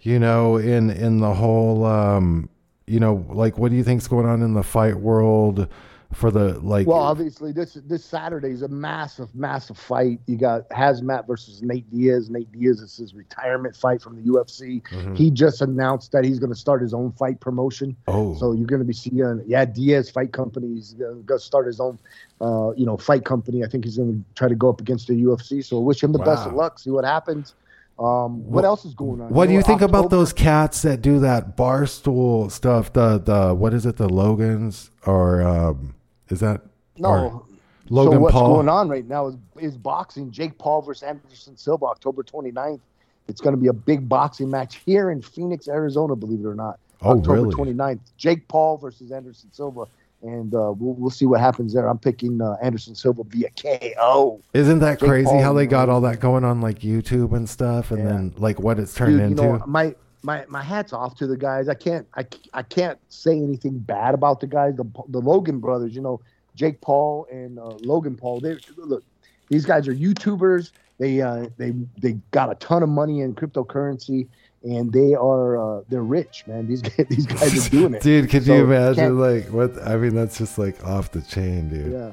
you 0.00 0.18
know 0.18 0.56
in 0.56 0.90
in 0.90 1.18
the 1.20 1.32
whole 1.34 1.84
um, 1.86 2.50
you 2.88 2.98
know 3.00 3.24
like 3.30 3.56
what 3.56 3.70
do 3.70 3.76
you 3.76 3.84
think's 3.84 4.08
going 4.08 4.26
on 4.26 4.42
in 4.42 4.54
the 4.54 4.64
fight 4.64 4.96
world 4.96 5.68
for 6.12 6.30
the 6.30 6.58
like? 6.60 6.86
Well, 6.86 6.98
obviously, 6.98 7.52
this 7.52 7.74
this 7.86 8.04
Saturday 8.04 8.50
is 8.50 8.62
a 8.62 8.68
massive, 8.68 9.34
massive 9.34 9.78
fight. 9.78 10.18
You 10.26 10.36
got 10.36 10.68
Khamzat 10.70 11.26
versus 11.26 11.62
Nate 11.62 11.88
Diaz. 11.90 12.30
Nate 12.30 12.50
Diaz 12.52 12.80
is 12.80 12.96
his 12.96 13.14
retirement 13.14 13.76
fight 13.76 14.02
from 14.02 14.16
the 14.16 14.22
UFC. 14.22 14.82
Mhm. 14.90 15.16
He 15.16 15.30
just 15.30 15.62
announced 15.62 16.12
that 16.12 16.24
he's 16.24 16.38
going 16.38 16.50
to 16.52 16.58
start 16.58 16.82
his 16.82 16.92
own 16.94 17.12
fight 17.12 17.38
promotion. 17.40 17.96
oh, 18.08 18.34
So 18.34 18.52
you're 18.52 18.66
going 18.66 18.80
to 18.80 18.86
be 18.86 18.92
seeing, 18.92 19.42
yeah, 19.46 19.64
Diaz 19.64 20.10
Fight 20.10 20.32
Company. 20.32 20.74
He's 20.74 20.94
going 20.94 21.24
to 21.26 21.38
start 21.38 21.66
his 21.66 21.78
own, 21.80 21.98
uh, 22.40 22.72
you 22.76 22.86
know, 22.86 22.96
fight 22.96 23.24
company. 23.24 23.62
I 23.64 23.68
think 23.68 23.84
he's 23.84 23.96
going 23.96 24.12
to 24.24 24.34
try 24.34 24.48
to 24.48 24.54
go 24.56 24.68
up 24.70 24.80
against 24.80 25.06
the 25.08 25.14
UFC. 25.14 25.62
So 25.64 25.78
wish 25.80 26.02
him 26.02 26.12
the 26.12 26.18
best 26.18 26.46
of 26.46 26.54
luck. 26.54 26.78
See 26.78 26.90
what 26.90 27.04
happens. 27.04 27.54
Um, 27.98 28.42
what 28.44 28.50
What- 28.50 28.64
else 28.64 28.84
is 28.86 28.94
going 28.94 29.20
on? 29.20 29.28
What 29.30 29.44
do 29.46 29.52
know, 29.52 29.58
you 29.58 29.62
think 29.62 29.82
about 29.82 30.08
those 30.08 30.32
cats 30.32 30.80
that 30.82 31.02
do 31.02 31.18
that 31.20 31.54
barstool 31.56 32.50
stuff? 32.50 32.90
The 32.94 33.18
the 33.18 33.54
what 33.54 33.74
is 33.74 33.84
it? 33.84 33.98
The 33.98 34.08
Logans 34.08 34.90
or 35.06 35.42
um, 35.42 35.94
is 36.30 36.40
that 36.40 36.62
No. 36.98 37.08
or 37.10 37.42
Logan 37.88 38.12
so 38.14 38.20
what's 38.20 38.32
Paul? 38.32 38.54
going 38.54 38.68
on 38.68 38.88
right 38.88 39.06
now 39.06 39.26
is 39.28 39.36
is 39.58 39.76
boxing. 39.76 40.30
Jake 40.30 40.56
Paul 40.58 40.82
versus 40.82 41.02
Anderson 41.02 41.56
Silva, 41.56 41.86
October 41.86 42.22
29th. 42.22 42.80
It's 43.28 43.40
going 43.40 43.54
to 43.54 43.60
be 43.60 43.68
a 43.68 43.72
big 43.72 44.08
boxing 44.08 44.50
match 44.50 44.76
here 44.84 45.10
in 45.10 45.22
Phoenix, 45.22 45.68
Arizona. 45.68 46.16
Believe 46.16 46.40
it 46.40 46.46
or 46.46 46.54
not, 46.54 46.78
Oh, 47.02 47.18
October 47.18 47.42
really? 47.42 47.54
29th. 47.74 48.00
Jake 48.16 48.46
Paul 48.48 48.76
versus 48.76 49.10
Anderson 49.12 49.50
Silva, 49.52 49.84
and 50.22 50.54
uh, 50.54 50.72
we'll 50.76 50.94
we'll 50.94 51.10
see 51.10 51.26
what 51.26 51.40
happens 51.40 51.72
there. 51.74 51.88
I'm 51.88 51.98
picking 51.98 52.40
uh, 52.40 52.56
Anderson 52.62 52.94
Silva 52.94 53.22
via 53.24 53.48
KO. 53.50 54.40
Isn't 54.54 54.78
that 54.80 55.00
Jake 55.00 55.08
crazy 55.08 55.26
Paul, 55.26 55.42
how 55.42 55.52
they 55.52 55.66
got 55.66 55.88
all 55.88 56.00
that 56.02 56.20
going 56.20 56.44
on 56.44 56.60
like 56.60 56.80
YouTube 56.80 57.32
and 57.36 57.48
stuff, 57.48 57.90
and 57.90 58.00
Yeah. 58.00 58.08
then 58.08 58.34
like 58.36 58.60
what 58.60 58.78
it's 58.78 58.94
turned 58.94 59.12
Dude, 59.18 59.20
you 59.20 59.26
into? 59.26 59.42
know, 59.58 59.64
my 59.66 59.94
my 60.22 60.44
my 60.48 60.62
hats 60.62 60.92
off 60.92 61.14
to 61.16 61.26
the 61.26 61.36
guys. 61.36 61.68
I 61.68 61.74
can't 61.74 62.06
I, 62.14 62.26
I 62.52 62.62
can't 62.62 62.98
say 63.08 63.32
anything 63.32 63.78
bad 63.78 64.14
about 64.14 64.40
the 64.40 64.46
guys. 64.46 64.76
The 64.76 64.84
the 65.08 65.20
Logan 65.20 65.60
brothers, 65.60 65.94
you 65.94 66.00
know, 66.00 66.20
Jake 66.54 66.80
Paul 66.80 67.26
and 67.30 67.58
uh, 67.58 67.76
Logan 67.82 68.16
Paul. 68.16 68.40
They 68.40 68.56
look, 68.76 69.04
these 69.48 69.64
guys 69.64 69.88
are 69.88 69.94
YouTubers. 69.94 70.72
They 70.98 71.20
uh, 71.20 71.46
they 71.56 71.72
they 71.98 72.12
got 72.30 72.50
a 72.50 72.54
ton 72.56 72.82
of 72.82 72.88
money 72.88 73.20
in 73.20 73.34
cryptocurrency, 73.34 74.28
and 74.62 74.92
they 74.92 75.14
are 75.14 75.78
uh, 75.78 75.82
they're 75.88 76.02
rich, 76.02 76.44
man. 76.46 76.66
These 76.66 76.82
guys, 76.82 77.06
these 77.08 77.26
guys 77.26 77.66
are 77.66 77.70
doing 77.70 77.94
it. 77.94 78.02
Dude, 78.02 78.28
could 78.28 78.44
So, 78.44 78.54
you 78.54 78.64
imagine 78.64 79.18
like 79.18 79.46
what? 79.46 79.80
I 79.86 79.96
mean, 79.96 80.14
that's 80.14 80.36
just 80.36 80.58
like 80.58 80.84
off 80.84 81.10
the 81.12 81.22
chain, 81.22 81.70
dude. 81.70 81.92
Yeah. 81.92 82.10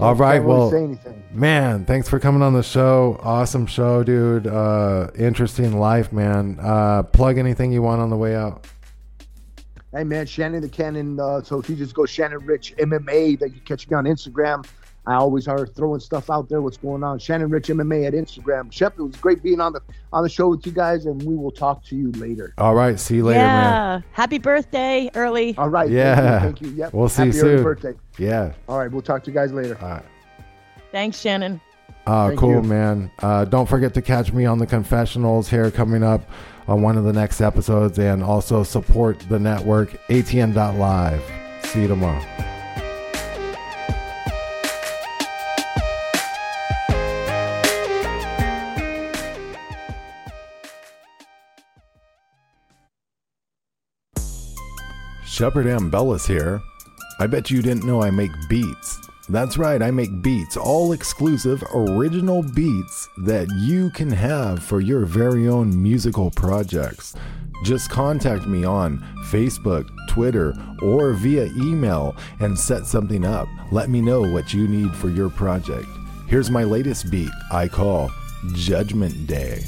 All 0.00 0.14
right, 0.14 0.36
really 0.36 0.46
well. 0.46 0.98
Man, 1.32 1.84
thanks 1.84 2.08
for 2.08 2.18
coming 2.18 2.40
on 2.40 2.54
the 2.54 2.62
show. 2.62 3.20
Awesome 3.22 3.66
show, 3.66 4.02
dude. 4.02 4.46
Uh, 4.46 5.08
interesting 5.14 5.78
life, 5.78 6.10
man. 6.10 6.58
Uh, 6.60 7.02
plug 7.02 7.36
anything 7.36 7.70
you 7.70 7.82
want 7.82 8.00
on 8.00 8.08
the 8.08 8.16
way 8.16 8.34
out. 8.34 8.66
Hey 9.92 10.04
man, 10.04 10.24
Shannon 10.24 10.62
the 10.62 10.68
Cannon. 10.68 11.18
Uh, 11.18 11.42
so 11.42 11.58
if 11.58 11.68
you 11.68 11.76
just 11.76 11.94
go 11.94 12.06
Shannon 12.06 12.38
Ritch 12.46 12.74
MMA, 12.78 13.38
that 13.40 13.52
you 13.52 13.60
catch 13.60 13.90
me 13.90 13.96
on 13.96 14.04
Instagram. 14.04 14.64
I 15.10 15.14
always 15.16 15.48
are 15.48 15.66
throwing 15.66 16.00
stuff 16.00 16.30
out 16.30 16.48
there. 16.48 16.62
What's 16.62 16.76
going 16.76 17.02
on? 17.02 17.18
Shannon 17.18 17.50
Ritch 17.50 17.68
MMA 17.68 18.06
at 18.06 18.14
Instagram. 18.14 18.72
Shep, 18.72 18.98
it 18.98 19.02
was 19.02 19.16
great 19.16 19.42
being 19.42 19.60
on 19.60 19.72
the 19.72 19.80
on 20.12 20.22
the 20.22 20.28
show 20.28 20.48
with 20.48 20.64
you 20.64 20.72
guys, 20.72 21.06
and 21.06 21.22
we 21.22 21.36
will 21.36 21.50
talk 21.50 21.84
to 21.86 21.96
you 21.96 22.10
later. 22.12 22.54
All 22.58 22.74
right, 22.74 22.98
see 22.98 23.16
you 23.16 23.24
later, 23.24 23.40
yeah. 23.40 23.70
man. 23.70 24.04
Happy 24.12 24.38
birthday 24.38 25.10
early. 25.14 25.56
All 25.58 25.68
right. 25.68 25.90
Yeah. 25.90 26.40
Thank 26.40 26.60
you. 26.60 26.68
Thank 26.68 26.76
you. 26.76 26.82
Yep. 26.84 26.94
We'll 26.94 27.08
see 27.08 27.26
Happy 27.26 27.36
you 27.36 27.42
early 27.42 27.56
soon. 27.56 27.64
birthday. 27.64 27.94
Yeah. 28.18 28.52
All 28.68 28.78
right. 28.78 28.90
We'll 28.90 29.02
talk 29.02 29.24
to 29.24 29.30
you 29.30 29.34
guys 29.34 29.52
later. 29.52 29.76
All 29.80 29.88
right. 29.88 30.04
Thanks, 30.92 31.20
Shannon. 31.20 31.60
Uh, 32.06 32.28
Thank 32.28 32.40
cool, 32.40 32.62
you. 32.62 32.62
man. 32.62 33.10
Uh, 33.20 33.44
don't 33.44 33.68
forget 33.68 33.94
to 33.94 34.02
catch 34.02 34.32
me 34.32 34.46
on 34.46 34.58
the 34.58 34.66
confessionals 34.66 35.48
here 35.48 35.70
coming 35.70 36.02
up 36.02 36.22
on 36.66 36.82
one 36.82 36.96
of 36.96 37.04
the 37.04 37.12
next 37.12 37.40
episodes 37.40 37.98
and 37.98 38.22
also 38.22 38.62
support 38.62 39.20
the 39.28 39.38
network, 39.38 39.90
atn.live. 40.08 41.22
See 41.64 41.82
you 41.82 41.88
tomorrow. 41.88 42.49
Shepard 55.40 55.64
Ambellas 55.64 56.26
here. 56.26 56.62
I 57.18 57.26
bet 57.26 57.50
you 57.50 57.62
didn't 57.62 57.86
know 57.86 58.02
I 58.02 58.10
make 58.10 58.30
beats. 58.50 59.00
That's 59.30 59.56
right, 59.56 59.80
I 59.80 59.90
make 59.90 60.20
beats, 60.20 60.58
all 60.58 60.92
exclusive, 60.92 61.64
original 61.74 62.42
beats 62.42 63.08
that 63.16 63.48
you 63.56 63.88
can 63.88 64.10
have 64.10 64.62
for 64.62 64.82
your 64.82 65.06
very 65.06 65.48
own 65.48 65.82
musical 65.82 66.30
projects. 66.30 67.14
Just 67.64 67.88
contact 67.88 68.46
me 68.46 68.66
on 68.66 68.98
Facebook, 69.30 69.88
Twitter, 70.10 70.52
or 70.82 71.14
via 71.14 71.46
email 71.56 72.14
and 72.40 72.58
set 72.58 72.84
something 72.84 73.24
up. 73.24 73.48
Let 73.72 73.88
me 73.88 74.02
know 74.02 74.20
what 74.20 74.52
you 74.52 74.68
need 74.68 74.94
for 74.94 75.08
your 75.08 75.30
project. 75.30 75.88
Here's 76.28 76.50
my 76.50 76.64
latest 76.64 77.10
beat 77.10 77.30
I 77.50 77.66
call 77.66 78.10
Judgment 78.52 79.26
Day. 79.26 79.64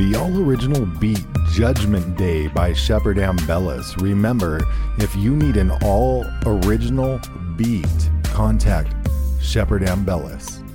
The 0.00 0.16
all 0.16 0.38
original 0.38 0.86
beat 0.86 1.22
Judgment 1.52 2.16
Day 2.16 2.46
by 2.46 2.72
Shepard 2.72 3.18
Ambellas. 3.18 4.00
Remember, 4.00 4.58
if 4.96 5.14
you 5.14 5.36
need 5.36 5.58
an 5.58 5.70
all 5.82 6.24
original 6.46 7.20
beat, 7.54 7.84
contact 8.22 8.94
Shepard 9.42 9.82
Ambellas. 9.82 10.66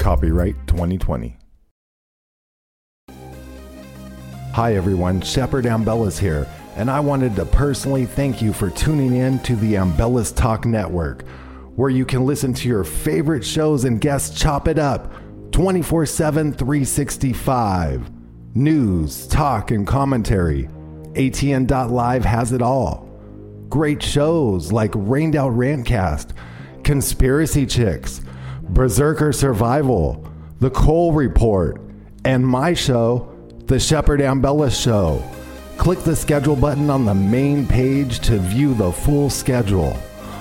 Copyright 0.00 0.56
2020. 0.66 1.36
Hi 4.54 4.74
everyone, 4.74 5.20
Shepard 5.20 5.66
Ambellas 5.66 6.18
here. 6.18 6.48
and 6.74 6.90
I 6.90 6.98
wanted 6.98 7.36
to 7.36 7.44
personally 7.44 8.06
thank 8.06 8.42
you 8.42 8.52
for 8.52 8.70
tuning 8.70 9.14
in 9.14 9.38
to 9.40 9.54
the 9.54 9.74
Ambellas 9.74 10.34
Talk 10.34 10.64
Network, 10.64 11.22
where 11.76 11.90
you 11.90 12.04
can 12.04 12.26
listen 12.26 12.52
to 12.54 12.68
your 12.68 12.84
favorite 12.84 13.44
shows 13.44 13.84
and 13.84 14.00
guests 14.00 14.38
chop 14.38 14.68
it 14.68 14.78
up 14.78 15.12
24 15.52 16.06
7, 16.06 16.52
365. 16.52 18.10
News, 18.54 19.26
talk, 19.28 19.70
and 19.70 19.86
commentary. 19.86 20.68
ATN.live 21.14 22.24
has 22.24 22.52
it 22.52 22.62
all. 22.62 23.08
Great 23.68 24.02
shows 24.02 24.72
like 24.72 24.90
Rained 24.94 25.36
Out 25.36 25.52
Rantcast, 25.52 26.32
Conspiracy 26.84 27.66
Chicks, 27.66 28.20
Berserker 28.62 29.32
Survival, 29.32 30.26
The 30.58 30.70
Cole 30.70 31.12
Report, 31.12 31.80
and 32.24 32.46
my 32.46 32.74
show, 32.74 33.34
The 33.66 33.80
Shepard 33.80 34.20
Ambellas 34.20 34.78
Show. 34.82 35.22
Click 35.78 36.00
the 36.00 36.16
schedule 36.16 36.56
button 36.56 36.90
on 36.90 37.04
the 37.04 37.14
main 37.14 37.66
page 37.66 38.20
to 38.20 38.38
view 38.38 38.74
the 38.74 38.92
full 38.92 39.30
schedule. 39.30 39.96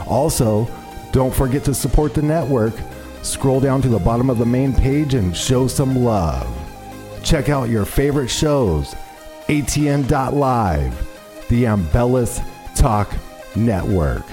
Also, 0.07 0.67
don't 1.11 1.33
forget 1.33 1.63
to 1.65 1.73
support 1.73 2.13
the 2.13 2.21
network. 2.21 2.73
Scroll 3.21 3.59
down 3.59 3.81
to 3.81 3.89
the 3.89 3.99
bottom 3.99 4.29
of 4.29 4.37
the 4.37 4.45
main 4.45 4.73
page 4.73 5.13
and 5.13 5.35
show 5.35 5.67
some 5.67 5.95
love. 5.95 6.47
Check 7.23 7.49
out 7.49 7.69
your 7.69 7.85
favorite 7.85 8.29
shows. 8.29 8.95
ATN.live, 9.47 11.47
the 11.49 11.63
Ambellas 11.65 12.41
Talk 12.75 13.13
Network. 13.55 14.25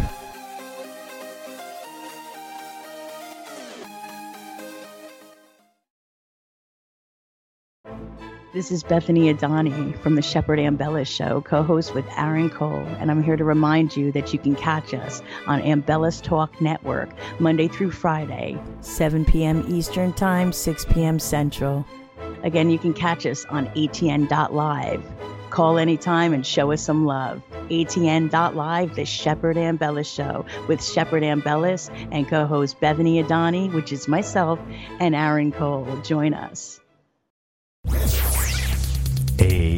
This 8.58 8.72
is 8.72 8.82
Bethany 8.82 9.32
Adani 9.32 9.96
from 10.00 10.16
the 10.16 10.20
Shepard 10.20 10.58
Ambellas 10.58 11.06
Show, 11.06 11.42
co 11.42 11.62
host 11.62 11.94
with 11.94 12.04
Aaron 12.16 12.50
Cole, 12.50 12.84
and 12.98 13.08
I'm 13.08 13.22
here 13.22 13.36
to 13.36 13.44
remind 13.44 13.96
you 13.96 14.10
that 14.10 14.32
you 14.32 14.40
can 14.40 14.56
catch 14.56 14.92
us 14.92 15.22
on 15.46 15.62
Ambellas 15.62 16.20
Talk 16.20 16.60
Network 16.60 17.08
Monday 17.38 17.68
through 17.68 17.92
Friday. 17.92 18.60
7 18.80 19.24
p.m. 19.24 19.64
Eastern 19.68 20.12
Time, 20.12 20.52
6 20.52 20.86
p.m. 20.86 21.20
Central. 21.20 21.86
Again, 22.42 22.68
you 22.68 22.80
can 22.80 22.92
catch 22.92 23.26
us 23.26 23.44
on 23.44 23.68
ATN.live. 23.76 25.04
Call 25.50 25.78
anytime 25.78 26.34
and 26.34 26.44
show 26.44 26.72
us 26.72 26.82
some 26.82 27.06
love. 27.06 27.40
ATN.live, 27.68 28.96
the 28.96 29.04
Shepard 29.04 29.56
Ambellas 29.56 30.12
Show 30.12 30.44
with 30.66 30.84
Shepard 30.84 31.22
Ambellas 31.22 31.90
and 32.10 32.28
co 32.28 32.44
host 32.44 32.80
Bethany 32.80 33.22
Adani, 33.22 33.72
which 33.72 33.92
is 33.92 34.08
myself, 34.08 34.58
and 34.98 35.14
Aaron 35.14 35.52
Cole. 35.52 35.86
Join 36.02 36.34
us. 36.34 36.80
A 39.40 39.77